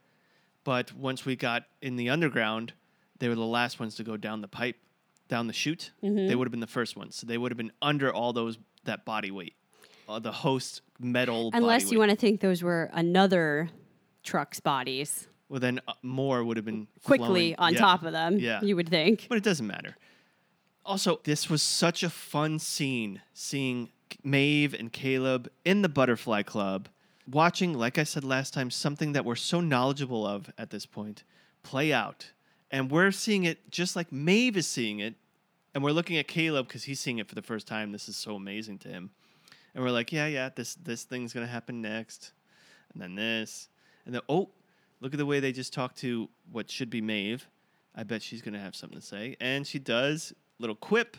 But 0.63 0.93
once 0.93 1.25
we 1.25 1.35
got 1.35 1.65
in 1.81 1.97
the 1.97 2.09
underground, 2.09 2.71
they 3.19 3.27
were 3.27 3.35
the 3.35 3.41
last 3.41 3.79
ones 3.79 3.95
to 3.95 4.03
go 4.03 4.15
down 4.15 4.39
the 4.41 4.47
pipe, 4.47 4.77
down 5.27 5.47
the 5.47 5.53
chute. 5.53 5.91
They 6.01 6.35
would 6.35 6.47
have 6.47 6.51
been 6.51 6.61
the 6.61 6.67
first 6.67 6.95
ones. 6.95 7.15
So 7.17 7.27
they 7.27 7.37
would 7.37 7.51
have 7.51 7.57
been 7.57 7.73
under 7.81 8.13
all 8.13 8.31
those 8.31 8.57
that 8.85 9.03
body 9.03 9.31
weight, 9.31 9.55
uh, 10.07 10.19
the 10.19 10.31
host 10.31 10.81
metal. 10.99 11.49
Unless 11.53 11.91
you 11.91 11.99
want 11.99 12.11
to 12.11 12.17
think 12.17 12.39
those 12.39 12.63
were 12.63 12.89
another 12.93 13.69
truck's 14.23 14.59
bodies 14.61 15.27
Well, 15.49 15.59
then 15.59 15.81
uh, 15.87 15.93
more 16.01 16.43
would 16.45 16.55
have 16.55 16.65
been 16.65 16.87
quickly 17.03 17.53
flowing. 17.53 17.55
on 17.57 17.73
Yeah. 17.73 17.79
top 17.79 18.03
of 18.03 18.13
them, 18.13 18.39
Yeah. 18.39 18.61
you 18.61 18.75
would 18.77 18.87
think. 18.89 19.25
but 19.27 19.37
it 19.37 19.43
doesn't 19.43 19.67
matter. 19.67 19.97
Also, 20.85 21.19
this 21.23 21.49
was 21.49 21.61
such 21.61 22.03
a 22.03 22.09
fun 22.09 22.59
scene 22.59 23.21
seeing 23.33 23.89
Maeve 24.23 24.73
and 24.73 24.91
Caleb 24.93 25.49
in 25.65 25.81
the 25.81 25.89
Butterfly 25.89 26.43
Club, 26.43 26.87
watching, 27.29 27.73
like 27.73 27.97
I 27.97 28.03
said 28.03 28.23
last 28.23 28.53
time, 28.53 28.69
something 28.69 29.13
that 29.13 29.25
we're 29.25 29.35
so 29.35 29.61
knowledgeable 29.61 30.25
of 30.25 30.51
at 30.57 30.69
this 30.69 30.85
point 30.85 31.23
play 31.63 31.93
out. 31.93 32.31
And 32.71 32.89
we're 32.89 33.11
seeing 33.11 33.43
it 33.43 33.69
just 33.71 33.95
like 33.95 34.11
Maeve 34.11 34.57
is 34.57 34.67
seeing 34.67 34.99
it. 34.99 35.15
And 35.75 35.83
we're 35.83 35.91
looking 35.91 36.17
at 36.17 36.27
Caleb 36.27 36.67
because 36.67 36.83
he's 36.83 36.99
seeing 36.99 37.19
it 37.19 37.27
for 37.27 37.35
the 37.35 37.41
first 37.41 37.67
time. 37.67 37.91
This 37.91 38.07
is 38.07 38.15
so 38.15 38.35
amazing 38.35 38.79
to 38.79 38.89
him. 38.89 39.09
And 39.73 39.83
we're 39.83 39.91
like, 39.91 40.11
yeah, 40.11 40.27
yeah, 40.27 40.49
this 40.55 40.75
this 40.75 41.03
thing's 41.03 41.33
gonna 41.33 41.47
happen 41.47 41.81
next. 41.81 42.31
And 42.93 43.01
then 43.01 43.15
this. 43.15 43.69
And 44.05 44.13
then 44.13 44.21
oh, 44.29 44.49
look 45.01 45.13
at 45.13 45.17
the 45.17 45.25
way 45.25 45.39
they 45.39 45.51
just 45.51 45.73
talked 45.73 45.97
to 45.99 46.29
what 46.51 46.69
should 46.69 46.89
be 46.89 47.01
Maeve. 47.01 47.47
I 47.95 48.03
bet 48.03 48.21
she's 48.21 48.41
gonna 48.41 48.59
have 48.59 48.75
something 48.75 48.99
to 48.99 49.05
say. 49.05 49.35
And 49.39 49.65
she 49.65 49.79
does. 49.79 50.33
Little 50.59 50.75
quip. 50.75 51.17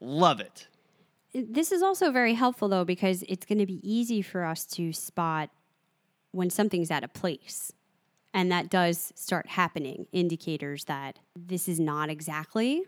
Love 0.00 0.40
it. 0.40 0.68
This 1.32 1.70
is 1.70 1.82
also 1.82 2.10
very 2.10 2.34
helpful 2.34 2.68
though 2.68 2.84
because 2.84 3.22
it's 3.28 3.46
going 3.46 3.58
to 3.58 3.66
be 3.66 3.80
easy 3.82 4.22
for 4.22 4.44
us 4.44 4.64
to 4.66 4.92
spot 4.92 5.50
when 6.32 6.50
something's 6.50 6.90
out 6.90 7.04
of 7.04 7.12
place. 7.12 7.72
And 8.32 8.50
that 8.52 8.70
does 8.70 9.12
start 9.16 9.48
happening, 9.48 10.06
indicators 10.12 10.84
that 10.84 11.18
this 11.34 11.68
is 11.68 11.80
not 11.80 12.10
exactly 12.10 12.84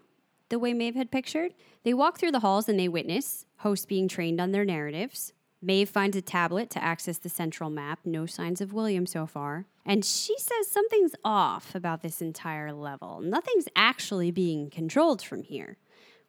the 0.49 0.59
way 0.59 0.75
Maeve 0.75 0.95
had 0.95 1.11
pictured. 1.11 1.55
They 1.83 1.95
walk 1.95 2.19
through 2.19 2.33
the 2.33 2.41
halls 2.41 2.69
and 2.69 2.79
they 2.79 2.89
witness 2.89 3.47
hosts 3.59 3.87
being 3.87 4.07
trained 4.07 4.41
on 4.41 4.53
their 4.53 4.65
narratives. 4.65 5.33
Maeve 5.63 5.89
finds 5.89 6.17
a 6.17 6.23
tablet 6.23 6.71
to 6.71 6.83
access 6.83 7.19
the 7.19 7.29
central 7.29 7.71
map. 7.71 8.01
No 8.05 8.27
signs 8.27 8.61
of 8.61 8.73
William 8.73 9.07
so 9.07 9.27
far. 9.27 9.67
And 9.87 10.05
she 10.05 10.37
says 10.39 10.69
something's 10.69 11.15
off 11.25 11.75
about 11.75 12.03
this 12.03 12.21
entire 12.21 12.73
level. 12.73 13.21
Nothing's 13.23 13.69
actually 13.75 14.31
being 14.31 14.71
controlled 14.71 15.23
from 15.23 15.43
here. 15.43 15.79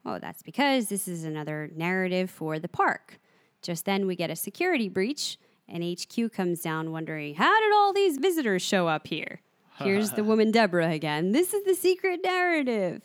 Oh, 0.05 0.19
that's 0.19 0.43
because 0.43 0.89
this 0.89 1.07
is 1.07 1.23
another 1.23 1.69
narrative 1.75 2.29
for 2.29 2.59
the 2.59 2.67
park. 2.67 3.19
Just 3.61 3.85
then, 3.85 4.05
we 4.05 4.15
get 4.15 4.29
a 4.29 4.35
security 4.35 4.89
breach, 4.89 5.37
and 5.67 5.83
HQ 5.83 6.33
comes 6.33 6.61
down 6.61 6.91
wondering, 6.91 7.35
how 7.35 7.59
did 7.61 7.73
all 7.73 7.93
these 7.93 8.17
visitors 8.17 8.61
show 8.61 8.87
up 8.87 9.07
here? 9.07 9.39
Here's 9.77 10.11
the 10.11 10.23
woman 10.23 10.51
Deborah 10.51 10.91
again. 10.91 11.31
This 11.31 11.53
is 11.53 11.63
the 11.63 11.73
secret 11.73 12.19
narrative. 12.23 13.01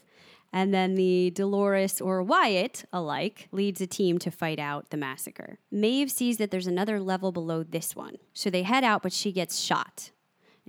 And 0.52 0.72
then 0.72 0.94
the 0.94 1.30
Dolores 1.30 2.00
or 2.00 2.22
Wyatt 2.22 2.84
alike 2.92 3.48
leads 3.52 3.80
a 3.80 3.86
team 3.86 4.18
to 4.20 4.30
fight 4.30 4.58
out 4.58 4.90
the 4.90 4.96
massacre. 4.96 5.58
Maeve 5.70 6.10
sees 6.10 6.38
that 6.38 6.50
there's 6.50 6.66
another 6.66 7.00
level 7.00 7.32
below 7.32 7.62
this 7.62 7.94
one. 7.94 8.16
So 8.32 8.48
they 8.48 8.62
head 8.62 8.82
out, 8.84 9.02
but 9.02 9.12
she 9.12 9.30
gets 9.30 9.58
shot. 9.58 10.10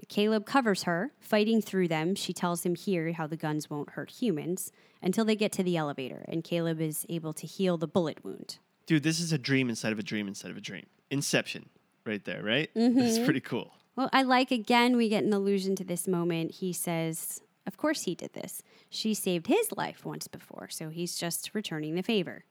Caleb 0.10 0.45
covers 0.45 0.84
her, 0.84 1.12
fighting 1.19 1.62
through 1.62 1.88
them. 1.88 2.15
She 2.15 2.34
tells 2.34 2.65
him 2.65 2.76
here 2.76 3.13
how 3.13 3.28
the 3.28 3.38
guns 3.38 3.69
won't 3.69 3.91
hurt 3.91 4.10
humans 4.10 4.72
until 5.02 5.24
they 5.24 5.36
get 5.36 5.52
to 5.54 5.63
the 5.63 5.78
elevator, 5.78 6.26
and 6.28 6.43
Caleb 6.43 6.82
is 6.82 7.06
able 7.08 7.32
to 7.34 7.48
heal 7.48 7.78
the 7.78 7.88
bullet 7.88 8.26
wound. 8.26 8.58
Dude, 8.88 9.04
this 9.04 9.19
is 9.19 9.32
a 9.32 9.38
dream 9.38 9.69
inside 9.69 9.93
of 9.93 10.00
a 10.00 10.04
dream 10.04 10.28
inside 10.28 10.52
of 10.52 10.58
a 10.58 10.62
dream. 10.62 10.88
Inception, 11.12 11.69
right 12.06 12.26
there, 12.26 12.43
right? 12.43 12.69
That's 12.76 12.95
mm-hmm. 12.95 13.24
pretty 13.24 13.39
cool. 13.39 13.72
Well, 13.95 14.10
I 14.12 14.24
like 14.24 14.50
again, 14.50 14.98
we 14.98 15.10
get 15.10 15.24
an 15.24 15.34
allusion 15.34 15.76
to 15.76 15.84
this 15.84 16.08
moment. 16.08 16.56
He 16.56 16.74
says, 16.74 17.41
Of 17.67 17.78
course 17.78 18.04
he 18.04 18.15
did 18.15 18.34
this. 18.34 18.63
She 18.89 19.13
saved 19.13 19.45
his 19.45 19.72
life 19.78 20.06
once 20.06 20.28
before, 20.28 20.69
so 20.69 20.89
he's 20.89 21.17
just 21.17 21.52
returning 21.54 21.93
the 21.93 22.02
favor. 22.02 22.45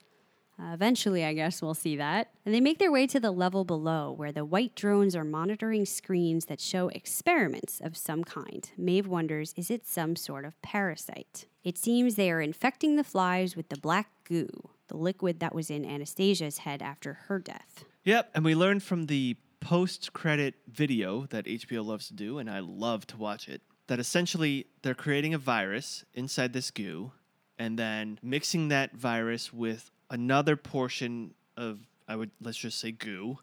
Uh, 0.59 0.73
eventually, 0.73 1.23
I 1.23 1.33
guess 1.33 1.61
we'll 1.61 1.73
see 1.73 1.95
that. 1.95 2.31
And 2.45 2.53
they 2.53 2.59
make 2.59 2.79
their 2.79 2.91
way 2.91 3.07
to 3.07 3.19
the 3.19 3.31
level 3.31 3.63
below, 3.63 4.11
where 4.11 4.31
the 4.31 4.43
white 4.43 4.75
drones 4.75 5.15
are 5.15 5.23
monitoring 5.23 5.85
screens 5.85 6.45
that 6.45 6.59
show 6.59 6.89
experiments 6.89 7.79
of 7.81 7.95
some 7.95 8.23
kind. 8.23 8.69
Maeve 8.77 9.07
wonders 9.07 9.53
is 9.55 9.71
it 9.71 9.87
some 9.87 10.15
sort 10.15 10.43
of 10.43 10.61
parasite? 10.61 11.45
It 11.63 11.77
seems 11.77 12.15
they 12.15 12.31
are 12.31 12.41
infecting 12.41 12.95
the 12.95 13.03
flies 13.03 13.55
with 13.55 13.69
the 13.69 13.77
black 13.77 14.09
goo, 14.25 14.49
the 14.87 14.97
liquid 14.97 15.39
that 15.39 15.55
was 15.55 15.69
in 15.69 15.85
Anastasia's 15.85 16.59
head 16.59 16.81
after 16.81 17.13
her 17.27 17.39
death. 17.39 17.85
Yep, 18.03 18.31
and 18.35 18.43
we 18.43 18.55
learned 18.55 18.83
from 18.83 19.05
the 19.05 19.37
post-credit 19.61 20.55
video 20.67 21.25
that 21.27 21.45
HBO 21.45 21.85
loves 21.85 22.07
to 22.07 22.13
do, 22.13 22.37
and 22.37 22.49
I 22.49 22.59
love 22.59 23.05
to 23.07 23.17
watch 23.17 23.47
it, 23.47 23.61
that 23.87 23.99
essentially 23.99 24.67
they're 24.81 24.95
creating 24.95 25.33
a 25.33 25.37
virus 25.37 26.05
inside 26.13 26.53
this 26.53 26.71
goo, 26.71 27.11
and 27.57 27.77
then 27.77 28.19
mixing 28.23 28.69
that 28.69 28.95
virus 28.95 29.53
with 29.53 29.91
another 30.09 30.55
portion 30.55 31.33
of, 31.57 31.79
I 32.07 32.15
would 32.15 32.31
let's 32.41 32.57
just 32.57 32.79
say 32.79 32.91
goo, 32.91 33.39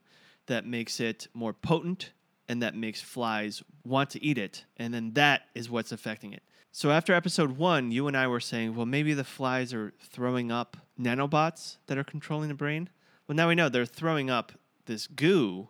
that 0.46 0.66
makes 0.66 1.00
it 1.00 1.28
more 1.34 1.52
potent 1.52 2.12
and 2.48 2.62
that 2.62 2.74
makes 2.74 3.00
flies 3.00 3.62
want 3.84 4.10
to 4.10 4.22
eat 4.22 4.38
it, 4.38 4.64
and 4.76 4.94
then 4.94 5.12
that 5.14 5.42
is 5.54 5.68
what's 5.68 5.92
affecting 5.92 6.32
it. 6.32 6.42
So 6.70 6.90
after 6.90 7.14
episode 7.14 7.56
one, 7.56 7.90
you 7.90 8.06
and 8.06 8.16
I 8.16 8.26
were 8.26 8.40
saying, 8.40 8.74
well, 8.74 8.86
maybe 8.86 9.14
the 9.14 9.24
flies 9.24 9.72
are 9.72 9.94
throwing 10.00 10.52
up 10.52 10.76
nanobots 11.00 11.78
that 11.86 11.98
are 11.98 12.04
controlling 12.04 12.48
the 12.48 12.54
brain. 12.54 12.90
Well, 13.26 13.34
now 13.34 13.48
we 13.48 13.54
know 13.54 13.68
they're 13.68 13.86
throwing 13.86 14.30
up 14.30 14.52
this 14.84 15.06
goo 15.06 15.68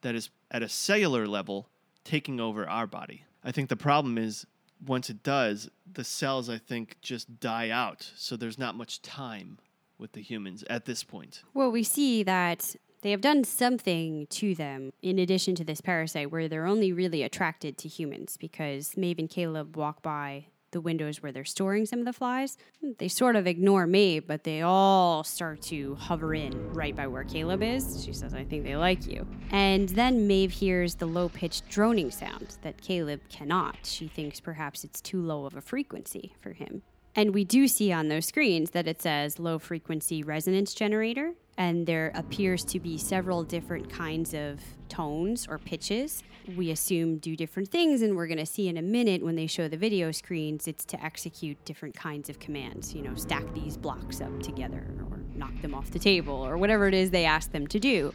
that 0.00 0.14
is 0.14 0.30
at 0.50 0.62
a 0.62 0.68
cellular 0.68 1.26
level 1.26 1.68
taking 2.04 2.40
over 2.40 2.68
our 2.68 2.86
body. 2.86 3.24
I 3.44 3.52
think 3.52 3.68
the 3.68 3.76
problem 3.76 4.18
is 4.18 4.46
once 4.84 5.10
it 5.10 5.22
does, 5.22 5.68
the 5.90 6.04
cells, 6.04 6.48
I 6.48 6.58
think, 6.58 6.96
just 7.02 7.38
die 7.38 7.70
out. 7.70 8.10
So 8.16 8.36
there's 8.36 8.58
not 8.58 8.74
much 8.74 9.02
time 9.02 9.58
with 9.98 10.12
the 10.12 10.22
humans 10.22 10.64
at 10.68 10.84
this 10.84 11.04
point. 11.04 11.42
Well, 11.54 11.70
we 11.70 11.82
see 11.82 12.22
that 12.22 12.76
they 13.02 13.10
have 13.10 13.20
done 13.20 13.44
something 13.44 14.26
to 14.28 14.54
them 14.54 14.92
in 15.02 15.18
addition 15.18 15.54
to 15.56 15.64
this 15.64 15.80
parasite 15.80 16.30
where 16.30 16.48
they're 16.48 16.66
only 16.66 16.92
really 16.92 17.22
attracted 17.22 17.78
to 17.78 17.88
humans 17.88 18.36
because 18.36 18.96
Maeve 18.96 19.18
and 19.18 19.30
Caleb 19.30 19.76
walk 19.76 20.02
by 20.02 20.46
the 20.72 20.80
windows 20.80 21.22
where 21.22 21.32
they're 21.32 21.44
storing 21.44 21.86
some 21.86 22.00
of 22.00 22.04
the 22.04 22.12
flies. 22.12 22.58
They 22.98 23.08
sort 23.08 23.36
of 23.36 23.46
ignore 23.46 23.86
Maeve, 23.86 24.26
but 24.26 24.44
they 24.44 24.62
all 24.62 25.24
start 25.24 25.62
to 25.62 25.94
hover 25.94 26.34
in 26.34 26.72
right 26.72 26.94
by 26.94 27.06
where 27.06 27.24
Caleb 27.24 27.62
is. 27.62 28.04
She 28.04 28.12
says, 28.12 28.34
I 28.34 28.44
think 28.44 28.64
they 28.64 28.76
like 28.76 29.06
you. 29.06 29.26
And 29.50 29.88
then 29.90 30.26
Maeve 30.26 30.52
hears 30.52 30.96
the 30.96 31.06
low 31.06 31.28
pitched 31.28 31.68
droning 31.68 32.10
sound 32.10 32.58
that 32.62 32.82
Caleb 32.82 33.20
cannot. 33.30 33.78
She 33.84 34.08
thinks 34.08 34.40
perhaps 34.40 34.84
it's 34.84 35.00
too 35.00 35.22
low 35.22 35.46
of 35.46 35.56
a 35.56 35.60
frequency 35.60 36.34
for 36.40 36.52
him. 36.52 36.82
And 37.18 37.32
we 37.32 37.44
do 37.44 37.66
see 37.66 37.92
on 37.92 38.08
those 38.08 38.26
screens 38.26 38.72
that 38.72 38.86
it 38.86 39.00
says 39.00 39.38
low 39.38 39.58
frequency 39.58 40.22
resonance 40.22 40.74
generator, 40.74 41.32
and 41.56 41.86
there 41.86 42.12
appears 42.14 42.62
to 42.66 42.78
be 42.78 42.98
several 42.98 43.42
different 43.42 43.88
kinds 43.88 44.34
of 44.34 44.60
tones 44.90 45.48
or 45.48 45.56
pitches. 45.56 46.22
We 46.56 46.70
assume 46.70 47.16
do 47.16 47.34
different 47.34 47.70
things, 47.70 48.02
and 48.02 48.16
we're 48.16 48.26
going 48.26 48.36
to 48.36 48.44
see 48.44 48.68
in 48.68 48.76
a 48.76 48.82
minute 48.82 49.24
when 49.24 49.34
they 49.34 49.46
show 49.46 49.66
the 49.66 49.78
video 49.78 50.12
screens, 50.12 50.68
it's 50.68 50.84
to 50.84 51.02
execute 51.02 51.56
different 51.64 51.96
kinds 51.96 52.28
of 52.28 52.38
commands. 52.38 52.94
You 52.94 53.00
know, 53.00 53.14
stack 53.14 53.50
these 53.54 53.78
blocks 53.78 54.20
up 54.20 54.42
together, 54.42 54.84
or 55.10 55.18
knock 55.34 55.58
them 55.62 55.74
off 55.74 55.90
the 55.92 55.98
table, 55.98 56.34
or 56.34 56.58
whatever 56.58 56.86
it 56.86 56.94
is 56.94 57.12
they 57.12 57.24
ask 57.24 57.50
them 57.50 57.66
to 57.68 57.80
do. 57.80 58.12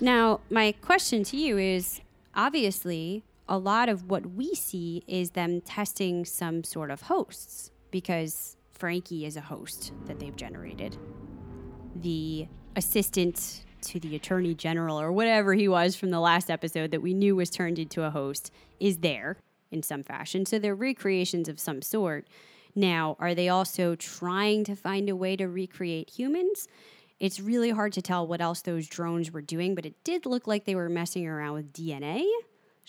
Now, 0.00 0.40
my 0.50 0.72
question 0.72 1.22
to 1.24 1.36
you 1.36 1.58
is 1.58 2.00
obviously, 2.34 3.22
a 3.48 3.56
lot 3.56 3.88
of 3.88 4.10
what 4.10 4.32
we 4.32 4.52
see 4.56 5.04
is 5.06 5.30
them 5.30 5.60
testing 5.60 6.24
some 6.24 6.64
sort 6.64 6.90
of 6.90 7.02
hosts 7.02 7.70
because 7.90 8.56
Frankie 8.70 9.26
is 9.26 9.36
a 9.36 9.40
host 9.40 9.92
that 10.06 10.18
they've 10.18 10.36
generated. 10.36 10.96
The 11.96 12.48
assistant 12.76 13.64
to 13.82 14.00
the 14.00 14.14
attorney 14.16 14.54
general 14.54 15.00
or 15.00 15.12
whatever 15.12 15.54
he 15.54 15.68
was 15.68 15.96
from 15.96 16.10
the 16.10 16.20
last 16.20 16.50
episode 16.50 16.90
that 16.90 17.02
we 17.02 17.14
knew 17.14 17.36
was 17.36 17.50
turned 17.50 17.78
into 17.78 18.04
a 18.04 18.10
host 18.10 18.50
is 18.78 18.98
there 18.98 19.36
in 19.70 19.82
some 19.82 20.02
fashion. 20.02 20.46
So 20.46 20.58
they're 20.58 20.74
recreations 20.74 21.48
of 21.48 21.58
some 21.58 21.82
sort. 21.82 22.26
Now, 22.74 23.16
are 23.18 23.34
they 23.34 23.48
also 23.48 23.94
trying 23.94 24.64
to 24.64 24.76
find 24.76 25.08
a 25.08 25.16
way 25.16 25.36
to 25.36 25.46
recreate 25.46 26.10
humans? 26.10 26.68
It's 27.18 27.40
really 27.40 27.70
hard 27.70 27.92
to 27.94 28.02
tell 28.02 28.26
what 28.26 28.40
else 28.40 28.62
those 28.62 28.86
drones 28.86 29.30
were 29.30 29.42
doing, 29.42 29.74
but 29.74 29.84
it 29.84 30.02
did 30.04 30.24
look 30.24 30.46
like 30.46 30.64
they 30.64 30.74
were 30.74 30.88
messing 30.88 31.26
around 31.26 31.54
with 31.54 31.72
DNA. 31.72 32.24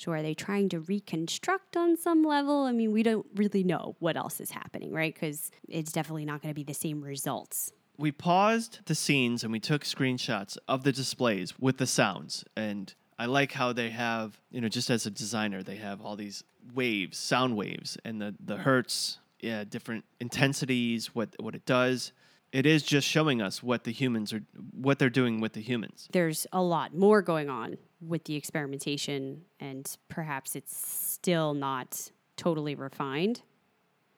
So 0.01 0.11
are 0.13 0.23
they 0.23 0.33
trying 0.33 0.67
to 0.69 0.79
reconstruct 0.79 1.77
on 1.77 1.95
some 1.95 2.23
level? 2.23 2.63
I 2.63 2.71
mean, 2.71 2.91
we 2.91 3.03
don't 3.03 3.27
really 3.35 3.63
know 3.63 3.95
what 3.99 4.17
else 4.17 4.41
is 4.41 4.49
happening, 4.49 4.91
right? 4.91 5.13
Because 5.13 5.51
it's 5.67 5.91
definitely 5.91 6.25
not 6.25 6.41
going 6.41 6.51
to 6.51 6.55
be 6.55 6.63
the 6.63 6.73
same 6.73 7.03
results. 7.03 7.71
We 7.99 8.11
paused 8.11 8.79
the 8.85 8.95
scenes 8.95 9.43
and 9.43 9.51
we 9.51 9.59
took 9.59 9.83
screenshots 9.83 10.57
of 10.67 10.83
the 10.83 10.91
displays 10.91 11.59
with 11.59 11.77
the 11.77 11.85
sounds. 11.85 12.43
And 12.57 12.91
I 13.19 13.27
like 13.27 13.51
how 13.51 13.73
they 13.73 13.91
have, 13.91 14.41
you 14.49 14.59
know, 14.59 14.69
just 14.69 14.89
as 14.89 15.05
a 15.05 15.11
designer, 15.11 15.61
they 15.61 15.75
have 15.75 16.01
all 16.01 16.15
these 16.15 16.43
waves, 16.73 17.19
sound 17.19 17.55
waves, 17.55 17.95
and 18.03 18.19
the, 18.19 18.33
the 18.43 18.57
hertz, 18.57 19.19
yeah, 19.39 19.63
different 19.65 20.03
intensities, 20.19 21.13
what 21.13 21.35
what 21.39 21.53
it 21.53 21.67
does. 21.67 22.11
It 22.51 22.65
is 22.65 22.81
just 22.81 23.07
showing 23.07 23.39
us 23.39 23.61
what 23.61 23.83
the 23.83 23.91
humans 23.91 24.33
are, 24.33 24.41
what 24.71 24.97
they're 24.97 25.11
doing 25.11 25.39
with 25.41 25.53
the 25.53 25.61
humans. 25.61 26.09
There's 26.11 26.47
a 26.51 26.61
lot 26.61 26.95
more 26.95 27.21
going 27.21 27.51
on 27.51 27.77
with 28.01 28.23
the 28.23 28.35
experimentation, 28.35 29.43
and 29.59 29.95
perhaps 30.09 30.55
it's 30.55 30.75
still 30.75 31.53
not 31.53 32.11
totally 32.35 32.75
refined. 32.75 33.41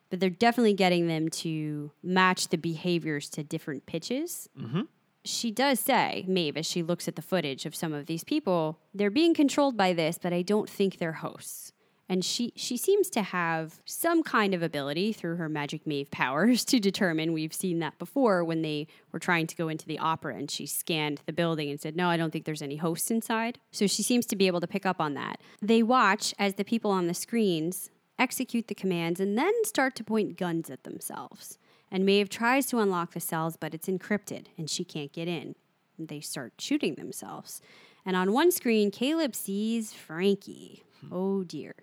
But 0.10 0.20
they're 0.20 0.30
definitely 0.30 0.74
getting 0.74 1.08
them 1.08 1.30
to 1.30 1.92
match 2.02 2.50
the 2.50 2.58
behaviors 2.58 3.30
to 3.32 3.44
different 3.44 3.86
pitches. 3.86 4.48
Mm-hmm. 4.60 4.82
She 5.26 5.52
does 5.52 5.80
say, 5.80 6.24
Maeve, 6.28 6.58
as 6.58 6.66
she 6.66 6.84
looks 6.84 7.08
at 7.08 7.16
the 7.16 7.22
footage 7.22 7.66
of 7.66 7.76
some 7.76 7.94
of 7.94 8.06
these 8.06 8.24
people, 8.24 8.78
they're 8.94 9.10
being 9.10 9.34
controlled 9.34 9.76
by 9.76 9.94
this, 9.94 10.20
but 10.22 10.32
I 10.32 10.42
don't 10.42 10.70
think 10.70 10.98
they're 10.98 11.14
hosts. 11.14 11.73
And 12.14 12.24
she, 12.24 12.54
she 12.56 12.78
seems 12.78 13.10
to 13.10 13.24
have 13.24 13.82
some 13.86 14.22
kind 14.22 14.54
of 14.54 14.62
ability 14.62 15.14
through 15.14 15.38
her 15.38 15.50
magic 15.50 15.88
Maeve 15.88 16.12
powers 16.12 16.64
to 16.72 16.80
determine. 16.80 17.34
We've 17.34 17.52
seen 17.52 17.80
that 17.80 17.98
before 17.98 18.44
when 18.44 18.62
they 18.62 18.86
were 19.12 19.18
trying 19.18 19.48
to 19.48 19.56
go 19.56 19.68
into 19.68 19.88
the 19.88 19.98
opera 19.98 20.36
and 20.36 20.52
she 20.52 20.68
scanned 20.68 21.22
the 21.26 21.34
building 21.34 21.72
and 21.72 21.82
said, 21.82 21.96
No, 21.96 22.10
I 22.10 22.18
don't 22.18 22.30
think 22.30 22.46
there's 22.46 22.62
any 22.62 22.76
hosts 22.76 23.10
inside. 23.10 23.58
So 23.72 23.88
she 23.88 24.04
seems 24.04 24.28
to 24.28 24.36
be 24.36 24.46
able 24.46 24.62
to 24.62 24.68
pick 24.68 24.86
up 24.86 25.02
on 25.02 25.16
that. 25.16 25.42
They 25.60 25.82
watch 25.82 26.36
as 26.38 26.54
the 26.54 26.64
people 26.64 26.92
on 26.92 27.08
the 27.08 27.16
screens 27.16 27.90
execute 28.20 28.68
the 28.68 28.76
commands 28.76 29.20
and 29.20 29.36
then 29.36 29.52
start 29.66 29.96
to 29.96 30.04
point 30.04 30.38
guns 30.38 30.70
at 30.70 30.84
themselves. 30.84 31.58
And 31.90 32.06
Maeve 32.06 32.30
tries 32.30 32.68
to 32.68 32.78
unlock 32.78 33.14
the 33.14 33.22
cells, 33.22 33.58
but 33.58 33.74
it's 33.74 33.88
encrypted 33.88 34.46
and 34.56 34.70
she 34.70 34.84
can't 34.84 35.12
get 35.12 35.28
in. 35.28 35.56
They 35.98 36.20
start 36.20 36.54
shooting 36.60 36.94
themselves. 36.94 37.60
And 38.06 38.16
on 38.16 38.34
one 38.34 38.52
screen, 38.52 38.92
Caleb 38.92 39.34
sees 39.34 39.94
Frankie. 39.94 40.84
Hmm. 41.02 41.08
Oh 41.12 41.44
dear. 41.44 41.74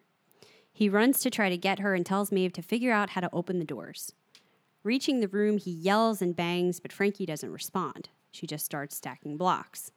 He 0.72 0.88
runs 0.88 1.20
to 1.20 1.30
try 1.30 1.48
to 1.48 1.56
get 1.56 1.80
her 1.80 1.94
and 1.94 2.04
tells 2.04 2.32
Maeve 2.32 2.52
to 2.54 2.62
figure 2.62 2.92
out 2.92 3.10
how 3.10 3.20
to 3.20 3.30
open 3.32 3.58
the 3.58 3.64
doors. 3.64 4.12
Reaching 4.82 5.20
the 5.20 5.28
room, 5.28 5.58
he 5.58 5.70
yells 5.70 6.22
and 6.22 6.34
bangs, 6.34 6.80
but 6.80 6.92
Frankie 6.92 7.26
doesn't 7.26 7.52
respond. 7.52 8.08
She 8.30 8.46
just 8.46 8.64
starts 8.64 8.96
stacking 8.96 9.36
blocks. 9.36 9.92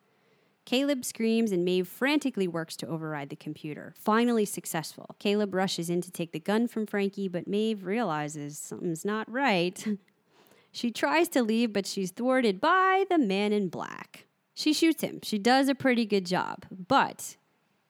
Caleb 0.65 1.03
screams 1.03 1.51
and 1.51 1.65
Maeve 1.65 1.87
frantically 1.87 2.47
works 2.47 2.75
to 2.77 2.87
override 2.87 3.29
the 3.29 3.35
computer. 3.35 3.93
Finally 3.97 4.45
successful. 4.45 5.15
Caleb 5.19 5.53
rushes 5.53 5.89
in 5.89 6.01
to 6.01 6.11
take 6.11 6.31
the 6.31 6.39
gun 6.39 6.67
from 6.67 6.85
Frankie, 6.85 7.27
but 7.27 7.47
Maeve 7.47 7.85
realizes 7.85 8.57
something's 8.57 9.03
not 9.03 9.29
right. 9.31 9.85
she 10.71 10.89
tries 10.89 11.27
to 11.29 11.43
leave, 11.43 11.73
but 11.73 11.85
she's 11.85 12.11
thwarted 12.11 12.61
by 12.61 13.05
the 13.09 13.17
man 13.17 13.51
in 13.51 13.67
black. 13.67 14.25
She 14.53 14.71
shoots 14.71 15.01
him. 15.01 15.19
She 15.23 15.37
does 15.37 15.67
a 15.67 15.75
pretty 15.75 16.05
good 16.05 16.25
job, 16.25 16.65
but 16.71 17.35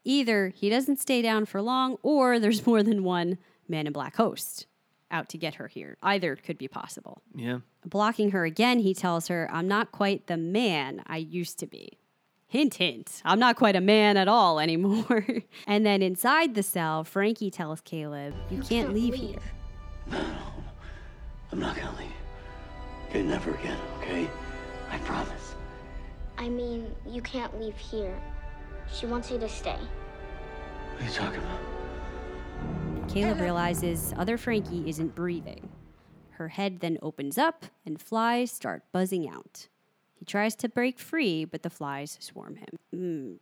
either 0.03 0.49
he 0.49 0.69
doesn't 0.69 0.99
stay 0.99 1.21
down 1.21 1.45
for 1.45 1.61
long 1.61 1.97
or 2.01 2.39
there's 2.39 2.65
more 2.67 2.83
than 2.83 3.03
one 3.03 3.37
man 3.67 3.87
in 3.87 3.93
black 3.93 4.15
host 4.15 4.67
out 5.11 5.29
to 5.29 5.37
get 5.37 5.55
her 5.55 5.67
here. 5.67 5.95
Either 6.01 6.35
could 6.35 6.57
be 6.57 6.67
possible. 6.67 7.21
Yeah. 7.35 7.59
Blocking 7.85 8.31
her 8.31 8.45
again, 8.45 8.79
he 8.79 8.93
tells 8.93 9.27
her, 9.27 9.47
I'm 9.51 9.67
not 9.67 9.91
quite 9.91 10.27
the 10.27 10.37
man 10.37 11.03
I 11.05 11.17
used 11.17 11.59
to 11.59 11.67
be. 11.67 11.99
Hint, 12.47 12.75
hint. 12.75 13.21
I'm 13.23 13.39
not 13.39 13.55
quite 13.55 13.75
a 13.75 13.81
man 13.81 14.17
at 14.17 14.27
all 14.27 14.59
anymore. 14.59 15.25
and 15.67 15.85
then 15.85 16.01
inside 16.01 16.55
the 16.55 16.63
cell, 16.63 17.03
Frankie 17.03 17.49
tells 17.49 17.81
Caleb, 17.81 18.33
You, 18.51 18.61
can't, 18.61 18.93
leave, 18.93 19.13
here. 19.13 19.39
No. 20.11 20.23
I'm 21.51 21.59
not 21.59 21.75
gonna 21.75 21.95
leave. 21.99 22.09
Okay, 23.09 23.21
never 23.23 23.53
again, 23.53 23.77
okay? 23.99 24.29
I 24.89 24.97
promise. 24.99 25.55
I 26.37 26.49
mean, 26.49 26.93
you 27.07 27.21
can't 27.21 27.59
leave 27.59 27.77
here. 27.77 28.19
She 28.91 29.05
wants 29.05 29.29
you 29.31 29.37
to 29.39 29.49
stay. 29.49 29.77
What 30.93 31.01
are 31.01 31.05
you 31.05 31.11
talking 31.11 31.39
about? 31.39 33.09
Caleb 33.09 33.41
realizes 33.41 34.13
other 34.17 34.37
Frankie 34.37 34.89
isn't 34.89 35.13
breathing. 35.13 35.69
Her 36.31 36.47
head 36.47 36.79
then 36.79 36.97
opens 37.01 37.37
up 37.37 37.65
and 37.85 38.01
flies 38.01 38.51
start 38.51 38.83
buzzing 38.91 39.29
out. 39.29 39.67
He 40.15 40.25
tries 40.25 40.55
to 40.57 40.69
break 40.69 40.99
free, 40.99 41.45
but 41.45 41.63
the 41.63 41.69
flies 41.69 42.17
swarm 42.19 42.55
him. 42.55 42.79
Mm. 42.95 43.37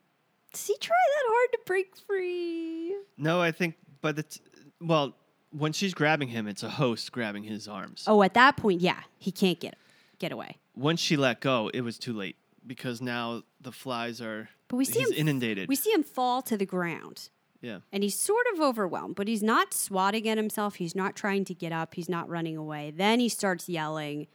Does 0.52 0.68
he 0.68 0.76
try 0.80 0.98
that 0.98 1.24
hard 1.28 1.52
to 1.54 1.60
break 1.66 1.96
free? 1.96 2.96
No, 3.18 3.42
I 3.42 3.52
think, 3.52 3.76
but 4.02 4.20
it's, 4.20 4.42
well, 4.82 5.16
when 5.52 5.74
she's 5.74 5.94
grabbing 5.94 6.30
him, 6.30 6.48
it's 6.48 6.64
a 6.64 6.70
host 6.70 7.12
grabbing 7.12 7.44
his 7.44 7.68
arms. 7.68 8.04
Oh, 8.08 8.24
at 8.24 8.34
that 8.34 8.58
point, 8.58 8.82
yeah, 8.82 9.02
he 9.18 9.32
can't 9.32 9.60
get 9.60 9.78
get 10.20 10.32
away. 10.32 10.58
Once 10.76 11.00
she 11.00 11.18
let 11.18 11.42
go, 11.42 11.70
it 11.74 11.82
was 11.82 11.98
too 11.98 12.14
late 12.14 12.36
because 12.72 13.02
now 13.02 13.44
the 13.60 13.74
flies 13.74 14.22
are. 14.22 14.48
But 14.70 14.78
we 14.78 14.86
see 14.86 15.02
him 15.02 15.12
inundated. 15.14 15.68
We 15.68 15.76
see 15.76 15.92
him 15.92 16.04
fall 16.04 16.42
to 16.44 16.56
the 16.56 16.66
ground. 16.66 17.28
yeah. 17.60 17.80
And 17.92 18.02
he's 18.02 18.18
sort 18.18 18.46
of 18.54 18.62
overwhelmed, 18.62 19.16
but 19.16 19.28
he's 19.28 19.44
not 19.44 19.74
swatting 19.74 20.26
at 20.30 20.38
himself. 20.38 20.76
He's 20.76 20.96
not 20.96 21.14
trying 21.18 21.44
to 21.46 21.54
get 21.54 21.74
up. 21.74 21.96
He's 21.96 22.08
not 22.08 22.30
running 22.30 22.56
away. 22.56 22.94
Then 22.96 23.20
he 23.20 23.28
starts 23.28 23.68
yelling, 23.68 24.28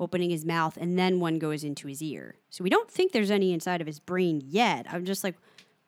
opening 0.00 0.30
his 0.30 0.44
mouth, 0.44 0.76
and 0.76 0.98
then 0.98 1.20
one 1.20 1.38
goes 1.38 1.62
into 1.62 1.86
his 1.86 2.02
ear. 2.02 2.34
So 2.50 2.64
we 2.64 2.70
don't 2.70 2.90
think 2.90 3.12
there's 3.12 3.30
any 3.30 3.52
inside 3.52 3.80
of 3.80 3.86
his 3.86 4.00
brain 4.00 4.42
yet. 4.44 4.86
I'm 4.90 5.04
just 5.04 5.22
like, 5.22 5.36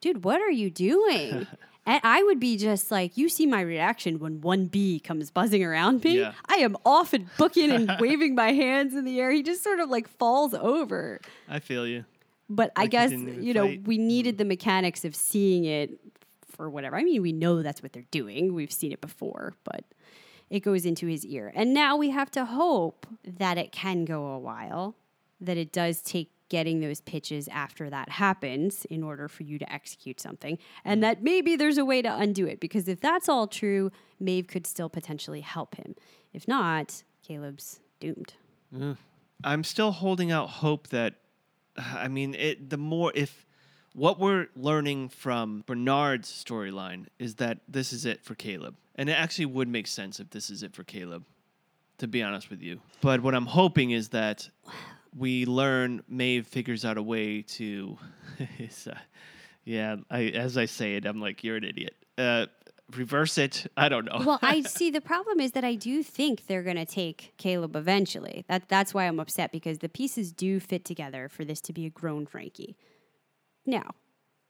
dude, 0.01 0.23
what 0.23 0.41
are 0.41 0.51
you 0.53 0.71
doing? 0.71 1.49
and 1.91 2.01
I 2.05 2.23
would 2.23 2.39
be 2.39 2.57
just 2.57 2.91
like, 2.91 3.17
you 3.17 3.29
see 3.29 3.47
my 3.47 3.61
reaction 3.61 4.19
when 4.21 4.41
one 4.41 4.67
bee 4.67 5.01
comes 5.01 5.31
buzzing 5.31 5.65
around 5.65 6.05
me. 6.05 6.21
Yeah. 6.21 6.33
I 6.49 6.57
am 6.57 6.77
off 6.87 7.13
and 7.13 7.27
booking 7.37 7.71
and 7.73 7.91
waving 8.01 8.35
my 8.37 8.53
hands 8.53 8.95
in 8.95 9.05
the 9.05 9.21
air. 9.21 9.31
He 9.33 9.43
just 9.43 9.65
sort 9.65 9.81
of 9.81 9.91
like 9.91 10.07
falls 10.07 10.55
over. 10.55 11.21
I 11.49 11.59
feel 11.59 11.87
you. 11.87 12.05
But 12.49 12.73
I 12.77 12.83
Like 12.83 12.87
he 12.87 12.91
guess, 12.91 13.11
you 13.13 13.55
know, 13.55 13.67
fight. 13.67 13.83
we 13.87 13.99
needed 13.99 14.37
mm. 14.37 14.39
the 14.39 14.45
mechanics 14.45 15.05
of 15.05 15.17
seeing 15.17 15.65
it 15.65 15.99
for 16.49 16.71
whatever. 16.71 16.97
I 16.97 17.03
mean, 17.03 17.23
we 17.23 17.33
know 17.33 17.63
that's 17.63 17.83
what 17.83 17.93
they're 17.93 18.05
doing. 18.11 18.55
We've 18.55 18.73
seen 18.73 18.93
it 18.93 19.01
before, 19.01 19.55
but 19.65 19.85
it 20.49 20.61
goes 20.61 20.85
into 20.85 21.07
his 21.07 21.25
ear. 21.27 21.53
And 21.55 21.75
now 21.75 21.97
we 21.97 22.11
have 22.11 22.31
to 22.33 22.45
hope 22.45 23.07
that 23.25 23.59
it 23.59 23.73
can 23.73 24.05
go 24.05 24.27
a 24.27 24.39
while, 24.39 24.95
that 25.41 25.57
it 25.57 25.73
does 25.73 26.03
take 26.03 26.31
getting 26.51 26.81
those 26.81 27.01
pitches 27.01 27.49
after 27.49 27.89
that 27.89 28.11
happens 28.11 28.85
in 28.87 29.03
order 29.03 29.29
for 29.29 29.45
you 29.45 29.59
to 29.59 29.73
execute 29.73 30.21
something, 30.21 30.59
and 30.85 30.99
mm. 30.99 31.03
that 31.03 31.23
maybe 31.23 31.57
there's 31.57 31.79
a 31.79 31.85
way 31.85 32.03
to 32.03 32.15
undo 32.15 32.47
it. 32.47 32.61
Because 32.61 32.89
if 32.89 33.01
that's 33.01 33.29
all 33.29 33.47
true, 33.47 33.91
Maeve 34.19 34.47
could 34.47 34.67
still 34.67 34.91
potentially 34.91 35.41
help 35.41 35.77
him. 35.77 35.95
If 36.35 36.47
not, 36.47 37.03
Caleb's 37.27 37.81
doomed. 38.01 38.35
Ugh. 38.79 38.99
I'm 39.43 39.65
still 39.65 39.93
holding 39.93 40.31
out 40.31 40.51
hope 40.51 40.89
that, 40.89 41.15
I 41.77 42.09
mean, 42.09 42.35
it. 42.35 42.69
The 42.69 42.77
more 42.77 43.13
if 43.15 43.47
what 43.95 44.19
we're 44.19 44.49
learning 44.55 45.09
from 45.09 45.65
Bernard's 45.67 46.31
storyline 46.31 47.07
is 47.19 47.37
that 47.37 47.61
this 47.67 47.93
is 47.93 48.05
it 48.05 48.23
for 48.23 48.35
Caleb. 48.35 48.77
And 48.97 49.09
it 49.09 49.15
actually 49.15 49.47
would 49.47 49.69
make 49.69 49.87
sense 49.87 50.21
if 50.21 50.31
this 50.31 50.51
is 50.51 50.63
it 50.63 50.75
for 50.75 50.85
Caleb, 50.85 51.25
to 51.99 52.07
be 52.07 52.23
honest 52.23 52.51
with 52.51 52.61
you. 52.61 52.81
But 53.01 53.23
what 53.23 53.35
I'm 53.35 53.47
hoping 53.47 53.93
is 53.93 54.11
that 54.11 54.51
we 55.17 55.47
learn 55.47 56.03
Maeve 56.09 56.47
figures 56.47 56.85
out 56.85 56.99
a 56.99 57.03
way 57.03 57.43
to. 57.43 57.99
uh, 58.41 58.95
yeah, 59.65 59.97
I, 60.11 60.25
as 60.25 60.57
I 60.57 60.65
say 60.65 60.97
it, 60.97 61.05
I'm 61.05 61.21
like, 61.21 61.45
you're 61.45 61.57
an 61.57 61.65
idiot. 61.65 61.95
Uh, 62.17 62.47
reverse 62.97 63.39
it. 63.39 63.67
I 63.77 63.89
don't 63.89 64.05
know. 64.05 64.23
well, 64.25 64.39
I 64.43 64.63
see 64.67 64.91
the 64.91 65.01
problem 65.01 65.41
is 65.41 65.53
that 65.53 65.65
I 65.65 65.75
do 65.75 66.03
think 66.03 66.47
they're 66.47 66.63
going 66.63 66.77
to 66.77 66.85
take 66.85 67.35
Caleb 67.37 67.77
eventually. 67.77 68.45
That 68.49 68.69
that's 68.69 68.95
why 68.95 69.05
I'm 69.05 69.21
upset 69.21 69.53
because 69.53 69.79
the 69.79 69.89
pieces 69.89 70.33
do 70.33 70.61
fit 70.61 70.85
together 70.85 71.29
for 71.29 71.45
this 71.45 71.61
to 71.63 71.73
be 71.73 71.87
a 71.87 71.91
grown 71.91 72.27
Frankie. 72.27 72.77
Now, 73.67 73.91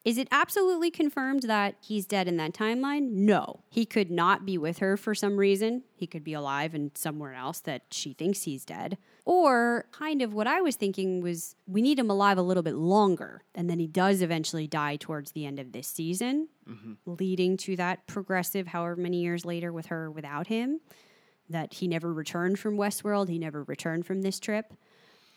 is 0.05 0.17
it 0.17 0.29
absolutely 0.31 0.91
confirmed 0.91 1.43
that 1.43 1.75
he's 1.81 2.07
dead 2.07 2.27
in 2.27 2.39
that 2.39 2.55
timeline? 2.55 3.11
No. 3.11 3.61
He 3.69 3.85
could 3.85 4.11
not 4.11 4.47
be 4.47 4.57
with 4.57 4.79
her 4.79 4.97
for 4.97 5.15
some 5.15 5.37
reason. 5.37 5.83
He 5.95 6.07
could 6.07 6.25
be 6.25 6.33
alive 6.33 6.75
and 6.75 6.91
somewhere 6.95 7.35
else 7.35 7.61
that 7.61 7.83
she 7.91 8.15
thinks 8.15 8.45
he's 8.45 8.65
dead. 8.65 8.97
Or, 9.25 9.87
kind 9.93 10.23
of 10.23 10.33
what 10.35 10.47
I 10.47 10.61
was 10.61 10.77
thinking 10.77 11.21
was 11.21 11.55
we 11.67 11.83
need 11.83 11.99
him 11.99 12.11
alive 12.11 12.39
a 12.39 12.43
little 12.43 12.63
bit 12.63 12.75
longer. 12.75 13.43
And 13.55 13.69
then 13.71 13.79
he 13.79 13.87
does 13.87 14.23
eventually 14.23 14.67
die 14.67 14.97
towards 14.97 15.33
the 15.33 15.47
end 15.47 15.59
of 15.59 15.73
this 15.73 15.87
season, 15.89 16.49
leading 17.07 17.57
to 17.59 17.77
that 17.77 18.07
progressive, 18.07 18.67
however 18.69 18.97
many 18.97 19.21
years 19.21 19.45
later, 19.45 19.73
with 19.73 19.87
her 19.87 20.11
without 20.11 20.47
him. 20.47 20.81
That 21.49 21.75
he 21.75 21.89
never 21.89 22.13
returned 22.13 22.59
from 22.59 22.77
Westworld, 22.77 23.29
he 23.29 23.39
never 23.39 23.65
returned 23.65 24.07
from 24.07 24.23
this 24.23 24.39
trip 24.39 24.73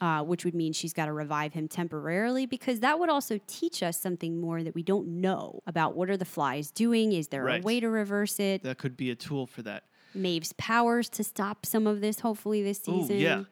uh, 0.02 0.22
which 0.22 0.44
would 0.44 0.54
mean 0.56 0.74
she's 0.74 0.92
got 0.92 1.06
to 1.06 1.14
revive 1.14 1.54
him 1.54 1.68
temporarily 1.68 2.46
because 2.46 2.82
that 2.82 3.00
would 3.00 3.10
also 3.10 3.40
teach 3.48 3.82
us 3.82 3.98
something 4.02 4.42
more 4.42 4.62
that 4.62 4.76
we 4.76 4.84
don't 4.84 5.08
know 5.08 5.62
about 5.66 5.96
what 5.96 6.10
are 6.10 6.18
the 6.18 6.26
flies 6.26 6.72
doing 6.72 7.14
is 7.14 7.30
there 7.30 7.44
Right. 7.44 7.62
a 7.62 7.66
way 7.66 7.80
to 7.80 7.88
reverse 7.88 8.38
it 8.40 8.64
that 8.64 8.78
could 8.80 8.98
be 8.98 9.12
a 9.12 9.16
tool 9.16 9.48
for 9.48 9.62
that. 9.62 9.84
maeve's 10.14 10.52
powers 10.54 11.08
to 11.10 11.24
stop 11.24 11.66
some 11.66 11.88
of 11.88 12.02
this 12.02 12.20
hopefully 12.20 12.62
this 12.62 12.82
Ooh, 12.90 13.02
season 13.02 13.18
yeah. 13.20 13.44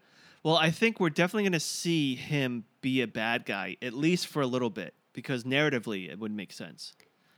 Well, 0.43 0.55
I 0.57 0.71
think 0.71 0.99
we're 0.99 1.09
definitely 1.11 1.43
going 1.43 1.51
to 1.53 1.59
see 1.59 2.15
him 2.15 2.65
be 2.81 3.01
a 3.01 3.07
bad 3.07 3.45
guy, 3.45 3.77
at 3.81 3.93
least 3.93 4.27
for 4.27 4.41
a 4.41 4.47
little 4.47 4.69
bit, 4.71 4.93
because 5.13 5.43
narratively 5.43 6.09
it 6.09 6.17
would 6.19 6.31
make 6.31 6.51
sense. 6.51 6.93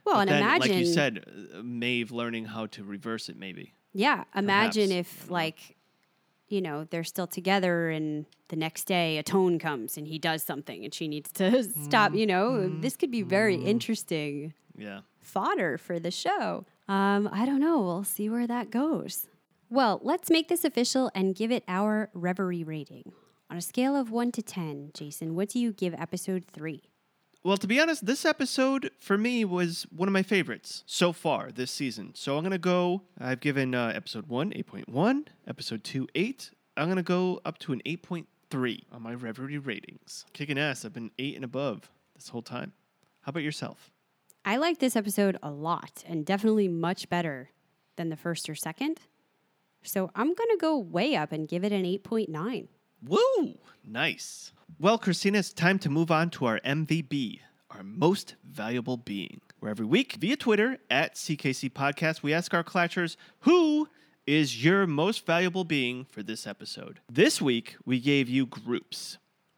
well 0.06 0.16
But 0.16 0.22
and 0.22 0.30
then, 0.30 0.40
imagine 0.42 0.60
like 0.72 0.80
you 0.80 0.86
said, 0.86 1.26
uh, 1.54 1.62
Maeve 1.64 2.12
learning 2.12 2.46
how 2.46 2.68
to 2.68 2.84
reverse 2.84 3.28
it, 3.30 3.36
maybe. 3.38 3.74
yeah 3.94 4.24
imagine 4.36 4.90
Perhaps. 4.90 5.10
if 5.24 5.30
like 5.30 5.76
you 6.48 6.62
know 6.62 6.86
they're 6.90 7.04
still 7.16 7.28
together 7.28 7.90
and 7.90 8.26
the 8.50 8.56
next 8.56 8.84
day 8.86 9.18
a 9.18 9.24
tone 9.24 9.58
comes 9.60 9.98
and 9.98 10.08
he 10.08 10.18
does 10.20 10.42
something 10.44 10.84
and 10.86 10.94
she 10.94 11.08
needs 11.08 11.32
to 11.32 11.64
stop 11.88 12.14
you 12.14 12.26
know 12.26 12.52
Mm-hmm. 12.52 12.82
this 12.82 12.96
could 12.96 13.12
be 13.12 13.22
very 13.24 13.56
interesting 13.56 14.54
Yeah. 14.78 15.02
fodder 15.22 15.78
for 15.78 16.00
the 16.00 16.12
show. 16.12 16.66
Um, 16.88 17.30
I 17.32 17.46
don't 17.46 17.60
know. 17.62 17.80
We'll 17.82 18.04
see 18.04 18.30
where 18.30 18.48
that 18.48 18.70
goes. 18.72 19.28
Well, 19.74 20.00
let's 20.04 20.30
make 20.30 20.50
this 20.50 20.64
official 20.64 21.10
and 21.16 21.34
give 21.34 21.52
it 21.52 21.64
our 21.68 22.12
reverie 22.14 22.64
rating. 22.64 23.12
On 23.50 23.58
a 23.58 23.62
scale 23.62 23.96
of 23.96 24.12
1 24.12 24.32
to 24.34 24.44
10, 24.44 24.92
Jason, 24.94 25.34
what 25.34 25.50
do 25.50 25.58
you 25.58 25.74
give 25.74 25.96
episode 25.96 26.46
3? 26.46 26.84
Well, 27.44 27.58
to 27.58 27.66
be 27.66 27.82
honest, 27.82 28.06
this 28.06 28.24
episode 28.24 28.92
for 29.00 29.18
me 29.18 29.44
was 29.44 29.88
one 29.90 30.08
of 30.08 30.14
my 30.14 30.22
favorites 30.22 30.84
so 30.86 31.12
far 31.12 31.52
this 31.52 31.72
season. 31.72 32.12
So 32.14 32.38
I'm 32.38 32.44
going 32.44 32.52
to 32.52 32.60
go, 32.60 33.02
I've 33.20 33.40
given 33.40 33.74
uh, 33.74 33.92
episode 33.96 34.28
1 34.28 34.52
8.1, 34.52 35.26
episode 35.48 35.84
2 35.84 36.08
8. 36.14 36.52
I'm 36.78 36.86
going 36.86 36.98
to 36.98 37.02
go 37.02 37.42
up 37.44 37.58
to 37.58 37.74
an 37.74 37.82
8.3 37.84 38.84
on 38.92 39.02
my 39.02 39.16
Reverie 39.16 39.58
ratings. 39.58 40.28
Kicking 40.34 40.60
ass. 40.60 40.86
I've 40.86 40.94
been 40.94 41.10
8 41.18 41.34
and 41.38 41.44
above 41.44 41.90
this 42.14 42.30
whole 42.30 42.44
time. 42.44 42.74
How 43.22 43.32
about 43.32 43.42
yourself? 43.42 43.90
I 44.46 44.58
like 44.58 44.78
this 44.78 44.96
episode 44.96 45.40
a 45.42 45.50
lot 45.50 46.04
and 46.06 46.24
definitely 46.24 46.68
much 46.68 47.10
better 47.10 47.50
than 47.96 48.10
the 48.10 48.18
first 48.18 48.48
or 48.48 48.54
second. 48.54 49.00
So 49.84 50.10
I'm 50.16 50.34
going 50.34 50.50
to 50.50 50.58
go 50.60 50.78
way 50.78 51.16
up 51.16 51.32
and 51.32 51.48
give 51.48 51.64
it 51.64 51.72
an 51.72 51.84
8.9. 51.84 52.68
Woo! 53.06 53.58
Nice. 53.86 54.52
Well, 54.80 54.98
Christina, 54.98 55.40
it's 55.40 55.54
time 55.54 55.80
to 55.80 55.90
move 55.90 56.10
on 56.10 56.30
to 56.32 56.46
our 56.46 56.60
MVB, 56.62 57.40
our 57.70 57.84
most 57.84 58.36
valuable 58.44 58.98
being. 58.98 59.42
Where 59.60 59.72
every 59.72 59.86
week 59.86 60.18
via 60.20 60.36
Twitter 60.36 60.78
at 60.90 61.16
CKC 61.16 61.72
Podcast, 61.72 62.24
we 62.24 62.34
ask 62.34 62.54
our 62.54 62.64
clatchers 62.64 63.16
who 63.40 63.88
is 64.26 64.64
your 64.64 64.88
most 64.88 65.26
valuable 65.26 65.64
being 65.64 66.06
for 66.06 66.24
this 66.24 66.48
episode. 66.48 67.00
This 67.12 67.42
week, 67.42 67.76
we 67.86 68.00
gave 68.00 68.30
you 68.30 68.46
groups 68.46 69.18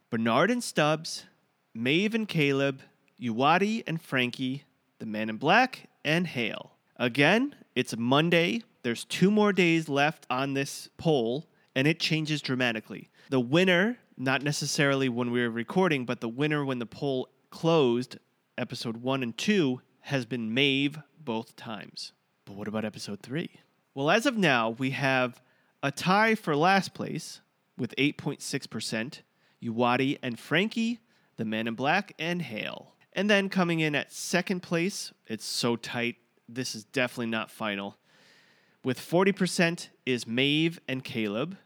Bernard 0.09 0.49
and 0.49 0.63
Stubbs, 0.63 1.26
Maeve 1.73 2.15
and 2.15 2.28
Caleb, 2.28 2.82
Uwade 3.21 3.84
and 3.86 4.01
Frankie, 4.01 4.63
the 4.99 5.05
Man 5.05 5.30
in 5.30 5.38
Black, 5.38 5.89
and 6.03 6.28
Hale. 6.28 6.71
Again, 6.97 7.55
it's 7.76 7.95
Monday. 7.97 8.63
There's 8.84 9.03
two 9.03 9.30
more 9.30 9.51
days 9.51 9.89
left 9.89 10.26
on 10.30 10.53
this 10.53 10.89
poll, 10.97 11.45
and 11.76 11.88
it 11.88 11.99
changes 11.99 12.41
dramatically. 12.41 13.09
The 13.30 13.39
winner, 13.39 13.97
not 14.17 14.41
necessarily 14.41 15.09
when 15.09 15.30
we 15.30 15.41
were 15.41 15.49
recording, 15.49 16.05
but 16.05 16.21
the 16.21 16.30
winner 16.30 16.63
when 16.63 16.80
the 16.80 16.86
poll 16.86 17.28
closed, 17.49 18.17
episode 18.57 18.97
one 18.97 19.21
and 19.21 19.38
two, 19.38 19.82
has 19.99 20.26
been 20.26 20.53
Maeve 20.53 20.99
both 21.19 21.55
times. 21.55 22.13
But 22.45 22.55
what 22.55 22.67
about 22.67 22.86
episode 22.86 23.21
three? 23.21 23.49
Well, 23.93 24.09
as 24.09 24.26
of 24.26 24.38
now, 24.38 24.69
we 24.69 24.91
have 24.91 25.41
a 25.84 25.91
tie 25.91 26.36
for 26.36 26.55
last 26.55 26.93
place 26.93 27.41
with 27.78 27.93
8.6%, 27.97 29.21
Uwade 29.63 30.19
and 30.21 30.39
Frankie, 30.39 30.99
the 31.38 31.45
Man 31.45 31.67
in 31.67 31.76
Black, 31.76 32.13
and 32.17 32.41
Hale. 32.41 32.93
And 33.13 33.30
then 33.30 33.49
coming 33.49 33.80
in 33.80 33.95
at 33.95 34.13
second 34.13 34.61
place, 34.61 35.11
it's 35.28 35.45
so 35.45 35.76
tight, 35.76 36.17
this 36.47 36.75
is 36.75 36.83
definitely 36.85 37.27
not 37.27 37.51
final. 37.51 37.97
With 38.83 38.99
40% 38.99 39.89
is 40.05 40.27
Maeve 40.27 40.79
and 40.87 41.03
Caleb. 41.03 41.57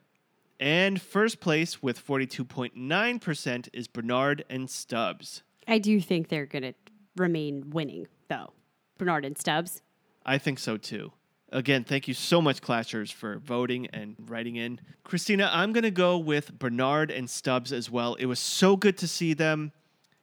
And 0.59 1.01
first 1.01 1.39
place 1.39 1.81
with 1.81 2.05
42.9% 2.05 3.69
is 3.71 3.87
Bernard 3.87 4.43
and 4.49 4.69
Stubbs. 4.69 5.43
I 5.67 5.79
do 5.79 6.01
think 6.01 6.27
they're 6.27 6.45
going 6.45 6.63
to 6.63 6.73
remain 7.15 7.69
winning, 7.69 8.07
though. 8.27 8.53
Bernard 8.97 9.23
and 9.25 9.37
Stubbs. 9.37 9.81
I 10.25 10.37
think 10.37 10.59
so 10.59 10.77
too. 10.77 11.13
Again, 11.51 11.83
thank 11.83 12.07
you 12.07 12.13
so 12.13 12.41
much, 12.41 12.61
Clatchers, 12.61 13.11
for 13.11 13.39
voting 13.39 13.87
and 13.87 14.15
writing 14.27 14.55
in. 14.55 14.79
Christina, 15.03 15.49
I'm 15.51 15.73
going 15.73 15.83
to 15.83 15.91
go 15.91 16.17
with 16.17 16.59
Bernard 16.59 17.09
and 17.09 17.29
Stubbs 17.29 17.73
as 17.73 17.89
well. 17.89 18.13
It 18.15 18.27
was 18.27 18.39
so 18.39 18.75
good 18.75 18.97
to 18.99 19.07
see 19.07 19.33
them. 19.33 19.71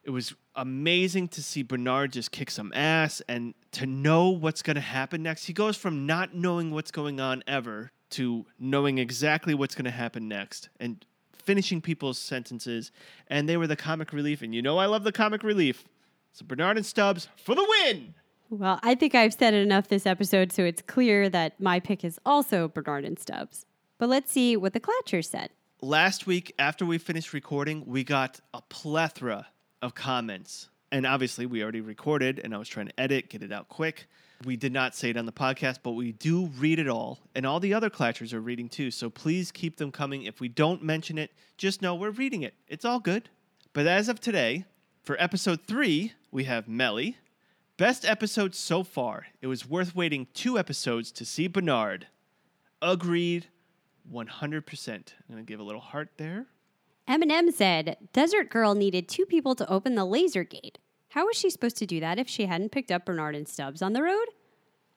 It 0.07 0.11
was 0.11 0.33
amazing 0.55 1.27
to 1.29 1.43
see 1.43 1.63
Bernard 1.63 2.13
just 2.13 2.31
kick 2.31 2.49
some 2.49 2.71
ass 2.73 3.21
and 3.27 3.53
to 3.73 3.85
know 3.85 4.29
what's 4.29 4.61
going 4.61 4.75
to 4.75 4.81
happen 4.81 5.21
next. 5.21 5.45
He 5.45 5.53
goes 5.53 5.75
from 5.75 6.05
not 6.05 6.33
knowing 6.33 6.71
what's 6.71 6.91
going 6.91 7.19
on 7.19 7.43
ever 7.45 7.91
to 8.11 8.45
knowing 8.57 8.99
exactly 8.99 9.53
what's 9.53 9.75
going 9.75 9.83
to 9.83 9.91
happen 9.91 10.29
next 10.29 10.69
and 10.79 11.05
finishing 11.33 11.81
people's 11.81 12.17
sentences. 12.17 12.91
And 13.27 13.49
they 13.49 13.57
were 13.57 13.67
the 13.67 13.75
comic 13.75 14.13
relief. 14.13 14.41
And 14.41 14.55
you 14.55 14.61
know, 14.61 14.77
I 14.77 14.85
love 14.85 15.03
the 15.03 15.11
comic 15.11 15.43
relief. 15.43 15.83
So, 16.31 16.45
Bernard 16.45 16.77
and 16.77 16.85
Stubbs 16.85 17.27
for 17.43 17.53
the 17.53 17.67
win. 17.83 18.13
Well, 18.49 18.79
I 18.83 18.95
think 18.95 19.13
I've 19.13 19.33
said 19.33 19.53
it 19.53 19.61
enough 19.61 19.89
this 19.89 20.05
episode, 20.05 20.53
so 20.53 20.63
it's 20.63 20.81
clear 20.81 21.27
that 21.29 21.59
my 21.59 21.81
pick 21.81 22.05
is 22.05 22.17
also 22.25 22.69
Bernard 22.69 23.03
and 23.03 23.19
Stubbs. 23.19 23.65
But 23.97 24.07
let's 24.07 24.31
see 24.31 24.55
what 24.55 24.71
the 24.71 24.79
Clatchers 24.79 25.25
said. 25.25 25.49
last 25.81 26.25
week 26.27 26.53
after 26.57 26.85
we 26.85 26.97
finished 26.97 27.33
recording, 27.33 27.83
we 27.85 28.03
got 28.05 28.39
a 28.53 28.61
plethora 28.69 29.47
of 29.81 29.95
comments. 29.95 30.69
And 30.91 31.05
obviously, 31.05 31.45
we 31.45 31.61
already 31.61 31.81
recorded, 31.81 32.39
and 32.43 32.53
I 32.53 32.57
was 32.57 32.69
trying 32.69 32.87
to 32.87 32.99
edit, 32.99 33.29
get 33.29 33.43
it 33.43 33.51
out 33.51 33.67
quick. 33.67 34.07
We 34.45 34.55
did 34.55 34.71
not 34.71 34.95
say 34.95 35.09
it 35.09 35.17
on 35.17 35.25
the 35.25 35.31
podcast, 35.31 35.79
but 35.83 35.91
we 35.91 36.11
do 36.11 36.45
read 36.57 36.79
it 36.79 36.87
all. 36.87 37.19
And 37.35 37.45
all 37.45 37.59
the 37.59 37.73
other 37.73 37.89
Clatchers 37.89 38.33
are 38.33 38.39
reading 38.39 38.69
too. 38.69 38.91
So 38.91 39.09
please 39.09 39.51
keep 39.51 39.77
them 39.77 39.91
coming. 39.91 40.23
If 40.23 40.39
we 40.39 40.47
don't 40.47 40.83
mention 40.83 41.17
it, 41.17 41.31
just 41.57 41.81
know 41.81 41.95
we're 41.95 42.11
reading 42.11 42.43
it. 42.43 42.53
It's 42.67 42.85
all 42.85 42.99
good. 42.99 43.29
But 43.73 43.87
as 43.87 44.09
of 44.09 44.19
today, 44.19 44.65
for 45.03 45.15
episode 45.19 45.61
three, 45.65 46.13
we 46.31 46.43
have 46.43 46.67
Melly. 46.67 47.17
Best 47.77 48.05
episode 48.05 48.55
so 48.55 48.83
far. 48.83 49.27
It 49.41 49.47
was 49.47 49.67
worth 49.67 49.95
waiting 49.95 50.27
two 50.33 50.57
episodes 50.57 51.11
to 51.13 51.25
see 51.25 51.47
Bernard. 51.47 52.07
Agreed 52.81 53.47
100%. 54.11 54.87
I'm 54.89 55.03
going 55.29 55.43
to 55.43 55.43
give 55.43 55.59
a 55.59 55.63
little 55.63 55.81
heart 55.81 56.09
there. 56.17 56.45
Eminem 57.07 57.53
said, 57.53 57.97
Desert 58.11 58.49
Girl 58.49 58.75
needed 58.75 59.07
two 59.07 59.25
people 59.25 59.55
to 59.55 59.69
open 59.69 59.95
the 59.95 60.05
laser 60.05 60.43
gate. 60.43 60.77
How 61.09 61.25
was 61.25 61.37
she 61.37 61.49
supposed 61.49 61.77
to 61.77 61.85
do 61.85 61.99
that 62.01 62.19
if 62.19 62.27
she 62.27 62.45
hadn't 62.45 62.71
picked 62.71 62.91
up 62.91 63.05
Bernard 63.05 63.35
and 63.35 63.47
Stubbs 63.47 63.81
on 63.81 63.93
the 63.93 64.03
road? 64.03 64.27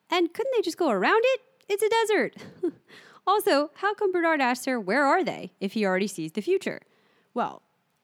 And 0.09 0.33
couldn't 0.33 0.51
they 0.55 0.61
just 0.61 0.77
go 0.77 0.89
around 0.89 1.21
it? 1.23 1.41
It's 1.69 1.83
a 1.83 1.89
desert. 1.89 2.35
also, 3.27 3.71
how 3.75 3.93
come 3.93 4.11
Bernard 4.11 4.41
asked 4.41 4.65
her, 4.65 4.77
Where 4.79 5.05
are 5.05 5.23
they? 5.23 5.53
if 5.61 5.73
he 5.73 5.85
already 5.85 6.07
sees 6.07 6.33
the 6.33 6.41
future? 6.41 6.81
Well, 7.33 7.61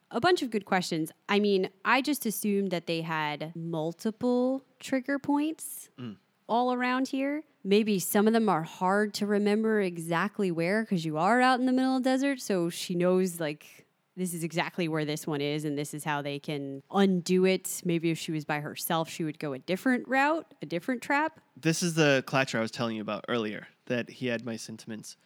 a 0.10 0.22
bunch 0.22 0.41
of 0.41 0.51
good 0.51 0.64
questions. 0.64 1.12
I 1.28 1.39
mean, 1.39 1.70
I 1.84 2.01
just 2.01 2.26
assumed 2.26 2.72
that 2.72 2.88
they 2.88 3.01
had 3.01 3.51
multiple 3.55 4.64
trigger 4.80 5.20
points 5.20 5.89
mm. 5.99 6.16
all 6.47 6.74
around 6.74 7.10
here. 7.10 7.43
Maybe 7.64 7.99
some 7.99 8.26
of 8.26 8.32
them 8.32 8.47
are 8.47 8.64
hard 8.64 9.14
to 9.16 9.26
remember 9.26 9.82
exactly 9.82 10.49
where 10.49 10.84
because 10.84 11.03
you 11.03 11.18
are 11.18 11.41
out 11.41 11.60
in 11.60 11.66
the 11.66 11.74
middle 11.74 11.97
of 11.97 12.03
the 12.03 12.10
desert. 12.10 12.39
So 12.39 12.70
she 12.70 12.95
knows 12.95 13.41
like 13.41 13.87
this 14.18 14.34
is 14.34 14.43
exactly 14.43 14.88
where 14.88 15.05
this 15.05 15.28
one 15.28 15.41
is 15.41 15.63
and 15.63 15.78
this 15.78 15.93
is 15.93 16.03
how 16.03 16.22
they 16.22 16.39
can 16.39 16.82
undo 16.91 17.45
it. 17.45 17.82
Maybe 17.86 18.09
if 18.09 18.18
she 18.18 18.32
was 18.32 18.43
by 18.43 18.59
herself, 18.59 19.09
she 19.09 19.24
would 19.24 19.39
go 19.39 19.53
a 19.53 19.59
different 19.59 20.07
route, 20.07 20.53
a 20.61 20.65
different 20.65 21.01
trap. 21.01 21.39
This 21.55 21.84
is 21.84 21.93
the 21.93 22.24
Clatcher 22.28 22.57
I 22.57 22.61
was 22.61 22.72
telling 22.72 22.95
you 22.95 23.01
about 23.01 23.26
earlier, 23.30 23.68
that 23.86 24.09
he 24.09 24.28
had 24.28 24.43
my 24.43 24.55
sentiments. 24.55 25.18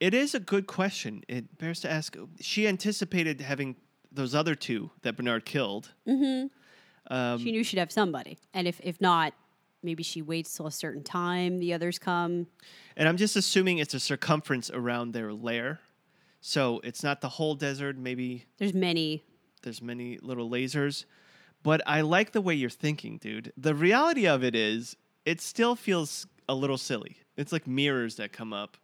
It 0.00 0.12
is 0.12 0.34
a 0.34 0.40
good 0.40 0.66
question. 0.66 1.22
It 1.28 1.56
bears 1.58 1.80
to 1.82 1.90
ask. 1.90 2.16
She 2.40 2.66
anticipated 2.66 3.40
having 3.40 3.76
those 4.10 4.34
other 4.34 4.56
two 4.56 4.90
that 5.02 5.16
Bernard 5.16 5.44
killed. 5.44 5.92
Mm-hmm. 6.06 6.48
Um, 7.14 7.38
she 7.38 7.52
knew 7.52 7.62
she'd 7.62 7.78
have 7.78 7.92
somebody. 7.92 8.38
And 8.52 8.66
if, 8.66 8.80
if 8.82 9.00
not, 9.00 9.32
maybe 9.82 10.02
she 10.02 10.20
waits 10.20 10.56
till 10.56 10.66
a 10.66 10.72
certain 10.72 11.02
time, 11.04 11.58
the 11.58 11.72
others 11.72 11.98
come. 11.98 12.48
And 12.96 13.08
I'm 13.08 13.16
just 13.16 13.36
assuming 13.36 13.78
it's 13.78 13.94
a 13.94 14.00
circumference 14.00 14.70
around 14.70 15.12
their 15.12 15.32
lair. 15.32 15.80
So 16.44 16.80
it's 16.82 17.02
not 17.04 17.20
the 17.20 17.28
whole 17.28 17.54
desert. 17.54 17.96
Maybe 17.96 18.46
There's 18.58 18.74
many. 18.74 19.22
there's 19.62 19.80
many 19.80 20.18
little 20.20 20.50
lasers. 20.50 21.04
But 21.62 21.80
I 21.86 22.00
like 22.00 22.32
the 22.32 22.40
way 22.40 22.54
you're 22.54 22.68
thinking, 22.68 23.18
dude. 23.18 23.52
The 23.56 23.74
reality 23.76 24.26
of 24.26 24.42
it 24.42 24.56
is, 24.56 24.96
it 25.24 25.40
still 25.40 25.76
feels 25.76 26.26
a 26.48 26.54
little 26.54 26.76
silly. 26.78 27.18
It's 27.36 27.52
like 27.52 27.68
mirrors 27.68 28.16
that 28.16 28.32
come 28.32 28.52
up. 28.52 28.76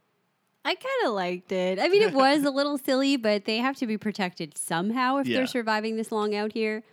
I 0.65 0.75
kind 0.77 1.07
of 1.07 1.13
liked 1.15 1.51
it. 1.51 1.81
I 1.81 1.89
mean, 1.89 2.03
it 2.03 2.13
was 2.25 2.45
a 2.45 2.51
little 2.51 2.79
silly, 2.79 3.17
but 3.17 3.45
they 3.45 3.57
have 3.57 3.75
to 3.79 3.87
be 3.89 3.99
protected 3.99 4.57
somehow 4.57 5.17
if 5.17 5.27
Yeah. 5.27 5.39
they're 5.39 5.47
surviving 5.49 5.97
this 5.97 6.13
long 6.13 6.37
out 6.37 6.53
here. 6.53 6.85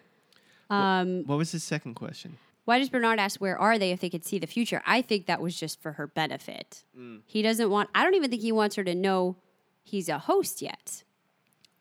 Um, 0.72 1.24
What 1.26 1.38
was 1.38 1.52
his 1.52 1.64
second 1.64 1.94
question? 1.94 2.38
Why 2.64 2.80
does 2.80 2.90
Bernard 2.90 3.20
ask 3.20 3.40
where 3.40 3.60
are 3.60 3.78
they 3.78 3.92
if 3.92 4.00
they 4.00 4.10
could 4.10 4.26
see 4.26 4.40
the 4.40 4.48
future? 4.48 4.82
I 4.88 5.04
think 5.04 5.28
that 5.28 5.40
was 5.40 5.56
just 5.60 5.80
for 5.80 5.92
her 5.94 6.08
benefit. 6.08 6.84
Mm. 7.00 7.22
He 7.28 7.44
doesn't 7.44 7.70
want, 7.70 7.92
I 7.94 8.04
don't 8.04 8.16
even 8.16 8.32
think 8.32 8.42
he 8.42 8.52
wants 8.52 8.76
her 8.78 8.84
to 8.84 8.96
know 8.96 9.36
he's 9.86 10.10
a 10.10 10.20
host 10.20 10.62
yet 10.62 11.04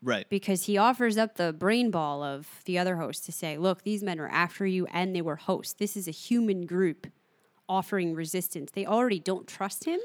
Right. 0.01 0.25
because 0.29 0.65
he 0.65 0.77
offers 0.77 1.17
up 1.17 1.35
the 1.35 1.51
brain 1.51 1.91
ball 1.91 2.23
of 2.23 2.47
the 2.65 2.77
other 2.77 2.95
host 2.97 3.25
to 3.25 3.31
say, 3.31 3.57
look, 3.57 3.81
these 3.83 4.03
men 4.03 4.19
are 4.19 4.27
after 4.29 4.65
you 4.65 4.85
and 4.93 5.15
they 5.15 5.21
were 5.21 5.35
hosts. 5.35 5.73
This 5.73 5.97
is 5.97 6.07
a 6.07 6.11
human 6.11 6.65
group 6.65 7.07
offering 7.67 8.13
resistance. 8.13 8.71
They 8.71 8.85
already 8.85 9.19
don't 9.19 9.47
trust 9.47 9.85
him. 9.85 9.99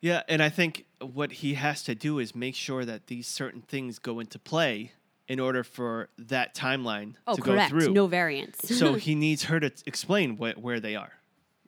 Yeah, 0.00 0.22
and 0.28 0.40
I 0.42 0.48
think 0.50 0.84
what 1.00 1.32
he 1.32 1.54
has 1.54 1.82
to 1.84 1.94
do 1.96 2.18
is 2.20 2.34
make 2.34 2.54
sure 2.54 2.84
that 2.84 3.08
these 3.08 3.26
certain 3.26 3.62
things 3.62 3.98
go 3.98 4.20
into 4.20 4.38
play 4.38 4.92
in 5.26 5.40
order 5.40 5.64
for 5.64 6.08
that 6.18 6.54
timeline 6.54 7.14
Oh, 7.26 7.34
to 7.34 7.42
correct. 7.42 7.72
go 7.72 7.80
through. 7.80 7.92
No 7.92 8.06
variance. 8.06 8.58
so 8.68 8.94
he 9.06 9.16
needs 9.16 9.44
her 9.44 9.58
to 9.58 9.72
explain 9.86 10.36
wh- 10.36 10.62
where 10.62 10.78
they 10.78 10.94
are. 10.94 11.12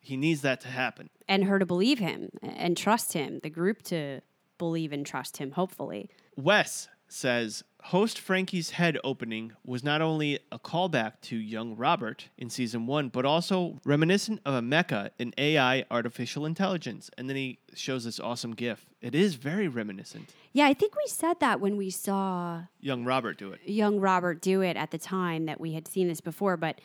He 0.00 0.16
needs 0.16 0.42
that 0.42 0.60
to 0.60 0.68
happen. 0.68 1.10
and 1.26 1.44
her 1.44 1.58
to 1.58 1.66
believe 1.66 1.98
him 1.98 2.30
and 2.40 2.76
trust 2.76 3.14
him, 3.14 3.40
the 3.42 3.50
group 3.50 3.82
to 3.84 4.20
believe 4.58 4.92
and 4.92 5.06
trust 5.06 5.38
him, 5.38 5.52
hopefully. 5.52 6.10
Wes 6.36 6.88
says 7.08 7.64
host 7.84 8.18
Frankie's 8.18 8.70
head 8.70 8.98
opening 9.02 9.52
was 9.64 9.82
not 9.82 10.02
only 10.02 10.38
a 10.52 10.58
callback 10.58 11.14
to 11.22 11.36
young 11.36 11.76
Robert 11.76 12.28
in 12.36 12.50
season 12.50 12.86
one, 12.86 13.08
but 13.08 13.24
also 13.24 13.80
reminiscent 13.84 14.40
of 14.44 14.54
a 14.54 14.60
mecha 14.60 15.10
in 15.18 15.32
AI 15.38 15.84
artificial 15.90 16.44
intelligence. 16.44 17.10
And 17.16 17.28
then 17.28 17.36
he 17.36 17.58
shows 17.74 18.04
this 18.04 18.20
awesome 18.20 18.54
GIF. 18.54 18.84
It 19.00 19.14
is 19.14 19.36
very 19.36 19.68
reminiscent. 19.68 20.34
Yeah, 20.52 20.66
I 20.66 20.74
think 20.74 20.96
we 20.96 21.06
said 21.06 21.40
that 21.40 21.60
when 21.60 21.76
we 21.76 21.90
saw 21.90 22.62
Young 22.80 23.04
Robert 23.04 23.38
do 23.38 23.52
it. 23.52 23.60
young 23.64 24.00
Robert 24.00 24.42
do 24.42 24.60
it 24.60 24.76
at 24.76 24.90
the 24.90 24.98
time 24.98 25.46
that 25.46 25.60
we 25.60 25.72
had 25.72 25.88
seen 25.88 26.08
this 26.08 26.20
before, 26.20 26.56
but 26.56 26.80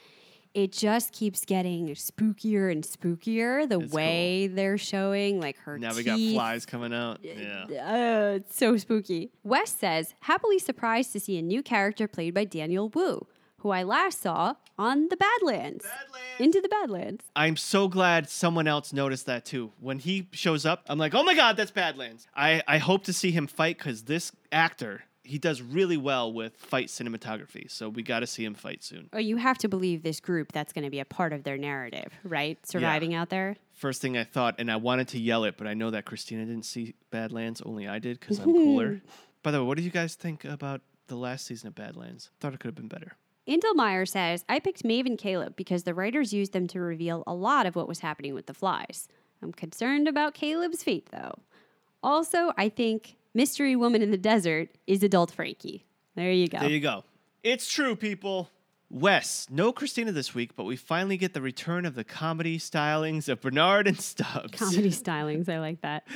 it 0.53 0.71
just 0.71 1.11
keeps 1.11 1.45
getting 1.45 1.87
spookier 1.89 2.71
and 2.71 2.83
spookier 2.83 3.67
the 3.67 3.79
way 3.79 4.47
they're 4.47 4.77
showing 4.77 5.39
like 5.39 5.57
her 5.59 5.79
Now 5.79 5.95
we 5.95 6.03
got 6.03 6.19
flies 6.19 6.65
coming 6.65 6.93
out. 6.93 7.19
Yeah. 7.23 7.65
Uh, 7.69 8.35
it's 8.35 8.55
so 8.55 8.77
spooky. 8.77 9.31
Wes 9.43 9.71
says, 9.71 10.13
happily 10.21 10.59
surprised 10.59 11.11
to 11.13 11.19
see 11.19 11.37
a 11.37 11.41
new 11.41 11.63
character 11.63 12.07
played 12.07 12.33
by 12.33 12.45
Daniel 12.45 12.89
Wu, 12.89 13.25
who 13.57 13.71
I 13.71 13.83
last 13.83 14.21
saw 14.21 14.55
on 14.77 15.07
the 15.09 15.17
badlands. 15.17 15.85
Badlands. 15.85 16.39
Into 16.39 16.61
the 16.61 16.69
Badlands. 16.69 17.25
I'm 17.35 17.55
so 17.55 17.87
glad 17.87 18.29
someone 18.29 18.67
else 18.67 18.91
noticed 18.91 19.25
that 19.27 19.45
too. 19.45 19.71
When 19.79 19.99
he 19.99 20.27
shows 20.31 20.65
up, 20.65 20.83
I'm 20.87 20.97
like, 20.97 21.13
oh 21.13 21.23
my 21.23 21.35
god, 21.35 21.57
that's 21.57 21.71
Badlands. 21.71 22.27
I, 22.35 22.61
I 22.67 22.79
hope 22.79 23.03
to 23.05 23.13
see 23.13 23.31
him 23.31 23.47
fight 23.47 23.77
because 23.77 24.03
this 24.03 24.31
actor, 24.51 25.03
he 25.23 25.37
does 25.37 25.61
really 25.61 25.97
well 25.97 26.31
with 26.31 26.55
fight 26.57 26.87
cinematography. 26.87 27.71
So 27.71 27.87
we 27.89 28.03
got 28.03 28.19
to 28.19 28.27
see 28.27 28.43
him 28.43 28.53
fight 28.53 28.83
soon. 28.83 29.09
Oh, 29.13 29.19
you 29.19 29.37
have 29.37 29.57
to 29.59 29.69
believe 29.69 30.03
this 30.03 30.19
group 30.19 30.51
that's 30.51 30.73
going 30.73 30.83
to 30.83 30.89
be 30.89 30.99
a 30.99 31.05
part 31.05 31.31
of 31.31 31.43
their 31.43 31.57
narrative, 31.57 32.11
right? 32.23 32.57
Surviving 32.65 33.13
out 33.13 33.29
there. 33.29 33.55
First 33.71 34.01
thing 34.01 34.17
I 34.17 34.25
thought, 34.25 34.55
and 34.59 34.69
I 34.71 34.75
wanted 34.75 35.07
to 35.09 35.19
yell 35.19 35.45
it, 35.45 35.55
but 35.57 35.65
I 35.65 35.73
know 35.73 35.91
that 35.91 36.05
Christina 36.05 36.45
didn't 36.45 36.65
see 36.65 36.95
Badlands, 37.09 37.61
only 37.61 37.87
I 37.87 37.99
did 37.99 38.19
because 38.19 38.39
I'm 38.39 38.45
cooler. 38.53 39.01
By 39.43 39.51
the 39.51 39.61
way, 39.61 39.67
what 39.67 39.77
do 39.77 39.83
you 39.83 39.91
guys 39.91 40.15
think 40.15 40.43
about 40.43 40.81
the 41.07 41.15
last 41.15 41.45
season 41.45 41.67
of 41.69 41.75
Badlands? 41.75 42.29
Thought 42.39 42.53
it 42.53 42.59
could 42.59 42.67
have 42.69 42.75
been 42.75 42.87
better. 42.87 43.13
Indelmeyer 43.47 44.07
says, 44.07 44.45
I 44.47 44.59
picked 44.59 44.85
Maeve 44.85 45.05
and 45.05 45.17
Caleb 45.17 45.55
because 45.55 45.83
the 45.83 45.93
writers 45.93 46.33
used 46.33 46.53
them 46.53 46.67
to 46.67 46.79
reveal 46.79 47.23
a 47.27 47.33
lot 47.33 47.65
of 47.65 47.75
what 47.75 47.87
was 47.89 47.99
happening 47.99 48.33
with 48.33 48.45
the 48.45 48.53
flies. 48.53 49.07
I'm 49.41 49.51
concerned 49.51 50.07
about 50.07 50.33
Caleb's 50.33 50.83
fate, 50.83 51.09
though. 51.11 51.33
Also, 52.01 52.53
I 52.57 52.69
think 52.69 53.15
Mystery 53.33 53.75
Woman 53.75 54.01
in 54.01 54.11
the 54.11 54.17
Desert 54.17 54.69
is 54.87 55.03
adult 55.03 55.31
Frankie. 55.31 55.85
There 56.15 56.31
you 56.31 56.47
go. 56.47 56.59
There 56.59 56.69
you 56.69 56.79
go. 56.79 57.03
It's 57.43 57.67
true, 57.67 57.95
people. 57.95 58.49
Wes, 58.89 59.47
no 59.49 59.71
Christina 59.71 60.11
this 60.11 60.35
week, 60.35 60.55
but 60.55 60.65
we 60.65 60.75
finally 60.75 61.17
get 61.17 61.33
the 61.33 61.41
return 61.41 61.85
of 61.85 61.95
the 61.95 62.03
comedy 62.03 62.59
stylings 62.59 63.27
of 63.27 63.41
Bernard 63.41 63.87
and 63.87 63.99
Stubbs. 63.99 64.59
Comedy 64.59 64.89
stylings. 64.91 65.49
I 65.49 65.59
like 65.59 65.81
that. 65.81 66.07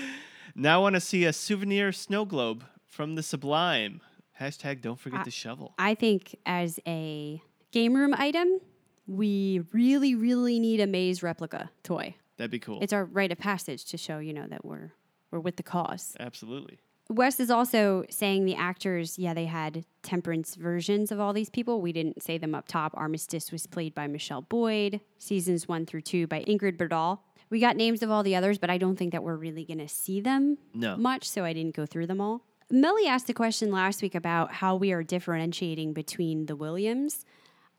Now 0.55 0.79
I 0.79 0.81
want 0.83 0.93
to 0.95 1.01
see 1.01 1.25
a 1.25 1.33
souvenir 1.33 1.91
snow 1.91 2.23
globe 2.23 2.63
from 2.85 3.15
the 3.15 3.23
Sublime. 3.23 4.01
Hashtag 4.39 4.81
don't 4.81 4.99
forget 4.99 5.21
I- 5.21 5.23
the 5.23 5.31
shovel. 5.31 5.73
I 5.79 5.95
think 5.95 6.35
as 6.45 6.79
a 6.85 7.41
game 7.71 7.95
room 7.95 8.13
item, 8.15 8.59
we 9.07 9.63
really, 9.73 10.13
really 10.13 10.59
need 10.59 10.79
a 10.79 10.85
maze 10.87 11.23
replica 11.23 11.71
toy. 11.81 12.15
That'd 12.37 12.51
be 12.51 12.59
cool. 12.59 12.77
It's 12.83 12.93
our 12.93 13.05
rite 13.05 13.31
of 13.31 13.39
passage 13.39 13.85
to 13.85 13.97
show, 13.97 14.19
you 14.19 14.33
know, 14.33 14.45
that 14.47 14.63
we're 14.63 14.91
we're 15.31 15.39
with 15.39 15.55
the 15.55 15.63
cause. 15.63 16.15
Absolutely. 16.19 16.77
Wes 17.09 17.39
is 17.39 17.49
also 17.49 18.03
saying 18.09 18.45
the 18.45 18.55
actors, 18.55 19.17
yeah, 19.17 19.33
they 19.33 19.45
had 19.45 19.85
temperance 20.03 20.55
versions 20.55 21.11
of 21.11 21.19
all 21.19 21.33
these 21.33 21.49
people. 21.49 21.81
We 21.81 21.93
didn't 21.93 22.21
say 22.21 22.37
them 22.37 22.53
up 22.53 22.67
top. 22.67 22.93
Armistice 22.95 23.51
was 23.51 23.65
played 23.65 23.95
by 23.95 24.07
Michelle 24.07 24.41
Boyd, 24.41 24.99
seasons 25.17 25.67
one 25.67 25.85
through 25.85 26.01
two 26.01 26.27
by 26.27 26.43
Ingrid 26.43 26.77
Berdal. 26.77 27.19
We 27.49 27.61
got 27.61 27.77
names 27.77 28.03
of 28.03 28.11
all 28.11 28.23
the 28.23 28.35
others, 28.35 28.57
but 28.57 28.69
I 28.69 28.77
don't 28.77 28.97
think 28.97 29.13
that 29.13 29.23
we're 29.23 29.37
really 29.37 29.63
going 29.63 29.77
to 29.79 29.87
see 29.87 30.19
them 30.19 30.57
No. 30.73 30.97
much, 30.97 31.29
so 31.29 31.45
I 31.45 31.53
didn't 31.53 31.75
go 31.75 31.85
through 31.85 32.07
them 32.07 32.19
all. 32.19 32.41
Melly 32.69 33.07
asked 33.07 33.29
a 33.29 33.33
question 33.33 33.71
last 33.71 34.01
week 34.01 34.13
about 34.13 34.51
how 34.51 34.75
we 34.75 34.91
are 34.91 35.01
differentiating 35.03 35.93
between 35.93 36.47
the 36.47 36.55
Williams. 36.57 37.23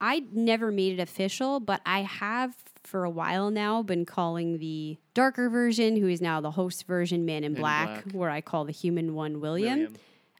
I 0.01 0.25
never 0.33 0.73
made 0.73 0.99
it 0.99 1.03
official, 1.03 1.61
but 1.61 1.83
I 1.85 2.03
have 2.03 2.55
for 2.85 3.05
a 3.05 3.11
while 3.11 3.51
now 3.51 3.83
been 3.83 4.05
calling 4.05 4.59
the 4.59 4.99
darker 5.15 5.49
version, 5.51 5.97
who 5.97 6.09
is 6.09 6.21
now 6.21 6.41
the 6.41 6.53
host 6.53 6.87
version, 6.87 7.25
Man 7.27 7.45
in, 7.45 7.55
in 7.55 7.61
Black, 7.61 8.05
Black. 8.05 8.15
where 8.15 8.31
I 8.31 8.41
call 8.41 8.65
the 8.65 8.73
human 8.73 9.15
one 9.15 9.41
William. 9.41 9.79
William. 9.79 9.95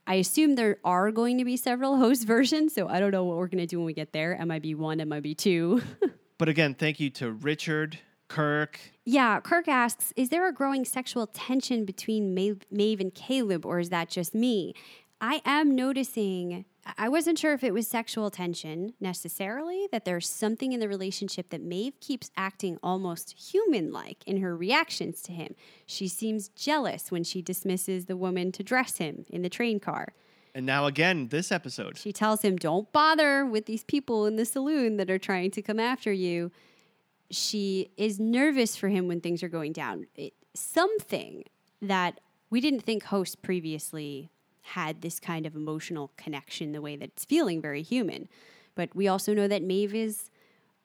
I 0.07 0.15
assume 0.15 0.55
there 0.55 0.79
are 0.85 1.11
going 1.11 1.37
to 1.39 1.45
be 1.45 1.57
several 1.57 1.97
host 2.05 2.27
versions, 2.27 2.75
so 2.75 2.89
I 2.89 2.99
don't 3.01 3.11
know 3.11 3.25
what 3.25 3.37
we're 3.37 3.49
going 3.49 3.59
to 3.59 3.67
do 3.67 3.79
when 3.79 3.87
we 3.87 3.93
get 3.93 4.13
there. 4.13 4.39
MIB 4.45 4.75
1, 4.79 5.07
MIB 5.09 5.37
2. 5.37 5.83
But 6.39 6.49
again, 6.49 6.75
thank 6.75 7.01
you 7.01 7.11
to 7.11 7.33
Richard, 7.33 7.99
Kirk. 8.29 8.79
Yeah, 9.05 9.41
Kirk 9.41 9.67
asks, 9.67 10.13
is 10.15 10.29
there 10.29 10.47
a 10.47 10.53
growing 10.53 10.85
sexual 10.85 11.27
tension 11.27 11.85
between 11.85 12.33
Maeve, 12.33 12.61
Maeve 12.71 13.01
and 13.01 13.13
Caleb, 13.13 13.67
or 13.67 13.81
is 13.81 13.89
that 13.91 14.09
just 14.09 14.37
me? 14.37 14.73
I 15.21 15.43
am 15.45 15.75
noticing, 15.75 16.65
I 16.97 17.09
wasn't 17.09 17.39
sure 17.39 17.53
if 17.53 17.63
it 17.63 17.75
was 17.75 17.87
sexual 17.87 18.31
tension 18.31 18.95
necessarily, 19.01 19.89
that 19.93 20.05
there's 20.05 20.29
something 20.29 20.73
in 20.73 20.81
the 20.81 20.89
relationship 20.89 21.51
that 21.51 21.61
Maeve 21.61 21.99
keeps 22.01 22.31
acting 22.37 22.79
almost 22.83 23.39
human 23.39 23.93
like 23.93 24.23
in 24.27 24.41
her 24.41 24.57
reactions 24.57 25.21
to 25.23 25.33
him. 25.33 25.55
She 25.87 26.09
seems 26.09 26.49
jealous 26.49 27.11
when 27.11 27.25
she 27.25 27.43
dismisses 27.43 28.07
the 28.07 28.17
woman 28.17 28.53
to 28.53 28.63
dress 28.63 28.97
him 28.97 29.27
in 29.29 29.43
the 29.43 29.51
train 29.51 29.81
car. 29.81 30.15
And 30.55 30.65
now 30.65 30.87
again, 30.87 31.29
this 31.29 31.53
episode. 31.53 31.99
She 31.99 32.13
tells 32.13 32.43
him, 32.43 32.57
Don't 32.57 32.91
bother 32.93 33.45
with 33.45 33.67
these 33.67 33.85
people 33.85 34.27
in 34.27 34.37
the 34.37 34.45
saloon 34.45 34.97
that 34.97 35.11
are 35.11 35.19
trying 35.19 35.51
to 35.53 35.63
come 35.63 35.79
after 35.79 36.13
you. 36.13 36.51
She 37.31 37.91
is 37.97 38.19
nervous 38.19 38.77
for 38.77 38.89
him 38.89 39.09
when 39.09 39.21
things 39.21 39.43
are 39.43 39.49
going 39.49 39.73
down. 39.73 40.07
It, 40.15 40.33
something 40.55 41.45
that 41.83 42.21
we 42.51 42.61
didn't 42.61 42.81
think 42.81 43.05
hosts 43.05 43.37
previously 43.37 44.31
had 44.69 45.03
this 45.03 45.19
kind 45.21 45.47
of 45.47 45.55
emotional 45.57 46.13
connection 46.17 46.73
the 46.73 46.81
way 46.81 46.97
that 46.97 47.11
it's 47.11 47.25
feeling 47.25 47.61
very 47.61 47.83
human. 47.83 48.29
But 48.75 48.95
we 48.95 49.09
also 49.09 49.35
know 49.35 49.49
that 49.49 49.63
Maeve 49.63 49.95
is 49.95 50.31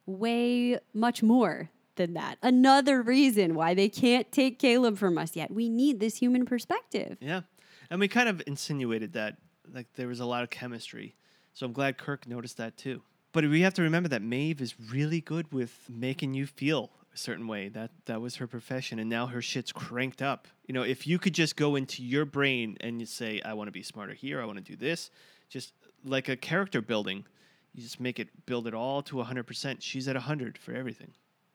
way 0.06 0.80
much 0.94 1.22
more 1.24 1.70
than 1.96 2.14
that. 2.14 2.38
Another 2.42 3.02
reason 3.02 3.56
why 3.56 3.74
they 3.74 3.90
can't 3.90 4.32
take 4.32 4.60
Caleb 4.60 4.98
from 4.98 5.18
us 5.18 5.36
yet. 5.36 5.52
We 5.52 5.70
need 5.70 6.00
this 6.00 6.18
human 6.18 6.46
perspective. 6.46 7.18
Yeah. 7.22 7.42
And 7.90 8.00
we 8.00 8.08
kind 8.08 8.30
of 8.30 8.42
insinuated 8.48 9.14
that 9.14 9.38
like 9.72 9.88
there 9.94 10.08
was 10.08 10.20
a 10.20 10.26
lot 10.26 10.44
of 10.44 10.50
chemistry. 10.50 11.16
So 11.54 11.66
I'm 11.66 11.74
glad 11.74 11.98
Kirk 11.98 12.28
noticed 12.28 12.58
that 12.58 12.78
too. 12.78 13.02
But 13.32 13.46
we 13.46 13.62
have 13.62 13.74
to 13.76 13.82
remember 13.82 14.10
that 14.10 14.22
Maeve 14.22 14.62
is 14.62 14.76
really 14.92 15.22
good 15.22 15.52
with 15.52 15.88
making 15.90 16.34
you 16.34 16.46
feel 16.46 16.92
a 17.14 17.18
certain 17.18 17.48
way. 17.48 17.70
That 17.70 17.92
that 18.06 18.22
was 18.22 18.36
her 18.38 18.48
profession 18.48 19.00
and 19.00 19.10
now 19.10 19.28
her 19.28 19.42
shit's 19.42 19.72
cranked 19.72 20.22
up. 20.22 20.48
You 20.68 20.74
know, 20.74 20.84
if 20.84 21.06
you 21.08 21.20
could 21.20 21.34
just 21.34 21.56
go 21.56 21.76
into 21.76 22.04
your 22.04 22.26
brain 22.26 22.78
and 22.82 23.00
you 23.00 23.06
say 23.06 23.42
I 23.44 23.54
want 23.54 23.68
to 23.68 23.72
be 23.72 23.84
smarter 23.84 24.14
here, 24.14 24.42
I 24.42 24.46
want 24.46 24.58
to 24.58 24.64
do 24.64 24.76
this, 24.76 25.12
just 25.50 25.74
like 26.04 26.30
a 26.30 26.36
character 26.36 26.82
building. 26.82 27.26
You 27.74 27.82
just 27.82 28.00
make 28.00 28.20
it 28.20 28.46
build 28.46 28.68
it 28.68 28.74
all 28.74 29.02
to 29.04 29.16
100%. 29.16 29.78
She's 29.80 30.08
at 30.08 30.16
100 30.16 30.58
for 30.60 30.74
everything. 30.74 31.14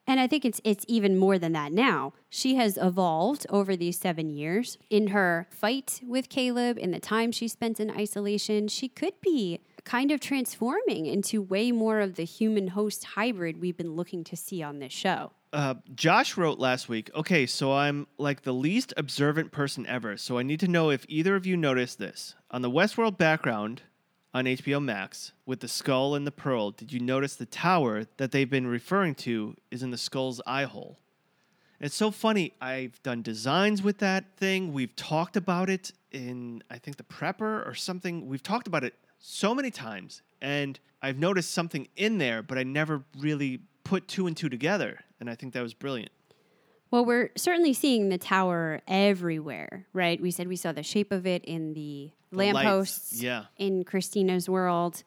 And 0.09 0.19
I 0.19 0.27
think 0.27 0.47
it's 0.47 0.59
it's 0.65 0.87
even 0.89 1.19
more 1.19 1.39
than 1.39 1.53
that 1.53 1.71
now. 1.71 2.15
She 2.31 2.55
has 2.55 2.79
evolved 2.79 3.47
over 3.51 3.77
these 3.77 3.99
seven 3.99 4.31
years 4.31 4.79
in 4.89 5.09
her 5.09 5.47
fight 5.51 6.01
with 6.03 6.31
Caleb, 6.31 6.79
in 6.79 6.93
the 6.93 6.99
time 6.99 7.31
she 7.31 7.47
spent 7.47 7.79
in 7.79 7.91
isolation. 7.91 8.69
She 8.69 8.89
could 8.89 9.21
be 9.21 9.61
kind 9.85 10.11
of 10.11 10.19
transforming 10.19 11.05
into 11.05 11.43
way 11.43 11.73
more 11.73 12.01
of 12.01 12.15
the 12.15 12.25
human 12.25 12.69
host 12.69 13.05
hybrid 13.05 13.61
we've 13.61 13.77
been 13.77 13.97
looking 13.97 14.25
to 14.25 14.37
see 14.37 14.63
on 14.63 14.79
this 14.79 14.93
show. 14.93 15.33
Uh, 15.53 15.75
Josh 15.95 16.37
wrote 16.37 16.59
last 16.59 16.89
week, 16.89 17.11
okay, 17.15 17.47
so 17.47 17.73
I'm 17.73 18.07
like 18.19 18.43
the 18.43 18.53
least 18.53 18.93
observant 18.97 19.51
person 19.51 19.87
ever, 19.87 20.19
so 20.19 20.37
I 20.39 20.43
need 20.43 20.61
to 20.61 20.69
know 20.69 20.91
if 20.91 21.07
either 21.09 21.37
of 21.37 21.47
you 21.47 21.57
noticed 21.57 21.99
this. 21.99 22.35
On 22.51 22.61
the 22.61 22.71
Westworld 22.71 23.17
background 23.17 23.83
on 24.35 24.45
HBO 24.45 24.83
Max, 24.83 25.33
with 25.47 25.61
the 25.61 25.69
skull 25.69 26.15
and 26.15 26.27
the 26.27 26.31
pearl, 26.31 26.71
did 26.71 26.93
you 26.93 27.01
notice 27.01 27.35
the 27.35 27.47
tower 27.47 28.05
that 28.19 28.31
they've 28.31 28.51
been 28.51 28.67
referring 28.67 29.15
to 29.15 29.57
is 29.71 29.83
in 29.83 29.91
the 29.91 29.97
skull's 29.97 30.43
eye 30.47 30.65
hole? 30.65 30.99
It's 31.81 31.95
so 31.95 32.11
funny. 32.11 32.53
I've 32.61 33.03
done 33.03 33.23
designs 33.23 33.83
with 33.83 33.99
that 33.99 34.37
thing. 34.37 34.73
We've 34.73 34.95
talked 34.97 35.37
about 35.37 35.71
it 35.71 35.93
in, 36.11 36.63
I 36.69 36.77
think, 36.77 36.99
the 36.99 37.05
prepper 37.05 37.67
or 37.67 37.75
something. 37.75 38.27
We've 38.27 38.43
talked 38.43 38.67
about 38.67 38.85
it 38.85 38.95
so 39.19 39.55
many 39.55 39.71
times, 39.71 40.21
and 40.43 40.79
I've 41.01 41.19
noticed 41.19 41.53
something 41.53 41.89
in 41.97 42.19
there, 42.19 42.43
but 42.43 42.59
I 42.59 42.65
never 42.65 43.05
really 43.19 43.61
put 43.85 44.09
two 44.09 44.27
and 44.27 44.37
two 44.37 44.51
together. 44.51 45.01
And 45.21 45.29
I 45.29 45.35
think 45.35 45.55
that 45.55 45.63
was 45.63 45.75
brilliant. 45.75 46.11
Well, 46.91 47.05
we're 47.05 47.31
certainly 47.37 47.75
seeing 47.75 48.09
the 48.09 48.19
tower 48.19 48.81
everywhere, 48.89 49.87
right? 49.93 50.21
We 50.21 50.31
said 50.31 50.49
we 50.49 50.57
saw 50.57 50.73
the 50.73 50.83
shape 50.83 51.13
of 51.13 51.27
it 51.27 51.45
in 51.45 51.75
the, 51.75 52.13
The 52.31 52.37
lampposts 52.37 53.23
yeah. 53.23 53.45
in 53.59 53.85
Christina's 53.85 54.49
world. 54.49 55.03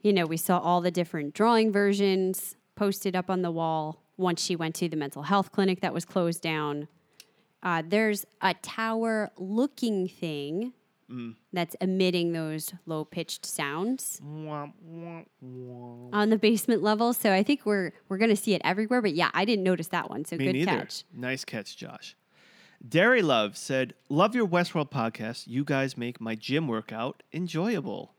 You 0.00 0.12
know, 0.12 0.26
we 0.26 0.38
saw 0.38 0.58
all 0.58 0.80
the 0.80 0.90
different 0.90 1.34
drawing 1.34 1.70
versions 1.70 2.56
posted 2.76 3.14
up 3.14 3.28
on 3.28 3.42
the 3.42 3.50
wall 3.50 4.02
once 4.16 4.42
she 4.42 4.56
went 4.56 4.74
to 4.76 4.88
the 4.88 4.96
mental 4.96 5.22
health 5.22 5.52
clinic 5.52 5.80
that 5.80 5.92
was 5.92 6.04
closed 6.04 6.40
down. 6.40 6.88
Uh, 7.62 7.82
there's 7.86 8.24
a 8.40 8.54
tower 8.54 9.30
looking 9.36 10.08
thing 10.08 10.72
Mm. 11.10 11.36
that's 11.54 11.74
emitting 11.80 12.32
those 12.32 12.74
low 12.84 13.02
pitched 13.04 13.46
sounds 13.46 14.20
on 14.22 16.30
the 16.30 16.38
basement 16.38 16.82
level. 16.82 17.12
So 17.12 17.32
I 17.32 17.42
think 17.42 17.64
we're 17.64 17.92
we're 18.08 18.18
gonna 18.18 18.36
see 18.36 18.54
it 18.54 18.62
everywhere. 18.64 19.00
But 19.00 19.14
yeah, 19.14 19.30
I 19.32 19.44
didn't 19.44 19.64
notice 19.64 19.88
that 19.88 20.10
one. 20.10 20.24
So 20.24 20.36
Me 20.36 20.46
good 20.46 20.52
neither. 20.54 20.70
catch. 20.70 21.04
Nice 21.12 21.44
catch, 21.44 21.76
Josh. 21.76 22.16
Dairy 22.86 23.22
Love 23.22 23.56
said, 23.56 23.94
Love 24.08 24.34
your 24.34 24.46
Westworld 24.46 24.90
podcast. 24.90 25.46
You 25.46 25.64
guys 25.64 25.96
make 25.96 26.20
my 26.20 26.34
gym 26.34 26.68
workout 26.68 27.22
enjoyable. 27.32 28.14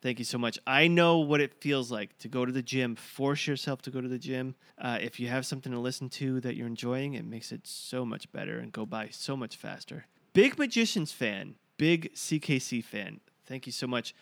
Thank 0.00 0.20
you 0.20 0.24
so 0.24 0.38
much. 0.38 0.60
I 0.64 0.86
know 0.86 1.18
what 1.18 1.40
it 1.40 1.60
feels 1.60 1.90
like 1.90 2.16
to 2.18 2.28
go 2.28 2.44
to 2.44 2.52
the 2.52 2.62
gym. 2.62 2.94
Force 2.94 3.48
yourself 3.48 3.82
to 3.82 3.90
go 3.90 4.00
to 4.00 4.06
the 4.06 4.18
gym. 4.18 4.54
Uh, 4.80 4.98
if 5.00 5.18
you 5.18 5.26
have 5.26 5.44
something 5.44 5.72
to 5.72 5.80
listen 5.80 6.08
to 6.10 6.40
that 6.42 6.54
you're 6.54 6.68
enjoying, 6.68 7.14
it 7.14 7.24
makes 7.24 7.50
it 7.50 7.66
so 7.66 8.04
much 8.04 8.30
better 8.30 8.60
and 8.60 8.70
go 8.70 8.86
by 8.86 9.08
so 9.10 9.36
much 9.36 9.56
faster. 9.56 10.06
Big 10.32 10.56
Magicians 10.56 11.10
fan, 11.10 11.56
big 11.78 12.12
CKC 12.14 12.84
fan. 12.84 13.20
Thank 13.46 13.64
you 13.66 13.72
so 13.72 13.86
much. 13.86 14.14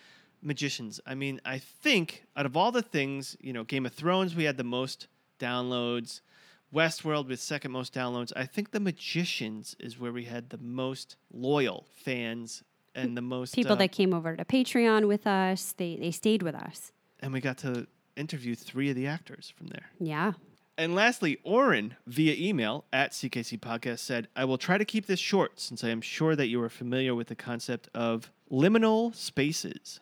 Magicians. 0.42 1.00
I 1.04 1.14
mean, 1.16 1.40
I 1.44 1.58
think 1.58 2.24
out 2.36 2.46
of 2.46 2.56
all 2.56 2.70
the 2.70 2.82
things, 2.82 3.36
you 3.40 3.52
know, 3.52 3.64
Game 3.64 3.84
of 3.86 3.92
Thrones, 3.92 4.36
we 4.36 4.44
had 4.44 4.56
the 4.56 4.64
most 4.64 5.08
downloads. 5.40 6.20
Westworld 6.74 7.28
with 7.28 7.40
second 7.40 7.70
most 7.70 7.94
downloads. 7.94 8.32
I 8.36 8.44
think 8.44 8.72
The 8.72 8.80
Magicians 8.80 9.76
is 9.78 9.98
where 9.98 10.12
we 10.12 10.24
had 10.24 10.50
the 10.50 10.58
most 10.58 11.16
loyal 11.32 11.86
fans 11.92 12.62
and 12.94 13.16
the 13.16 13.22
most 13.22 13.54
People 13.54 13.72
uh, 13.72 13.76
that 13.76 13.92
came 13.92 14.12
over 14.12 14.36
to 14.36 14.44
Patreon 14.44 15.06
with 15.06 15.26
us, 15.26 15.72
they 15.76 15.96
they 15.96 16.10
stayed 16.10 16.42
with 16.42 16.54
us. 16.54 16.92
and 17.20 17.32
we 17.32 17.40
got 17.40 17.56
to 17.58 17.86
interview 18.16 18.54
three 18.54 18.90
of 18.90 18.96
the 18.96 19.06
actors 19.06 19.52
from 19.56 19.68
there. 19.68 19.86
Yeah. 20.00 20.32
And 20.78 20.94
lastly, 20.94 21.38
Oren 21.42 21.96
via 22.06 22.34
email 22.36 22.84
at 22.92 23.12
CKC 23.12 23.58
Podcast 23.58 24.00
said, 24.00 24.28
I 24.36 24.44
will 24.44 24.58
try 24.58 24.76
to 24.76 24.84
keep 24.84 25.06
this 25.06 25.18
short 25.18 25.58
since 25.58 25.82
I 25.82 25.88
am 25.88 26.02
sure 26.02 26.36
that 26.36 26.48
you 26.48 26.62
are 26.62 26.68
familiar 26.68 27.14
with 27.14 27.28
the 27.28 27.34
concept 27.34 27.88
of 27.94 28.30
liminal 28.52 29.14
spaces. 29.14 30.00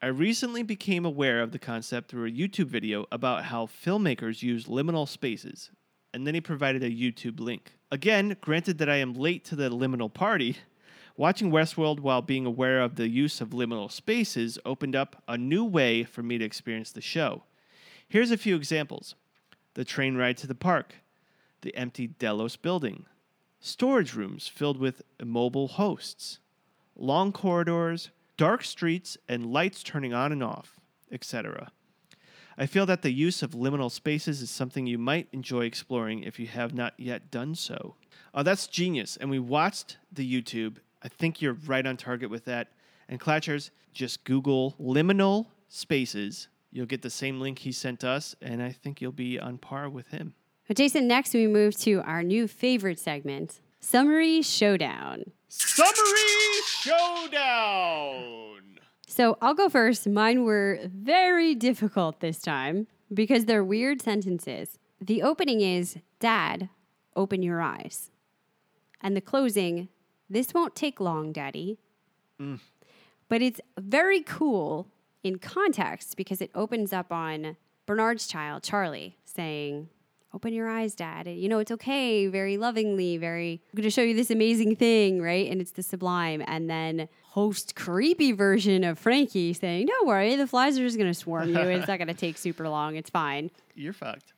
I 0.00 0.06
recently 0.06 0.62
became 0.62 1.04
aware 1.04 1.42
of 1.42 1.50
the 1.50 1.58
concept 1.58 2.08
through 2.08 2.26
a 2.26 2.32
YouTube 2.32 2.66
video 2.66 3.06
about 3.10 3.46
how 3.46 3.66
filmmakers 3.66 4.42
use 4.42 4.66
liminal 4.66 5.08
spaces, 5.08 5.70
and 6.14 6.24
then 6.24 6.34
he 6.34 6.40
provided 6.40 6.84
a 6.84 6.90
YouTube 6.90 7.40
link. 7.40 7.72
Again, 7.90 8.36
granted 8.40 8.78
that 8.78 8.88
I 8.88 8.96
am 8.96 9.14
late 9.14 9.44
to 9.46 9.56
the 9.56 9.70
liminal 9.70 10.12
party, 10.12 10.56
watching 11.16 11.50
Westworld 11.50 11.98
while 11.98 12.22
being 12.22 12.46
aware 12.46 12.80
of 12.80 12.94
the 12.94 13.08
use 13.08 13.40
of 13.40 13.50
liminal 13.50 13.90
spaces 13.90 14.56
opened 14.64 14.94
up 14.94 15.20
a 15.26 15.36
new 15.36 15.64
way 15.64 16.04
for 16.04 16.22
me 16.22 16.38
to 16.38 16.44
experience 16.44 16.92
the 16.92 17.00
show. 17.00 17.42
Here's 18.08 18.30
a 18.30 18.36
few 18.36 18.54
examples 18.56 19.16
the 19.74 19.84
train 19.84 20.16
ride 20.16 20.36
to 20.38 20.46
the 20.46 20.54
park, 20.54 20.94
the 21.62 21.74
empty 21.76 22.06
Delos 22.06 22.56
building, 22.56 23.06
storage 23.60 24.14
rooms 24.14 24.48
filled 24.48 24.78
with 24.78 25.02
immobile 25.20 25.68
hosts, 25.68 26.38
long 26.96 27.32
corridors, 27.32 28.10
dark 28.36 28.64
streets, 28.64 29.16
and 29.28 29.52
lights 29.52 29.82
turning 29.82 30.12
on 30.12 30.32
and 30.32 30.42
off, 30.42 30.80
etc. 31.10 31.70
I 32.58 32.66
feel 32.66 32.86
that 32.86 33.02
the 33.02 33.12
use 33.12 33.42
of 33.42 33.52
liminal 33.52 33.90
spaces 33.90 34.42
is 34.42 34.50
something 34.50 34.86
you 34.86 34.98
might 34.98 35.28
enjoy 35.32 35.64
exploring 35.64 36.22
if 36.22 36.38
you 36.38 36.46
have 36.48 36.74
not 36.74 36.94
yet 36.98 37.30
done 37.30 37.54
so. 37.54 37.94
Oh, 38.34 38.42
that's 38.42 38.66
genius. 38.66 39.16
And 39.16 39.30
we 39.30 39.38
watched 39.38 39.98
the 40.12 40.30
YouTube. 40.30 40.76
I 41.02 41.08
think 41.08 41.40
you're 41.40 41.56
right 41.66 41.86
on 41.86 41.96
target 41.96 42.30
with 42.30 42.44
that. 42.44 42.68
And 43.08 43.20
Clatchers, 43.20 43.70
just 43.92 44.24
Google 44.24 44.74
liminal 44.80 45.46
spaces. 45.68 46.48
You'll 46.74 46.86
get 46.86 47.02
the 47.02 47.10
same 47.10 47.38
link 47.38 47.58
he 47.60 47.70
sent 47.70 48.02
us, 48.02 48.34
and 48.40 48.62
I 48.62 48.72
think 48.72 49.02
you'll 49.02 49.12
be 49.12 49.38
on 49.38 49.58
par 49.58 49.90
with 49.90 50.08
him. 50.08 50.32
But 50.66 50.78
Jason, 50.78 51.06
next 51.06 51.34
we 51.34 51.46
move 51.46 51.76
to 51.80 52.00
our 52.00 52.22
new 52.22 52.48
favorite 52.48 52.98
segment, 52.98 53.60
Summary 53.78 54.40
Showdown. 54.40 55.32
Summary 55.48 56.62
Showdown! 56.64 58.62
So 59.06 59.36
I'll 59.42 59.52
go 59.52 59.68
first. 59.68 60.08
Mine 60.08 60.44
were 60.44 60.80
very 60.86 61.54
difficult 61.54 62.20
this 62.20 62.40
time 62.40 62.86
because 63.12 63.44
they're 63.44 63.62
weird 63.62 64.00
sentences. 64.00 64.78
The 64.98 65.22
opening 65.22 65.60
is 65.60 65.98
Dad, 66.20 66.70
open 67.14 67.42
your 67.42 67.60
eyes. 67.60 68.10
And 69.02 69.14
the 69.14 69.20
closing, 69.20 69.88
this 70.30 70.54
won't 70.54 70.74
take 70.74 71.00
long, 71.00 71.32
Daddy. 71.32 71.76
Mm. 72.40 72.60
But 73.28 73.42
it's 73.42 73.60
very 73.78 74.22
cool 74.22 74.86
in 75.22 75.38
context 75.38 76.16
because 76.16 76.40
it 76.40 76.50
opens 76.54 76.92
up 76.92 77.12
on 77.12 77.56
Bernard's 77.86 78.26
child, 78.26 78.62
Charlie, 78.62 79.16
saying, 79.24 79.88
Open 80.34 80.54
your 80.54 80.66
eyes, 80.66 80.94
Dad. 80.94 81.26
You 81.26 81.46
know, 81.46 81.58
it's 81.58 81.70
okay, 81.70 82.26
very 82.26 82.56
lovingly, 82.56 83.18
very, 83.18 83.60
I'm 83.70 83.76
going 83.76 83.82
to 83.82 83.90
show 83.90 84.00
you 84.00 84.14
this 84.14 84.30
amazing 84.30 84.76
thing, 84.76 85.20
right? 85.20 85.50
And 85.50 85.60
it's 85.60 85.72
the 85.72 85.82
sublime. 85.82 86.42
And 86.46 86.70
then 86.70 87.08
host 87.32 87.74
creepy 87.76 88.32
version 88.32 88.82
of 88.82 88.98
Frankie 88.98 89.52
saying, 89.52 89.86
Don't 89.86 90.06
worry, 90.06 90.34
the 90.36 90.46
flies 90.46 90.78
are 90.78 90.82
just 90.82 90.96
going 90.96 91.10
to 91.10 91.14
swarm 91.14 91.50
you. 91.50 91.58
It's 91.58 91.86
not 91.86 91.98
going 91.98 92.08
to 92.08 92.14
take 92.14 92.38
super 92.38 92.66
long. 92.68 92.96
It's 92.96 93.10
fine. 93.10 93.50
You're 93.74 93.92
fucked. 93.92 94.32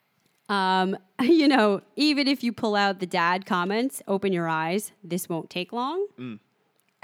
Um, 0.49 0.97
you 1.21 1.47
know, 1.47 1.81
even 1.95 2.27
if 2.27 2.43
you 2.43 2.53
pull 2.53 2.75
out 2.75 2.99
the 2.99 3.07
dad 3.07 3.47
comments, 3.47 4.03
open 4.09 4.33
your 4.33 4.49
eyes, 4.49 4.91
this 5.05 5.29
won't 5.29 5.49
take 5.49 5.73
long. 5.73 6.07
Mm. 6.19 6.41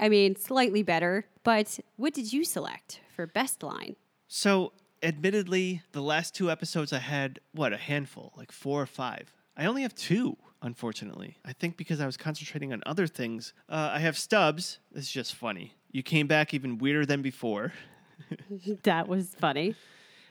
I 0.01 0.09
mean, 0.09 0.35
slightly 0.35 0.83
better. 0.83 1.27
But 1.43 1.79
what 1.95 2.13
did 2.13 2.33
you 2.33 2.43
select 2.43 2.99
for 3.21 3.27
best 3.27 3.61
line? 3.61 3.95
So, 4.27 4.73
admittedly, 5.03 5.83
the 5.91 6.01
last 6.01 6.33
two 6.33 6.49
episodes 6.49 6.91
I 6.91 6.97
had, 6.97 7.39
what, 7.51 7.71
a 7.71 7.77
handful, 7.77 8.33
like 8.35 8.51
four 8.51 8.81
or 8.81 8.87
five. 8.87 9.31
I 9.55 9.65
only 9.65 9.83
have 9.83 9.93
two, 9.93 10.37
unfortunately. 10.63 11.37
I 11.45 11.53
think 11.53 11.77
because 11.77 12.01
I 12.01 12.07
was 12.07 12.17
concentrating 12.17 12.73
on 12.73 12.81
other 12.87 13.05
things. 13.05 13.53
Uh, 13.69 13.91
I 13.93 13.99
have 13.99 14.17
Stubbs. 14.17 14.79
This 14.91 15.03
is 15.03 15.11
just 15.11 15.35
funny. 15.35 15.75
You 15.91 16.01
came 16.01 16.25
back 16.25 16.51
even 16.55 16.79
weirder 16.79 17.05
than 17.05 17.21
before. 17.21 17.73
that 18.83 19.07
was 19.07 19.35
funny. 19.39 19.75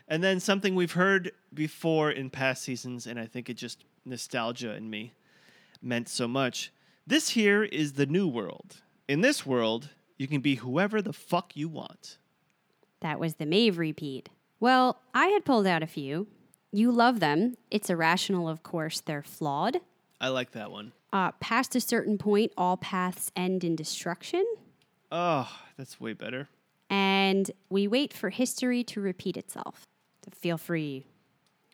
And 0.09 0.25
then 0.25 0.41
something 0.41 0.75
we've 0.75 0.91
heard 0.91 1.31
before 1.55 2.11
in 2.11 2.29
past 2.29 2.63
seasons, 2.63 3.07
and 3.07 3.21
I 3.21 3.27
think 3.27 3.49
it 3.49 3.55
just 3.55 3.85
nostalgia 4.05 4.75
in 4.75 4.91
me 4.91 5.13
meant 5.81 6.09
so 6.09 6.27
much. 6.27 6.73
This 7.07 7.29
here 7.29 7.63
is 7.63 7.93
the 7.93 8.07
new 8.07 8.27
world. 8.27 8.83
In 9.07 9.21
this 9.21 9.47
world, 9.47 9.91
you 10.19 10.27
can 10.27 10.41
be 10.41 10.57
whoever 10.57 11.01
the 11.01 11.13
fuck 11.13 11.57
you 11.57 11.69
want. 11.69 12.19
That 13.01 13.19
was 13.19 13.35
the 13.37 13.47
Maeve 13.47 13.79
repeat. 13.79 14.29
Well, 14.59 15.01
I 15.15 15.27
had 15.29 15.45
pulled 15.45 15.67
out 15.67 15.83
a 15.83 15.87
few. 15.87 16.27
You 16.73 16.93
love 16.93 17.21
them. 17.21 17.57
It's 17.71 17.91
irrational, 17.91 18.49
of 18.49 18.63
course, 18.63 19.01
they're 19.01 19.23
flawed. 19.23 19.81
I 20.21 20.29
like 20.29 20.53
that 20.53 20.71
one. 20.71 20.93
Uh, 21.13 21.33
past 21.33 21.75
a 21.75 21.81
certain 21.81 22.19
point, 22.19 22.53
all 22.57 22.77
paths 22.77 23.33
end 23.35 23.65
in 23.65 23.75
destruction. 23.75 24.45
Oh, 25.11 25.51
that's 25.77 26.01
way 26.01 26.13
better. 26.13 26.49
And 26.89 27.51
we 27.69 27.89
wait 27.89 28.13
for 28.13 28.31
history 28.31 28.85
to 28.85 29.01
repeat 29.01 29.37
itself. 29.37 29.87
So 30.25 30.31
feel 30.39 30.59
free, 30.59 31.07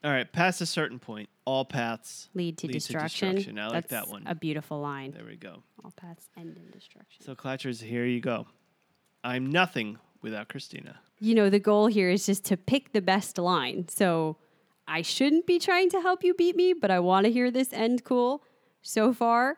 All 0.04 0.10
right, 0.10 0.30
past 0.30 0.60
a 0.60 0.66
certain 0.66 0.98
point, 1.00 1.28
all 1.44 1.64
paths 1.64 2.28
lead 2.34 2.56
to 2.58 2.68
destruction. 2.68 3.34
destruction. 3.34 3.58
I 3.58 3.64
like 3.66 3.88
That's 3.88 4.06
that 4.06 4.08
one. 4.08 4.22
A 4.26 4.34
beautiful 4.34 4.80
line. 4.80 5.10
There 5.12 5.24
we 5.26 5.36
go. 5.36 5.62
All 5.84 5.90
paths 5.96 6.28
end 6.38 6.56
in 6.56 6.70
destruction. 6.70 7.24
So, 7.24 7.34
Clatchers, 7.34 7.82
here 7.82 8.04
you 8.06 8.20
go. 8.20 8.46
I'm 9.24 9.46
nothing 9.46 9.98
without 10.26 10.48
Christina. 10.48 10.98
you 11.20 11.34
know, 11.34 11.48
the 11.48 11.58
goal 11.60 11.86
here 11.86 12.10
is 12.10 12.26
just 12.26 12.44
to 12.46 12.56
pick 12.56 12.92
the 12.92 13.00
best 13.00 13.38
line. 13.38 13.86
So 13.88 14.36
I 14.88 15.00
shouldn't 15.02 15.46
be 15.46 15.58
trying 15.58 15.88
to 15.90 16.00
help 16.00 16.22
you 16.24 16.34
beat 16.34 16.56
me, 16.56 16.72
but 16.74 16.90
I 16.90 16.98
want 17.00 17.24
to 17.26 17.32
hear 17.32 17.50
this 17.50 17.72
end 17.72 18.02
cool. 18.04 18.42
So 18.82 19.12
far, 19.14 19.56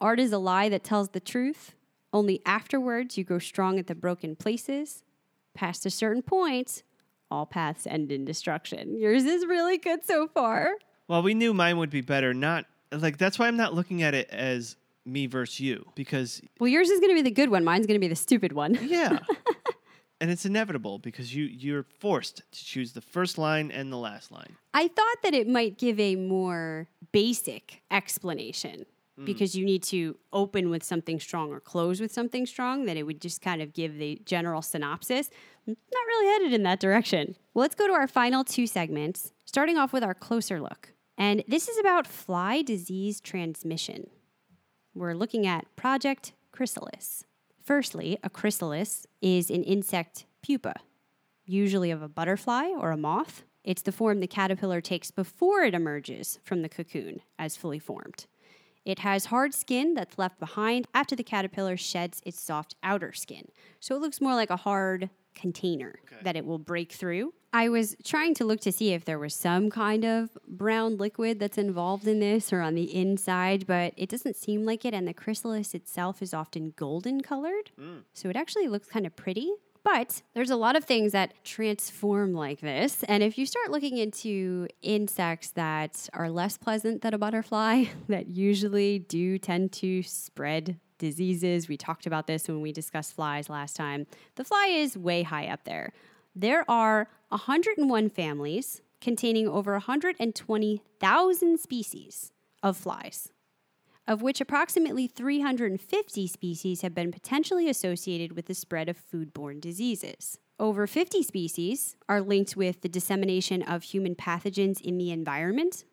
art 0.00 0.20
is 0.20 0.32
a 0.32 0.38
lie 0.38 0.68
that 0.68 0.84
tells 0.84 1.08
the 1.10 1.20
truth. 1.20 1.74
Only 2.12 2.40
afterwards 2.46 3.16
you 3.18 3.24
grow 3.24 3.38
strong 3.38 3.78
at 3.78 3.86
the 3.86 3.94
broken 3.94 4.36
places. 4.36 5.02
Past 5.54 5.84
a 5.86 5.90
certain 5.90 6.22
point, 6.22 6.82
all 7.30 7.46
paths 7.46 7.86
end 7.86 8.12
in 8.12 8.24
destruction. 8.26 8.96
Yours 8.98 9.24
is 9.24 9.46
really 9.46 9.78
good 9.78 10.04
so 10.04 10.28
far. 10.28 10.72
Well, 11.08 11.22
we 11.22 11.32
knew 11.34 11.52
mine 11.54 11.78
would 11.78 11.90
be 11.90 12.02
better. 12.02 12.32
Not 12.34 12.66
like 12.92 13.16
that's 13.18 13.38
why 13.38 13.48
I'm 13.48 13.56
not 13.56 13.72
looking 13.74 14.02
at 14.02 14.14
it 14.14 14.28
as 14.30 14.76
me 15.04 15.26
versus 15.26 15.58
you 15.60 15.84
because 15.94 16.40
Well, 16.60 16.68
yours 16.68 16.88
is 16.90 17.00
going 17.00 17.10
to 17.10 17.14
be 17.16 17.22
the 17.22 17.30
good 17.34 17.50
one. 17.50 17.64
Mine's 17.64 17.86
going 17.86 17.96
to 18.00 18.04
be 18.06 18.08
the 18.08 18.14
stupid 18.16 18.52
one. 18.52 18.78
yeah. 18.86 19.18
and 20.22 20.30
it's 20.30 20.46
inevitable 20.46 20.98
because 20.98 21.34
you 21.34 21.44
you're 21.44 21.84
forced 21.98 22.36
to 22.52 22.64
choose 22.64 22.92
the 22.92 23.00
first 23.00 23.36
line 23.36 23.70
and 23.70 23.92
the 23.92 23.96
last 23.98 24.30
line. 24.32 24.56
I 24.72 24.88
thought 24.88 25.16
that 25.24 25.34
it 25.34 25.48
might 25.48 25.76
give 25.76 25.98
a 26.00 26.14
more 26.16 26.88
basic 27.12 27.82
explanation 27.90 28.86
Mm. 29.18 29.26
because 29.26 29.54
you 29.54 29.66
need 29.66 29.82
to 29.82 30.16
open 30.32 30.70
with 30.70 30.82
something 30.82 31.20
strong 31.20 31.50
or 31.52 31.60
close 31.60 32.00
with 32.00 32.10
something 32.10 32.46
strong, 32.46 32.86
that 32.86 32.96
it 32.96 33.02
would 33.02 33.20
just 33.20 33.42
kind 33.42 33.60
of 33.60 33.74
give 33.74 33.98
the 33.98 34.18
general 34.24 34.62
synopsis. 34.62 35.28
Not 35.66 35.76
really 36.06 36.26
headed 36.32 36.54
in 36.54 36.62
that 36.62 36.80
direction. 36.80 37.36
Well, 37.52 37.60
let's 37.60 37.74
go 37.74 37.86
to 37.86 37.92
our 37.92 38.08
final 38.08 38.42
two 38.42 38.66
segments, 38.66 39.32
starting 39.44 39.76
off 39.76 39.92
with 39.92 40.02
our 40.02 40.14
closer 40.14 40.60
look. 40.62 40.94
And 41.18 41.44
this 41.46 41.68
is 41.68 41.78
about 41.78 42.06
fly 42.06 42.62
disease 42.62 43.20
transmission. 43.20 44.08
We're 44.94 45.12
looking 45.14 45.46
at 45.46 45.66
Project 45.76 46.32
Chrysalis. 46.50 47.24
Firstly, 47.62 48.18
a 48.24 48.30
chrysalis 48.30 49.06
is 49.20 49.48
an 49.48 49.62
insect 49.62 50.26
pupa, 50.42 50.74
usually 51.44 51.90
of 51.92 52.02
a 52.02 52.08
butterfly 52.08 52.68
or 52.76 52.90
a 52.90 52.96
moth. 52.96 53.44
It's 53.62 53.82
the 53.82 53.92
form 53.92 54.18
the 54.18 54.26
caterpillar 54.26 54.80
takes 54.80 55.12
before 55.12 55.62
it 55.62 55.74
emerges 55.74 56.40
from 56.42 56.62
the 56.62 56.68
cocoon 56.68 57.20
as 57.38 57.56
fully 57.56 57.78
formed. 57.78 58.26
It 58.84 58.98
has 58.98 59.26
hard 59.26 59.54
skin 59.54 59.94
that's 59.94 60.18
left 60.18 60.40
behind 60.40 60.88
after 60.92 61.14
the 61.14 61.22
caterpillar 61.22 61.76
sheds 61.76 62.20
its 62.26 62.40
soft 62.40 62.74
outer 62.82 63.12
skin. 63.12 63.46
So 63.78 63.94
it 63.94 64.00
looks 64.00 64.20
more 64.20 64.34
like 64.34 64.50
a 64.50 64.56
hard 64.56 65.08
container 65.36 66.00
that 66.24 66.34
it 66.34 66.44
will 66.44 66.58
break 66.58 66.90
through. 66.90 67.32
I 67.52 67.68
was 67.68 67.96
trying 68.02 68.34
to 68.34 68.44
look 68.44 68.60
to 68.60 68.72
see 68.72 68.92
if 68.92 69.04
there 69.04 69.18
was 69.18 69.34
some 69.34 69.68
kind 69.68 70.04
of 70.04 70.30
brown 70.48 70.96
liquid 70.96 71.38
that's 71.38 71.58
involved 71.58 72.08
in 72.08 72.18
this 72.18 72.52
or 72.52 72.62
on 72.62 72.74
the 72.74 72.94
inside, 72.94 73.66
but 73.66 73.92
it 73.96 74.08
doesn't 74.08 74.36
seem 74.36 74.64
like 74.64 74.84
it. 74.86 74.94
And 74.94 75.06
the 75.06 75.12
chrysalis 75.12 75.74
itself 75.74 76.22
is 76.22 76.32
often 76.32 76.72
golden 76.76 77.20
colored. 77.20 77.70
Mm. 77.78 78.04
So 78.14 78.30
it 78.30 78.36
actually 78.36 78.68
looks 78.68 78.88
kind 78.88 79.06
of 79.06 79.14
pretty. 79.16 79.52
But 79.84 80.22
there's 80.34 80.50
a 80.50 80.56
lot 80.56 80.76
of 80.76 80.84
things 80.84 81.12
that 81.12 81.44
transform 81.44 82.32
like 82.32 82.60
this. 82.60 83.02
And 83.02 83.22
if 83.22 83.36
you 83.36 83.44
start 83.44 83.70
looking 83.70 83.98
into 83.98 84.68
insects 84.80 85.50
that 85.50 86.08
are 86.14 86.30
less 86.30 86.56
pleasant 86.56 87.02
than 87.02 87.14
a 87.14 87.18
butterfly, 87.18 87.84
that 88.08 88.28
usually 88.28 89.00
do 89.00 89.38
tend 89.38 89.72
to 89.72 90.02
spread 90.02 90.78
diseases, 90.98 91.68
we 91.68 91.76
talked 91.76 92.06
about 92.06 92.28
this 92.28 92.46
when 92.46 92.62
we 92.62 92.72
discussed 92.72 93.14
flies 93.14 93.50
last 93.50 93.74
time. 93.74 94.06
The 94.36 94.44
fly 94.44 94.68
is 94.72 94.96
way 94.96 95.24
high 95.24 95.48
up 95.48 95.64
there. 95.64 95.92
There 96.34 96.68
are 96.70 97.08
101 97.28 98.08
families 98.10 98.80
containing 99.00 99.48
over 99.48 99.72
120,000 99.72 101.60
species 101.60 102.32
of 102.62 102.76
flies 102.76 103.32
of 104.06 104.22
which 104.22 104.40
approximately 104.40 105.06
350 105.06 106.26
species 106.26 106.80
have 106.82 106.94
been 106.94 107.12
potentially 107.12 107.68
associated 107.68 108.34
with 108.34 108.46
the 108.46 108.54
spread 108.54 108.88
of 108.88 108.98
foodborne 108.98 109.60
diseases. 109.60 110.38
Over 110.58 110.86
50 110.86 111.22
species 111.22 111.96
are 112.08 112.20
linked 112.20 112.56
with 112.56 112.80
the 112.82 112.88
dissemination 112.88 113.62
of 113.62 113.82
human 113.82 114.14
pathogens 114.14 114.80
in 114.80 114.98
the 114.98 115.10
environment 115.10 115.84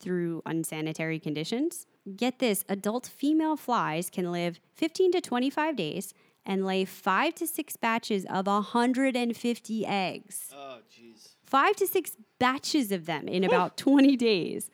through 0.00 0.42
unsanitary 0.44 1.18
conditions. 1.18 1.86
Get 2.16 2.38
this 2.38 2.64
adult 2.68 3.06
female 3.06 3.56
flies 3.56 4.10
can 4.10 4.30
live 4.30 4.60
15 4.74 5.12
to 5.12 5.20
25 5.20 5.76
days 5.76 6.14
and 6.46 6.64
lay 6.66 6.84
five 6.84 7.34
to 7.36 7.46
six 7.46 7.76
batches 7.76 8.24
of 8.26 8.46
150 8.46 9.86
eggs. 9.86 10.50
Oh, 10.54 10.78
jeez. 10.90 11.34
Five 11.44 11.76
to 11.76 11.86
six 11.86 12.12
batches 12.38 12.90
of 12.92 13.06
them 13.06 13.28
in 13.28 13.44
about 13.44 13.76
20 13.76 14.16
days. 14.16 14.70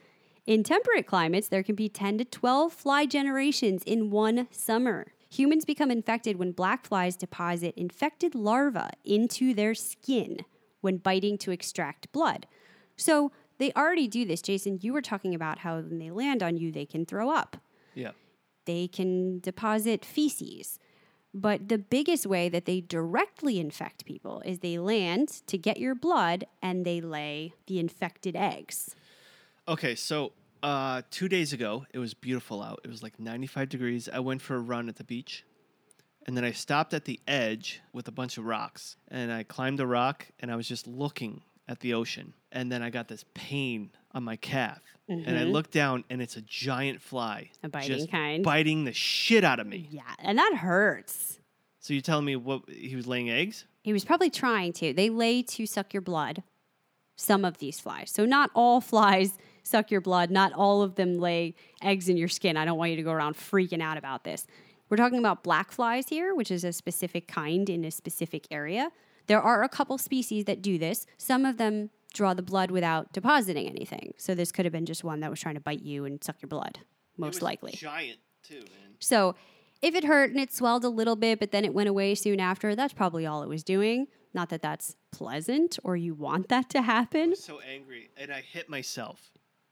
In 0.46 0.62
temperate 0.64 1.06
climates, 1.06 1.48
there 1.48 1.62
can 1.62 1.74
be 1.74 1.88
10 1.88 2.18
to 2.18 2.24
12 2.24 2.72
fly 2.72 3.06
generations 3.06 3.82
in 3.84 4.10
one 4.10 4.48
summer. 4.50 5.08
Humans 5.30 5.64
become 5.64 5.90
infected 5.90 6.36
when 6.38 6.52
black 6.52 6.84
flies 6.86 7.16
deposit 7.16 7.74
infected 7.76 8.34
larvae 8.34 8.90
into 9.04 9.54
their 9.54 9.74
skin 9.74 10.38
when 10.80 10.96
biting 10.96 11.38
to 11.38 11.50
extract 11.52 12.10
blood. 12.10 12.46
So 12.96 13.30
they 13.58 13.70
already 13.74 14.08
do 14.08 14.24
this. 14.24 14.42
Jason, 14.42 14.78
you 14.82 14.92
were 14.92 15.02
talking 15.02 15.34
about 15.34 15.58
how 15.58 15.76
when 15.76 15.98
they 15.98 16.10
land 16.10 16.42
on 16.42 16.56
you, 16.56 16.72
they 16.72 16.86
can 16.86 17.04
throw 17.06 17.30
up, 17.30 17.58
Yeah. 17.94 18.12
they 18.64 18.88
can 18.88 19.38
deposit 19.40 20.04
feces. 20.04 20.78
But 21.32 21.68
the 21.68 21.78
biggest 21.78 22.26
way 22.26 22.48
that 22.48 22.64
they 22.64 22.80
directly 22.80 23.60
infect 23.60 24.04
people 24.04 24.42
is 24.44 24.58
they 24.58 24.78
land 24.78 25.28
to 25.46 25.56
get 25.56 25.78
your 25.78 25.94
blood 25.94 26.44
and 26.60 26.84
they 26.84 27.00
lay 27.00 27.54
the 27.66 27.78
infected 27.78 28.34
eggs. 28.34 28.96
Okay, 29.68 29.94
so 29.94 30.32
uh, 30.62 31.02
two 31.10 31.28
days 31.28 31.52
ago, 31.52 31.86
it 31.92 31.98
was 31.98 32.14
beautiful 32.14 32.62
out. 32.62 32.80
It 32.84 32.90
was 32.90 33.02
like 33.02 33.20
95 33.20 33.68
degrees. 33.68 34.08
I 34.12 34.18
went 34.18 34.42
for 34.42 34.56
a 34.56 34.60
run 34.60 34.88
at 34.88 34.96
the 34.96 35.04
beach. 35.04 35.44
And 36.26 36.36
then 36.36 36.44
I 36.44 36.52
stopped 36.52 36.92
at 36.92 37.06
the 37.06 37.18
edge 37.26 37.80
with 37.92 38.06
a 38.08 38.12
bunch 38.12 38.36
of 38.36 38.44
rocks. 38.44 38.96
And 39.08 39.32
I 39.32 39.42
climbed 39.42 39.80
a 39.80 39.86
rock 39.86 40.26
and 40.40 40.50
I 40.50 40.56
was 40.56 40.68
just 40.68 40.86
looking 40.86 41.42
at 41.68 41.80
the 41.80 41.94
ocean. 41.94 42.34
And 42.52 42.70
then 42.70 42.82
I 42.82 42.90
got 42.90 43.08
this 43.08 43.24
pain 43.34 43.90
on 44.12 44.24
my 44.24 44.36
calf. 44.36 44.80
And 45.10 45.36
I 45.36 45.42
mm-hmm. 45.42 45.50
look 45.50 45.70
down 45.70 46.04
and 46.08 46.22
it's 46.22 46.36
a 46.36 46.40
giant 46.42 47.02
fly. 47.02 47.50
A 47.62 47.68
biting 47.68 47.96
just 47.96 48.10
kind. 48.10 48.44
Biting 48.44 48.84
the 48.84 48.92
shit 48.92 49.42
out 49.42 49.58
of 49.58 49.66
me. 49.66 49.88
Yeah, 49.90 50.02
and 50.20 50.38
that 50.38 50.54
hurts. 50.54 51.40
So 51.80 51.92
you're 51.94 52.02
telling 52.02 52.24
me 52.24 52.36
what 52.36 52.68
he 52.68 52.94
was 52.94 53.06
laying 53.06 53.30
eggs? 53.30 53.66
He 53.82 53.92
was 53.92 54.04
probably 54.04 54.30
trying 54.30 54.72
to. 54.74 54.92
They 54.92 55.10
lay 55.10 55.42
to 55.42 55.66
suck 55.66 55.92
your 55.92 56.02
blood, 56.02 56.42
some 57.16 57.44
of 57.44 57.58
these 57.58 57.80
flies. 57.80 58.10
So, 58.10 58.24
not 58.24 58.50
all 58.54 58.80
flies 58.80 59.36
suck 59.62 59.90
your 59.90 60.00
blood, 60.00 60.30
not 60.30 60.52
all 60.52 60.82
of 60.82 60.94
them 60.94 61.18
lay 61.18 61.54
eggs 61.82 62.08
in 62.08 62.16
your 62.16 62.28
skin. 62.28 62.56
I 62.56 62.64
don't 62.64 62.78
want 62.78 62.90
you 62.90 62.96
to 62.96 63.02
go 63.02 63.12
around 63.12 63.36
freaking 63.36 63.82
out 63.82 63.96
about 63.96 64.24
this. 64.24 64.46
We're 64.88 64.96
talking 64.96 65.18
about 65.18 65.42
black 65.42 65.70
flies 65.72 66.08
here, 66.08 66.34
which 66.34 66.50
is 66.50 66.64
a 66.64 66.72
specific 66.72 67.28
kind 67.28 67.68
in 67.68 67.84
a 67.84 67.90
specific 67.90 68.46
area. 68.50 68.90
There 69.26 69.40
are 69.40 69.62
a 69.62 69.68
couple 69.68 69.96
species 69.98 70.44
that 70.46 70.60
do 70.62 70.78
this. 70.78 71.06
Some 71.16 71.44
of 71.44 71.56
them 71.56 71.90
draw 72.10 72.34
the 72.34 72.42
blood 72.42 72.70
without 72.70 73.12
depositing 73.12 73.68
anything. 73.68 74.14
So, 74.18 74.34
this 74.34 74.52
could 74.52 74.64
have 74.64 74.72
been 74.72 74.86
just 74.86 75.04
one 75.04 75.20
that 75.20 75.30
was 75.30 75.40
trying 75.40 75.54
to 75.54 75.60
bite 75.60 75.82
you 75.82 76.04
and 76.04 76.22
suck 76.22 76.42
your 76.42 76.48
blood, 76.48 76.80
most 77.16 77.42
likely. 77.42 77.72
Giant 77.72 78.18
too, 78.42 78.60
man. 78.60 78.96
So 78.98 79.34
if 79.82 79.94
it 79.94 80.04
hurt 80.04 80.30
and 80.30 80.38
it 80.38 80.52
swelled 80.52 80.84
a 80.84 80.88
little 80.88 81.16
bit, 81.16 81.40
but 81.40 81.52
then 81.52 81.64
it 81.64 81.74
went 81.74 81.88
away 81.88 82.14
soon 82.14 82.40
after, 82.40 82.74
that's 82.74 82.92
probably 82.92 83.26
all 83.26 83.42
it 83.42 83.48
was 83.48 83.64
doing. 83.64 84.06
Not 84.32 84.50
that 84.50 84.62
that's 84.62 84.94
pleasant 85.10 85.78
or 85.82 85.96
you 85.96 86.14
want 86.14 86.48
that 86.48 86.68
to 86.70 86.82
happen. 86.82 87.34
So 87.34 87.60
angry, 87.60 88.10
and 88.16 88.32
I 88.32 88.42
hit 88.42 88.68
myself. 88.68 89.30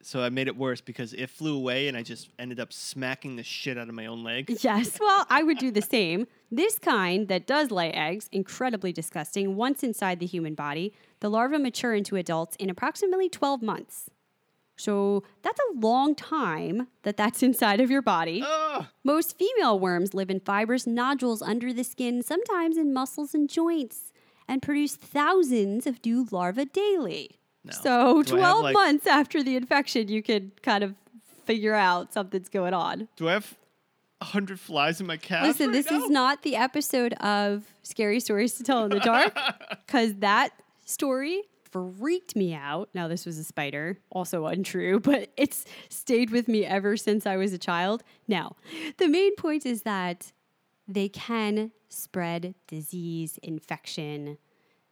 So 0.09 0.23
I 0.23 0.31
made 0.31 0.49
it 0.49 0.57
worse 0.57 0.81
because 0.81 1.13
it 1.13 1.29
flew 1.29 1.55
away, 1.55 1.87
and 1.87 1.95
I 1.95 2.03
just 2.03 2.31
ended 2.39 2.59
up 2.59 2.73
smacking 2.73 3.37
the 3.37 3.43
shit 3.43 3.77
out 3.77 3.91
of 3.91 3.95
my 3.95 4.07
own 4.07 4.25
leg. 4.25 4.49
Yes, 4.63 4.99
well, 4.99 5.27
I 5.29 5.43
would 5.43 5.59
do 5.59 5.71
the 5.71 5.83
same. 5.83 6.27
This 6.51 6.79
kind 6.79 7.29
that 7.29 7.47
does 7.47 7.71
lay 7.71 7.93
eggs, 7.93 8.31
incredibly 8.33 8.91
disgusting. 8.91 9.55
Once 9.55 9.83
inside 9.83 10.19
the 10.19 10.25
human 10.25 10.55
body, 10.55 10.95
the 11.21 11.29
larvae 11.29 11.59
mature 11.59 11.95
into 11.95 12.17
adults 12.17 12.57
in 12.57 12.71
approximately 12.71 13.29
12 13.29 13.61
months. 13.61 14.09
So 14.79 15.25
that's 15.43 15.61
a 15.61 15.79
long 15.79 16.15
time 16.15 16.89
that 17.03 17.19
that's 17.19 17.43
inside 17.49 17.79
of 17.79 17.91
your 17.91 18.01
body. 18.01 18.43
Most 19.05 19.37
female 19.37 19.79
worms 19.79 20.15
live 20.15 20.31
in 20.31 20.41
fibrous 20.41 20.87
nodules 20.87 21.43
under 21.43 21.71
the 21.71 21.85
skin, 21.85 22.23
sometimes 22.23 22.79
in 22.79 22.95
muscles 22.95 23.35
and 23.35 23.47
joints, 23.47 24.15
and 24.49 24.63
produce 24.63 24.97
thousands 24.97 25.87
of 25.87 26.03
new 26.03 26.27
larvae 26.31 26.65
daily. 26.65 27.38
So 27.73 28.23
Do 28.23 28.37
I 28.37 28.41
have, 28.41 28.51
12 28.51 28.63
like- 28.63 28.75
months 28.75 29.07
after 29.07 29.43
the 29.43 29.57
infection, 29.57 30.09
you 30.09 30.23
can 30.23 30.53
kind 30.63 30.85
of 30.85 30.95
figure 31.45 31.75
out 31.75 32.13
something's 32.13 32.49
going 32.49 32.75
on. 32.75 33.09
Do 33.17 33.29
I 33.29 33.33
have 33.35 33.57
a 34.21 34.25
hundred 34.27 34.61
flies 34.61 35.01
in 35.01 35.07
my 35.07 35.17
calf? 35.17 35.47
Listen, 35.47 35.69
right 35.69 35.73
this 35.73 35.91
now? 35.91 36.05
is 36.05 36.11
not 36.11 36.43
the 36.43 36.57
episode 36.57 37.15
of 37.15 37.65
Scary 37.83 38.21
Stories 38.21 38.55
to 38.55 38.65
Tell 38.65 38.85
in 38.85 38.91
the 38.91 39.01
Dark 39.01 39.37
because 39.87 40.15
that 40.17 40.51
story 40.85 41.43
freaked 41.71 42.35
me 42.35 42.55
out. 42.55 42.89
Now, 42.95 43.09
this 43.09 43.25
was 43.27 43.39
a 43.39 43.45
spider, 43.45 43.99
also 44.11 44.47
untrue, 44.47 45.01
but 45.11 45.31
it's 45.37 45.65
stayed 45.89 46.31
with 46.31 46.49
me 46.49 46.65
ever 46.65 46.97
since 46.97 47.27
I 47.27 47.37
was 47.37 47.53
a 47.53 47.59
child. 47.59 48.03
Now, 48.27 48.57
the 48.99 49.09
main 49.09 49.37
point 49.37 49.65
is 49.67 49.83
that 49.83 50.33
they 50.87 51.09
can 51.09 51.71
spread 51.91 52.55
disease, 52.67 53.39
infection. 53.43 54.39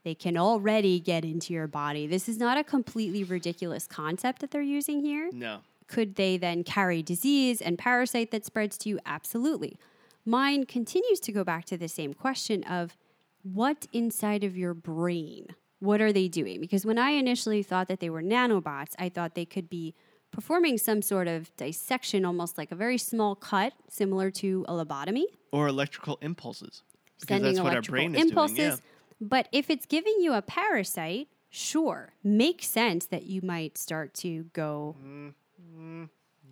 They 0.07 0.15
can 0.15 0.37
already 0.37 1.01
get 1.01 1.25
into 1.25 1.53
your 1.53 1.67
body. 1.67 2.07
This 2.07 2.29
is 2.29 2.39
not 2.39 2.57
a 2.57 2.63
completely 2.63 3.25
ridiculous 3.25 3.89
concept 3.89 4.41
that 4.41 4.53
they're 4.53 4.63
using 4.63 5.01
here. 5.01 5.31
No. 5.33 5.63
Could 5.89 6.15
they 6.15 6.37
then 6.37 6.63
carry 6.63 7.03
disease 7.03 7.61
and 7.61 7.77
parasite 7.77 8.31
that 8.31 8.47
spreads 8.47 8.79
to 8.79 8.89
you? 8.89 9.01
Absolutely. 9.05 9.77
Mine 10.25 10.65
continues 10.65 11.19
to 11.19 11.33
go 11.33 11.43
back 11.43 11.65
to 11.65 11.77
the 11.77 11.89
same 11.89 12.15
question 12.15 12.63
of 12.63 12.97
what 13.43 13.89
inside 13.93 14.45
of 14.45 14.57
your 14.57 14.75
brain? 14.75 15.49
What 15.81 16.01
are 16.01 16.13
they 16.13 16.29
doing? 16.29 16.61
Because 16.61 16.87
when 16.87 16.99
I 16.99 17.11
initially 17.11 17.65
thought 17.65 17.89
that 17.89 17.99
they 17.99 18.09
were 18.09 18.23
nanobots, 18.23 18.95
I 19.01 19.09
thought 19.09 19.35
they 19.35 19.45
could 19.45 19.69
be 19.69 19.93
performing 20.31 20.79
some 20.79 21.03
sort 21.03 21.27
of 21.27 21.51
dissection, 21.57 22.25
almost 22.25 22.57
like 22.59 22.71
a 22.71 22.77
very 22.77 22.99
small 22.99 23.35
cut, 23.35 23.73
similar 23.91 24.31
to 24.31 24.65
a 24.69 24.73
lobotomy, 24.73 25.25
Or 25.51 25.67
electrical 25.67 26.17
impulses. 26.23 26.85
Because 27.19 27.27
sending 27.39 27.55
that's 27.55 27.65
what 27.65 27.75
our 27.75 27.83
brain 27.83 28.15
is 28.15 28.23
impulses. 28.23 28.57
doing. 28.57 28.71
Yeah. 28.71 28.77
But 29.21 29.49
if 29.53 29.71
it's 29.71 29.87
giving 29.87 30.17
you 30.21 30.35
a 30.35 30.43
parasite, 30.43 31.29
sure, 31.49 32.13
makes 32.23 32.67
sense 32.67 33.07
that 33.07 33.25
you 33.25 33.41
might 33.43 33.79
start 33.79 34.15
to 34.15 34.45
go 34.53 34.97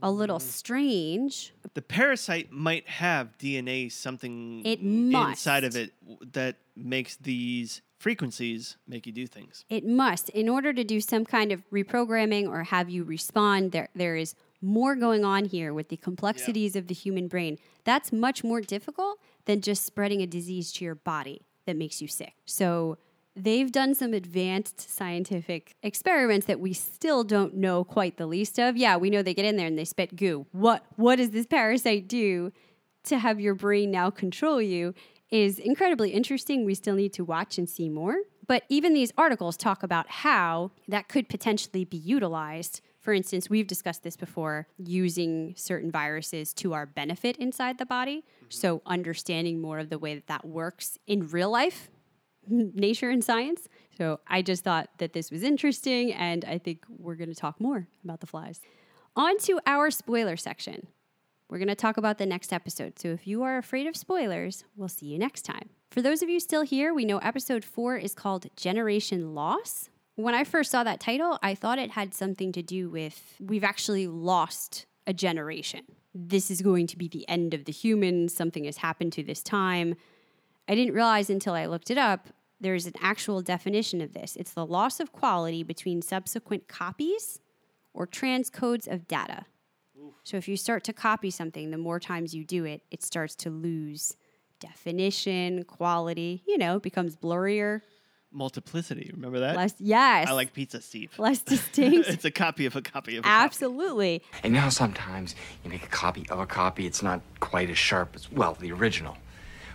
a 0.03 0.11
little 0.11 0.39
mm-hmm. 0.39 0.49
strange. 0.49 1.55
The 1.75 1.83
parasite 1.83 2.53
might 2.53 2.89
have 2.89 3.37
DNA 3.39 3.91
something 3.91 4.63
It 4.65 4.81
inside 4.81 5.65
of 5.65 5.77
it 5.77 5.93
that 6.33 6.57
makes 6.77 7.17
these 7.17 7.83
frequencies 7.99 8.77
make 8.87 9.07
you 9.07 9.13
do 9.13 9.27
things. 9.27 9.65
It 9.71 9.87
must, 9.87 10.29
in 10.31 10.49
order 10.49 10.73
to 10.73 10.85
do 10.85 11.01
some 11.01 11.25
kind 11.25 11.53
of 11.53 11.69
reprogramming 11.71 12.49
or 12.49 12.65
have 12.65 12.91
you 12.91 13.05
respond, 13.05 13.73
there 13.73 13.89
there 13.95 14.17
is 14.17 14.35
more 14.61 14.95
going 14.95 15.25
on 15.25 15.47
here 15.47 15.75
with 15.75 15.89
the 15.89 15.97
complexities 15.97 16.75
of 16.77 16.87
the 16.87 16.95
human 16.95 17.29
brain. 17.29 17.59
That's 17.85 18.13
much 18.13 18.43
more 18.43 18.61
difficult 18.61 19.19
than 19.45 19.61
just 19.61 19.85
spreading 19.85 20.23
a 20.23 20.27
disease 20.27 20.73
to 20.73 20.85
your 20.85 20.95
body 20.95 21.43
that 21.67 21.77
makes 21.77 22.01
you 22.03 22.09
sick. 22.09 22.35
So 22.45 22.99
they've 23.37 23.71
done 23.71 23.95
some 23.95 24.13
advanced 24.15 24.81
scientific 24.81 25.77
experiments 25.83 26.47
that 26.47 26.61
we 26.61 26.73
still 26.73 27.25
don't 27.25 27.55
know 27.55 27.85
quite 27.85 28.17
the 28.17 28.27
least 28.27 28.59
of. 28.59 28.77
Yeah, 28.77 28.97
we 28.97 29.11
know 29.11 29.23
they 29.23 29.35
get 29.35 29.45
in 29.45 29.57
there 29.57 29.67
and 29.67 29.79
they 29.79 29.85
spit 29.85 30.17
goo. 30.17 30.47
What 30.53 30.85
what 30.97 31.17
does 31.17 31.31
this 31.31 31.47
parasite 31.47 32.09
do 32.09 32.53
to 33.05 33.19
have 33.19 33.41
your 33.41 33.55
brain 33.55 33.91
now 33.91 34.11
control 34.11 34.61
you 34.63 34.95
is 35.31 35.59
incredibly 35.59 36.11
interesting. 36.11 36.65
We 36.65 36.75
still 36.75 36.95
need 36.95 37.13
to 37.15 37.25
watch 37.25 37.59
and 37.59 37.69
see 37.69 37.89
more. 37.89 38.17
But 38.47 38.65
even 38.69 38.95
these 38.95 39.13
articles 39.17 39.57
talk 39.57 39.83
about 39.83 40.09
how 40.09 40.71
that 40.89 41.09
could 41.09 41.29
potentially 41.29 41.85
be 41.85 41.97
utilized. 41.97 42.81
For 43.05 43.13
instance, 43.13 43.51
we've 43.51 43.67
discussed 43.67 44.03
this 44.03 44.17
before 44.17 44.67
using 44.79 45.53
certain 45.59 45.91
viruses 45.91 46.55
to 46.55 46.73
our 46.73 46.87
benefit 46.87 47.37
inside 47.37 47.77
the 47.77 47.85
body. 47.85 48.25
Mm-hmm. 48.39 48.47
So, 48.49 48.81
understanding 48.87 49.61
more 49.61 49.79
of 49.79 49.91
the 49.91 49.99
way 49.99 50.15
that 50.15 50.27
that 50.29 50.47
works 50.47 50.99
in 51.07 51.29
real 51.29 51.51
life, 51.51 51.91
nature 52.49 53.11
and 53.11 53.23
science. 53.23 53.69
So, 53.99 54.21
I 54.27 54.41
just 54.41 54.65
thought 54.65 54.89
that 54.99 55.13
this 55.13 55.31
was 55.31 55.43
interesting, 55.43 56.15
and 56.15 56.47
I 56.47 56.57
think 56.57 56.83
we're 56.89 57.17
going 57.17 57.29
to 57.29 57.35
talk 57.35 57.61
more 57.61 57.87
about 58.03 58.21
the 58.21 58.27
flies. 58.27 58.63
On 59.17 59.37
to 59.41 59.61
our 59.67 59.91
spoiler 59.91 60.39
section. 60.39 60.87
We're 61.51 61.59
going 61.59 61.69
to 61.69 61.75
talk 61.75 61.99
about 61.99 62.17
the 62.17 62.25
next 62.25 62.55
episode. 62.55 62.99
So 62.99 63.09
if 63.09 63.27
you 63.27 63.43
are 63.43 63.59
afraid 63.59 63.87
of 63.87 63.97
spoilers, 63.97 64.65
we'll 64.77 64.89
see 64.89 65.07
you 65.07 65.19
next 65.19 65.43
time. 65.43 65.69
For 65.91 66.01
those 66.01 66.23
of 66.23 66.31
you 66.31 66.41
still 66.41 66.63
here, 66.63 66.95
we 66.95 67.05
know 67.05 67.19
episode 67.19 67.65
four 67.65 67.99
is 67.99 68.15
called 68.15 68.47
Generation 68.57 69.35
Loss. 69.35 69.91
When 70.17 70.35
I 70.35 70.45
first 70.45 70.71
saw 70.71 70.85
that 70.85 71.01
title, 71.01 71.39
I 71.43 71.55
thought 71.55 71.79
it 71.79 71.91
had 71.91 72.15
something 72.15 72.53
to 72.53 72.63
do 72.63 72.89
with 72.89 73.35
we've 73.41 73.65
actually 73.65 74.07
lost 74.07 74.87
a 75.07 75.13
generation. 75.13 75.83
This 76.15 76.51
is 76.51 76.63
going 76.63 76.87
to 76.89 76.97
be 76.97 77.09
the 77.09 77.29
end 77.29 77.53
of 77.53 77.65
the 77.65 77.73
human. 77.73 78.29
Something 78.29 78.65
has 78.65 78.77
happened 78.77 79.13
to 79.15 79.25
this 79.25 79.43
time. 79.43 79.97
I 80.69 80.77
didn't 80.77 80.95
realize 80.95 81.31
until 81.31 81.55
I 81.55 81.67
looked 81.67 81.91
it 81.91 81.99
up, 81.99 82.29
there's 82.61 82.87
an 82.87 82.95
actual 83.01 83.43
definition 83.43 84.01
of 84.01 84.13
this. 84.15 84.37
It's 84.37 84.53
the 84.53 84.65
loss 84.65 85.01
of 85.01 85.13
quality 85.13 85.63
between 85.65 86.01
subsequent 86.01 86.69
copies 86.69 87.41
or 87.93 88.07
transcodes 88.07 88.91
of 88.91 89.09
data. 89.09 89.47
So 90.23 90.37
if 90.37 90.49
you 90.49 90.57
start 90.57 90.85
to 90.85 90.93
copy 90.93 91.31
something, 91.31 91.71
the 91.71 91.79
more 91.79 92.01
times 92.01 92.35
you 92.35 92.45
do 92.45 92.65
it, 92.65 92.83
it 92.91 93.03
starts 93.03 93.35
to 93.37 93.51
lose 93.51 94.17
definition, 94.61 95.65
quality, 95.65 96.43
you 96.47 96.57
know, 96.57 96.79
becomes 96.79 97.17
blurrier, 97.17 97.83
Multiplicity, 98.35 99.11
remember 99.15 99.41
that? 99.41 99.57
less 99.57 99.75
yes. 99.79 100.29
I 100.29 100.33
like 100.33 100.53
pizza, 100.53 100.81
Steve. 100.81 101.13
less 101.19 101.39
distinct. 101.43 102.09
it's 102.09 102.25
a 102.25 102.31
copy 102.31 102.67
of 102.67 102.75
a 102.77 102.83
copy 102.83 103.17
of 103.17 103.25
a 103.25 103.29
Absolutely. 103.29 104.23
And 104.43 104.53
now 104.53 104.69
sometimes 104.69 105.35
you 105.63 105.71
make 105.71 105.85
a 105.85 105.89
copy 105.89 106.27
of 106.31 106.39
a 106.41 106.47
copy, 106.47 106.87
it's 106.87 107.03
not 107.03 107.21
quite 107.41 107.71
as 107.71 107.79
sharp 107.79 108.11
as, 108.15 108.31
well, 108.31 108.55
the 108.55 108.73
original. 108.73 109.17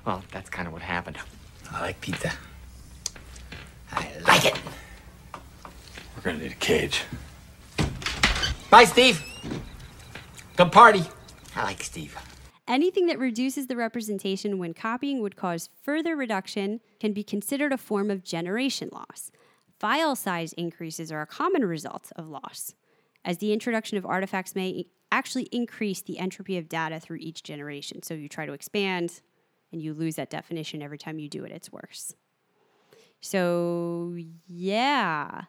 Well, 0.06 0.24
that's 0.32 0.50
kind 0.50 0.68
of 0.68 0.74
what 0.74 0.82
happened. 0.82 1.18
I 1.72 1.82
like 1.82 2.02
pizza. 2.02 2.32
I 3.92 4.08
like 4.28 4.46
it. 4.46 4.60
We're 6.16 6.24
gonna 6.24 6.40
need 6.40 6.52
a 6.52 6.56
cage. 6.56 7.04
Bye, 8.70 8.84
Steve. 8.84 9.24
Good 10.58 10.72
party. 10.72 11.04
I 11.56 11.64
like 11.64 11.82
Steve. 11.82 12.18
Anything 12.70 13.08
that 13.08 13.18
reduces 13.18 13.66
the 13.66 13.76
representation 13.76 14.60
when 14.60 14.76
copying 14.76 15.22
would 15.22 15.36
cause 15.36 15.72
further 15.82 16.16
reduction 16.16 16.82
can 17.00 17.14
be 17.14 17.24
considered 17.24 17.74
a 17.74 17.78
form 17.78 18.12
of 18.12 18.24
generation 18.24 18.90
loss. 18.94 19.32
File 19.80 20.16
size 20.16 20.54
increases 20.54 21.12
are 21.12 21.22
a 21.22 21.26
common 21.26 21.66
result 21.66 22.12
of 22.16 22.28
loss, 22.28 22.76
as 23.26 23.40
the 23.40 23.54
introduction 23.54 23.98
of 23.98 24.06
artifacts 24.06 24.54
may 24.54 24.86
actually 25.12 25.46
increase 25.46 26.02
the 26.02 26.20
entropy 26.20 26.60
of 26.60 26.70
data 26.70 27.00
through 27.00 27.18
each 27.20 27.42
generation. 27.42 28.04
So 28.04 28.14
you 28.14 28.30
try 28.30 28.46
to 28.46 28.54
expand 28.54 29.22
and 29.72 29.82
you 29.82 29.96
lose 29.96 30.16
that 30.18 30.30
definition 30.30 30.84
every 30.84 31.00
time 31.00 31.18
you 31.18 31.28
do 31.28 31.44
it, 31.46 31.52
it's 31.52 31.72
worse. 31.72 32.14
So, 33.20 34.16
yeah. 34.48 35.44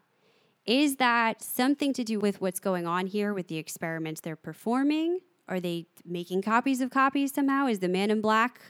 Is 0.65 0.97
that 0.97 1.43
something 1.43 1.93
to 1.93 2.05
do 2.05 2.19
with 2.19 2.41
what's 2.41 2.61
going 2.61 2.87
on 2.87 3.07
here 3.07 3.35
with 3.35 3.49
the 3.49 3.59
experiments 3.59 4.23
they're 4.23 4.37
performing? 4.37 5.21
Are 5.51 5.59
they 5.61 5.87
making 6.07 6.43
copies 6.43 6.81
of 6.81 6.91
copies 6.91 7.35
somehow? 7.35 7.67
Is 7.67 7.81
the 7.81 7.89
man 7.89 8.11
in 8.11 8.21
black? 8.21 8.61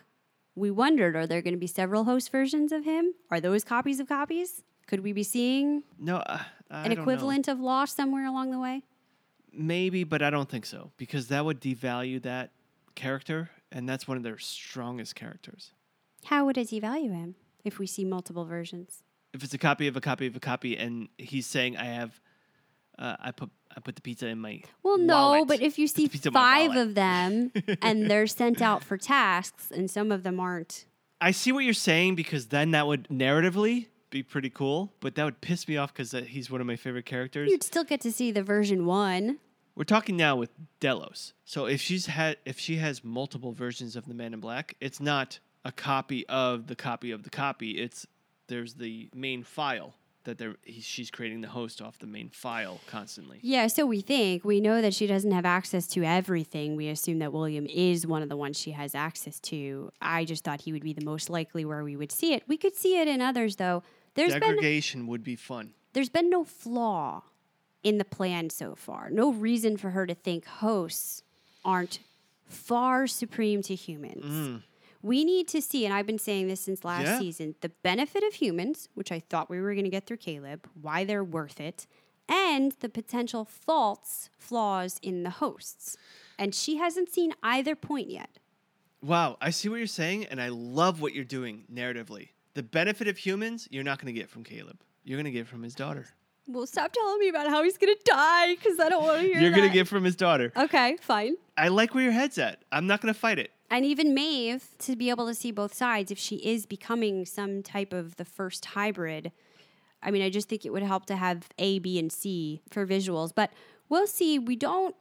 We 0.55 0.71
wondered, 0.71 1.15
are 1.15 1.27
there 1.27 1.43
going 1.43 1.53
to 1.55 1.61
be 1.61 1.67
several 1.67 2.05
host 2.05 2.33
versions 2.33 2.73
of 2.73 2.85
him? 2.85 3.13
Are 3.31 3.39
those 3.41 3.63
copies 3.63 4.01
of 4.01 4.09
copies? 4.09 4.63
Could 4.87 5.01
we 5.01 5.13
be 5.13 5.23
seeing 5.23 5.85
No, 5.99 6.17
uh, 6.17 6.43
an 6.71 6.93
know. 6.93 7.01
equivalent 7.01 7.47
of 7.49 7.61
loss 7.61 7.95
somewhere 7.95 8.27
along 8.27 8.51
the 8.51 8.59
way? 8.59 8.83
Maybe, 9.53 10.05
but 10.05 10.23
I 10.23 10.31
don't 10.31 10.49
think 10.49 10.65
so 10.67 10.91
because 10.97 11.29
that 11.29 11.45
would 11.45 11.61
devalue 11.61 12.21
that 12.23 12.51
character, 12.95 13.51
and 13.71 13.89
that's 13.89 14.09
one 14.09 14.17
of 14.17 14.23
their 14.23 14.39
strongest 14.39 15.15
characters. 15.15 15.73
How 16.25 16.45
would 16.47 16.57
it 16.59 16.69
devalue 16.69 17.13
him 17.13 17.35
if 17.65 17.79
we 17.79 17.87
see 17.87 18.05
multiple 18.05 18.45
versions? 18.47 19.03
If 19.33 19.45
it's 19.45 19.55
a 19.55 19.59
copy 19.59 19.87
of 19.87 19.97
a 19.97 20.01
copy 20.01 20.27
of 20.27 20.35
a 20.35 20.41
copy, 20.41 20.77
and 20.77 21.09
he's 21.19 21.47
saying, 21.47 21.77
"I 21.77 21.85
have, 21.85 22.21
uh, 22.99 23.17
I 23.21 23.31
put, 23.33 23.51
I 23.77 23.81
put 23.81 23.97
the 23.97 24.03
pizza 24.03 24.27
in 24.27 24.39
my." 24.39 24.63
Well, 24.83 24.99
no, 24.99 25.15
wallet. 25.15 25.49
but 25.49 25.61
if 25.63 25.79
you 25.79 25.87
see 25.87 26.09
pizza 26.09 26.29
in 26.29 26.35
my 26.35 26.41
five 26.41 26.69
wallet. 26.71 26.89
of 26.89 26.95
them 26.95 27.53
and 27.83 28.11
they're 28.11 28.27
sent 28.27 28.61
out 28.61 28.85
for 28.85 28.97
tasks 28.97 29.71
and 29.71 29.91
some 29.91 30.11
of 30.13 30.23
them 30.23 30.41
aren't, 30.41 30.87
I 31.21 31.31
see 31.33 31.53
what 31.53 31.65
you're 31.65 31.75
saying 31.75 32.15
because 32.15 32.47
then 32.47 32.71
that 32.71 32.87
would 32.87 33.09
narratively 33.09 33.87
be 34.11 34.23
pretty 34.23 34.51
cool, 34.51 34.93
but 35.01 35.15
that 35.15 35.25
would 35.25 35.41
piss 35.41 35.69
me 35.69 35.77
off 35.77 35.93
because 35.93 36.13
uh, 36.15 36.23
he's 36.23 36.51
one 36.51 36.61
of 36.61 36.67
my 36.67 36.77
favorite 36.77 37.07
characters. 37.07 37.51
you'd 37.51 37.63
still 37.63 37.85
get 37.85 38.01
to 38.01 38.13
see 38.13 38.31
the 38.31 38.43
version 38.43 38.87
one. 38.87 39.39
We're 39.77 39.85
talking 39.85 40.17
now 40.17 40.37
with 40.37 40.51
Delos. 40.81 41.33
So 41.45 41.67
if 41.67 41.81
she's 41.81 42.07
had 42.07 42.37
if 42.45 42.59
she 42.59 42.77
has 42.77 43.05
multiple 43.05 43.53
versions 43.53 43.97
of 43.97 44.07
the 44.07 44.15
Man 44.15 44.35
in 44.35 44.41
Black, 44.41 44.75
it's 44.81 45.01
not 45.01 45.39
a 45.65 45.73
copy 45.73 46.27
of 46.27 46.67
the 46.67 46.77
copy 46.77 47.13
of 47.13 47.23
the 47.23 47.31
copy. 47.31 47.73
It's 47.73 48.07
there's 48.49 48.75
the 48.75 49.09
main 49.15 49.43
file 49.45 49.95
that 50.25 50.39
they're 50.39 50.57
he, 50.63 50.81
she's 50.81 51.11
creating 51.11 51.41
the 51.41 51.49
host 51.49 51.81
off 51.81 51.99
the 51.99 52.07
main 52.07 52.29
file 52.29 52.81
constantly. 52.87 53.39
Yeah, 53.43 53.67
so 53.69 53.87
we 53.87 54.01
think. 54.01 54.45
We 54.45 54.61
know 54.61 54.83
that 54.83 54.93
she 54.95 55.07
doesn't 55.07 55.31
have 55.31 55.45
access 55.47 55.87
to 55.89 56.03
everything. 56.05 56.77
We 56.77 56.89
assume 56.89 57.19
that 57.21 57.33
William 57.33 57.67
is 57.67 58.07
one 58.07 58.23
of 58.23 58.29
the 58.29 58.37
ones 58.37 58.59
she 58.59 58.73
has 58.73 58.95
access 58.95 59.41
to. 59.41 59.91
I 60.01 60.25
just 60.25 60.45
thought 60.45 60.61
he 60.63 60.73
would 60.73 60.83
be 60.83 60.93
the 60.93 61.05
most 61.05 61.31
likely 61.31 61.65
where 61.65 61.83
we 61.83 61.97
would 61.97 62.13
see 62.13 62.35
it. 62.35 62.43
We 62.47 62.57
could 62.57 62.77
see 62.77 63.01
it 63.01 63.09
in 63.09 63.21
others 63.21 63.57
though. 63.57 63.83
There's 64.15 64.33
been 64.33 64.41
Degradation 64.41 65.07
would 65.07 65.23
be 65.25 65.37
fun. 65.37 65.73
there's 65.93 66.09
been 66.11 66.29
no 66.31 66.45
flaw 66.45 67.23
in 67.83 67.97
the 67.99 68.05
plan 68.05 68.51
so 68.51 68.75
far. 68.75 69.09
No 69.11 69.33
reason 69.33 69.77
for 69.77 69.91
her 69.91 70.07
to 70.07 70.15
think 70.15 70.45
hosts 70.47 71.23
aren't 71.65 72.01
far 72.47 73.07
supreme 73.07 73.63
to 73.63 73.75
humans. 73.75 74.25
Mm. 74.25 74.63
We 75.03 75.25
need 75.25 75.49
to 75.49 75.63
see, 75.63 75.85
and 75.87 75.95
I've 75.95 76.07
been 76.07 76.19
saying 76.19 76.49
this 76.49 76.61
since 76.61 76.85
last 76.85 77.05
Yeah. 77.05 77.19
season, 77.19 77.55
the 77.61 77.71
benefit 77.71 78.23
of 78.23 78.35
humans, 78.35 78.89
which 78.95 79.11
I 79.11 79.21
thought 79.21 79.49
we 79.49 79.61
were 79.61 79.73
going 79.75 79.85
to 79.85 79.91
get 79.91 80.07
through 80.07 80.19
Caleb, 80.19 80.69
why 80.81 81.05
they're 81.05 81.25
worth 81.25 81.59
it, 81.61 81.87
and 82.29 82.73
the 82.81 82.89
potential 82.89 83.45
faults, 83.45 84.31
flaws 84.39 84.99
in 85.03 85.23
the 85.23 85.31
hosts. 85.31 85.97
And 86.39 86.55
she 86.55 86.77
hasn't 86.77 87.09
seen 87.11 87.33
either 87.43 87.75
point 87.75 88.11
yet. 88.11 88.39
Wow, 89.03 89.39
I 89.41 89.51
see 89.51 89.69
what 89.71 89.77
you're 89.77 89.87
saying, 89.87 90.27
and 90.27 90.41
I 90.41 90.49
love 90.49 91.01
what 91.01 91.15
you're 91.15 91.25
doing 91.25 91.65
narratively. 91.73 92.29
The 92.53 92.63
benefit 92.63 93.09
of 93.09 93.17
humans, 93.17 93.67
you're 93.71 93.85
not 93.85 93.99
going 93.99 94.13
to 94.13 94.19
get 94.19 94.29
from 94.29 94.45
Caleb. 94.45 94.81
You're 95.05 95.17
going 95.17 95.25
to 95.25 95.31
get 95.31 95.47
from 95.47 95.63
his 95.63 95.75
daughter. 95.75 96.09
Well, 96.47 96.67
stop 96.67 96.93
telling 96.93 97.19
me 97.21 97.29
about 97.29 97.49
how 97.49 97.63
he's 97.63 97.79
going 97.79 97.95
to 97.95 98.01
die 98.05 98.55
because 98.57 98.81
I 98.81 98.89
don't 98.89 99.05
want 99.05 99.21
to 99.21 99.27
hear 99.27 99.41
You're 99.41 99.51
going 99.51 99.63
to 99.63 99.69
that. 99.69 99.75
get 99.75 99.87
from 99.89 100.03
his 100.05 100.17
daughter. 100.17 100.53
Okay, 100.57 100.97
fine. 101.01 101.37
I 101.57 101.69
like 101.69 101.95
where 101.95 102.03
your 102.03 102.13
head's 102.13 102.39
at. 102.39 102.65
I'm 102.73 102.87
not 102.87 103.01
going 103.01 103.13
to 103.15 103.19
fight 103.19 103.39
it. 103.39 103.53
and 103.71 103.85
even 103.85 104.15
Maeve 104.15 104.65
to 104.81 104.97
be 104.97 105.11
able 105.11 105.27
to 105.29 105.35
see 105.35 105.53
both 105.53 105.73
sides 105.75 106.11
if 106.11 106.19
she 106.19 106.37
is 106.37 106.67
becoming 106.67 107.25
some 107.25 107.63
type 107.63 107.93
of 107.93 108.17
the 108.17 108.25
first 108.25 108.65
hybrid. 108.65 109.31
I 110.03 110.11
mean, 110.11 110.23
I 110.23 110.31
just 110.31 110.49
think 110.49 110.65
it 110.65 110.73
would 110.73 110.83
help 110.83 111.07
to 111.07 111.17
have 111.17 111.49
A, 111.59 111.79
B, 111.79 111.99
and 111.99 112.11
C 112.11 112.63
for 112.71 112.85
visuals, 112.87 113.33
but 113.35 113.53
we'll 113.89 114.07
see. 114.09 114.39
We 114.39 114.57
don't 114.57 114.97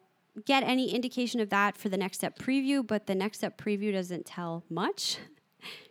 get 0.46 0.62
any 0.64 0.94
indication 0.94 1.40
of 1.40 1.50
that 1.50 1.78
for 1.78 1.90
the 1.90 1.98
next 1.98 2.18
step 2.18 2.38
preview, 2.38 2.86
but 2.86 3.08
the 3.08 3.16
next 3.16 3.40
step 3.40 3.58
preview 3.60 3.92
doesn't 3.94 4.26
tell 4.26 4.64
much. 4.70 5.18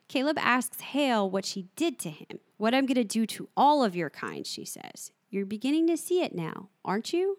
Caleb 0.09 0.39
asks 0.39 0.81
Hale 0.81 1.29
what 1.29 1.45
she 1.45 1.67
did 1.75 1.99
to 2.01 2.11
him. 2.11 2.39
What 2.59 2.75
I'm 2.75 2.87
going 2.87 2.95
to 2.97 3.05
do 3.05 3.27
to 3.27 3.49
all 3.57 3.83
of 3.83 3.97
your 3.97 4.09
kind, 4.11 4.47
she 4.47 4.65
says. 4.65 5.11
You're 5.31 5.47
beginning 5.47 5.87
to 5.89 5.97
see 5.97 6.23
it 6.23 6.35
now, 6.35 6.69
aren't 6.85 7.13
you? 7.13 7.39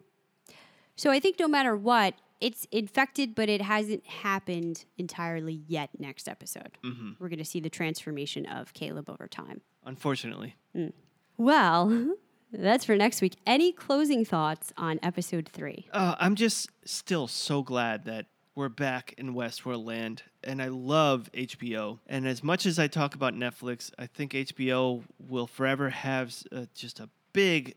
So 0.96 1.12
I 1.12 1.20
think 1.20 1.40
no 1.40 1.48
matter 1.48 1.76
what, 1.76 2.14
it's 2.42 2.66
infected, 2.72 3.36
but 3.36 3.50
it 3.50 3.62
hasn't 3.62 4.06
happened 4.06 4.86
entirely 4.98 5.62
yet 5.68 5.90
next 6.00 6.28
episode. 6.30 6.78
Mhm. 6.84 7.16
We're 7.20 7.30
going 7.30 7.40
to 7.40 7.46
see 7.46 7.60
the 7.60 7.70
transformation 7.70 8.46
of 8.46 8.74
Caleb 8.74 9.10
over 9.10 9.28
time. 9.28 9.62
Unfortunately. 9.86 10.56
Mm. 10.76 10.94
Well, 11.38 12.16
that's 12.52 12.86
for 12.86 12.96
next 12.96 13.22
week. 13.22 13.36
Any 13.46 13.72
closing 13.72 14.24
thoughts 14.24 14.72
on 14.78 15.00
episode 15.04 15.50
three? 15.52 15.88
Uh, 15.92 16.16
I'm 16.20 16.36
just 16.36 16.70
still 16.86 17.28
so 17.28 17.62
glad 17.64 18.06
that 18.06 18.28
we're 18.56 18.70
back 18.70 19.14
in 19.18 19.34
Westworld 19.34 19.86
land, 19.86 20.24
and 20.44 20.62
I 20.62 20.68
love 20.68 21.30
HBO. 21.34 22.00
And 22.08 22.28
as 22.28 22.44
much 22.44 22.66
as 22.66 22.78
I 22.78 22.88
talk 22.88 23.16
about 23.16 23.34
Netflix, 23.34 23.92
I 23.98 24.06
think 24.06 24.34
HBO 24.34 25.04
will 25.18 25.48
forever 25.48 25.90
have 25.90 26.36
uh, 26.52 26.66
just 26.74 27.00
a 27.00 27.10
big 27.34 27.76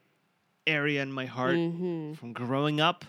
area 0.67 1.03
in 1.03 1.13
my 1.13 1.27
heart. 1.27 1.57
Mhm. 1.57 2.17
From 2.17 2.33
growing 2.33 2.81
up 2.81 3.05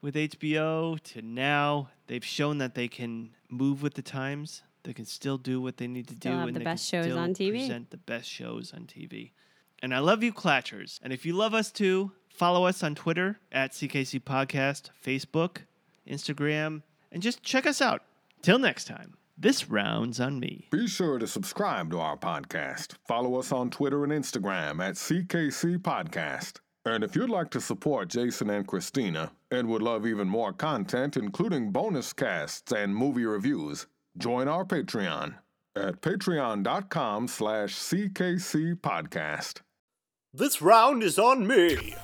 with 0.00 0.16
HBO 0.16 0.96
to 1.04 1.22
now, 1.22 1.90
they've 2.06 2.24
shown 2.24 2.58
that 2.58 2.74
they 2.74 2.88
can 2.88 3.30
move 3.48 3.82
with 3.82 3.94
the 3.94 4.02
times. 4.02 4.62
They 4.82 4.92
can 4.92 5.04
still 5.04 5.38
do 5.38 5.60
what 5.60 5.76
they 5.76 5.86
need 5.86 6.08
to 6.08 6.14
Still 6.14 6.32
do, 6.32 6.38
and 6.48 6.54
the 6.56 6.58
they 6.58 6.64
best 6.64 6.90
can 6.90 7.02
shows 7.02 7.12
still 7.12 7.18
on 7.18 7.34
TV. 7.34 7.58
Present 7.60 7.90
the 7.90 7.96
best 7.98 8.28
shows 8.28 8.72
on 8.72 8.86
TV. 8.86 9.32
And 9.80 9.94
I 9.94 9.98
love 10.00 10.22
you, 10.22 10.32
Clatchers. 10.32 10.98
And 11.02 11.12
if 11.12 11.24
you 11.24 11.32
love 11.34 11.54
us 11.54 11.70
too, 11.72 12.12
follow 12.28 12.66
us 12.66 12.82
on 12.82 12.94
Twitter 12.94 13.38
at 13.50 13.72
CKC 13.74 14.18
Podcast, 14.20 14.90
Facebook, 15.04 15.58
Instagram, 16.06 16.82
and 17.10 17.22
just 17.22 17.42
check 17.42 17.66
us 17.66 17.80
out. 17.80 18.02
Till 18.42 18.58
next 18.58 18.84
time, 18.86 19.14
this 19.42 19.68
round's 19.68 20.20
on 20.20 20.38
me. 20.38 20.68
Be 20.70 20.86
sure 20.86 21.18
to 21.18 21.26
subscribe 21.26 21.90
to 21.90 21.98
our 21.98 22.16
podcast. 22.16 22.94
Follow 23.06 23.38
us 23.38 23.52
on 23.52 23.70
Twitter 23.70 24.04
and 24.04 24.12
Instagram 24.12 24.80
at 24.80 24.94
CKC 24.94 25.78
Podcast. 25.78 26.60
And 26.84 27.04
if 27.04 27.14
you'd 27.14 27.30
like 27.30 27.50
to 27.50 27.60
support 27.60 28.08
Jason 28.08 28.50
and 28.50 28.66
Christina 28.66 29.32
and 29.50 29.68
would 29.68 29.82
love 29.82 30.06
even 30.06 30.28
more 30.28 30.52
content, 30.52 31.16
including 31.16 31.70
bonus 31.72 32.12
casts 32.12 32.72
and 32.72 32.94
movie 32.94 33.24
reviews, 33.24 33.86
join 34.16 34.48
our 34.48 34.64
Patreon 34.64 35.34
at 35.76 36.00
patreon.com 36.02 37.28
slash 37.28 37.74
CKC 37.74 38.74
Podcast. 38.76 39.60
This 40.32 40.62
round 40.62 41.02
is 41.02 41.18
on 41.18 41.46
me. 41.46 41.94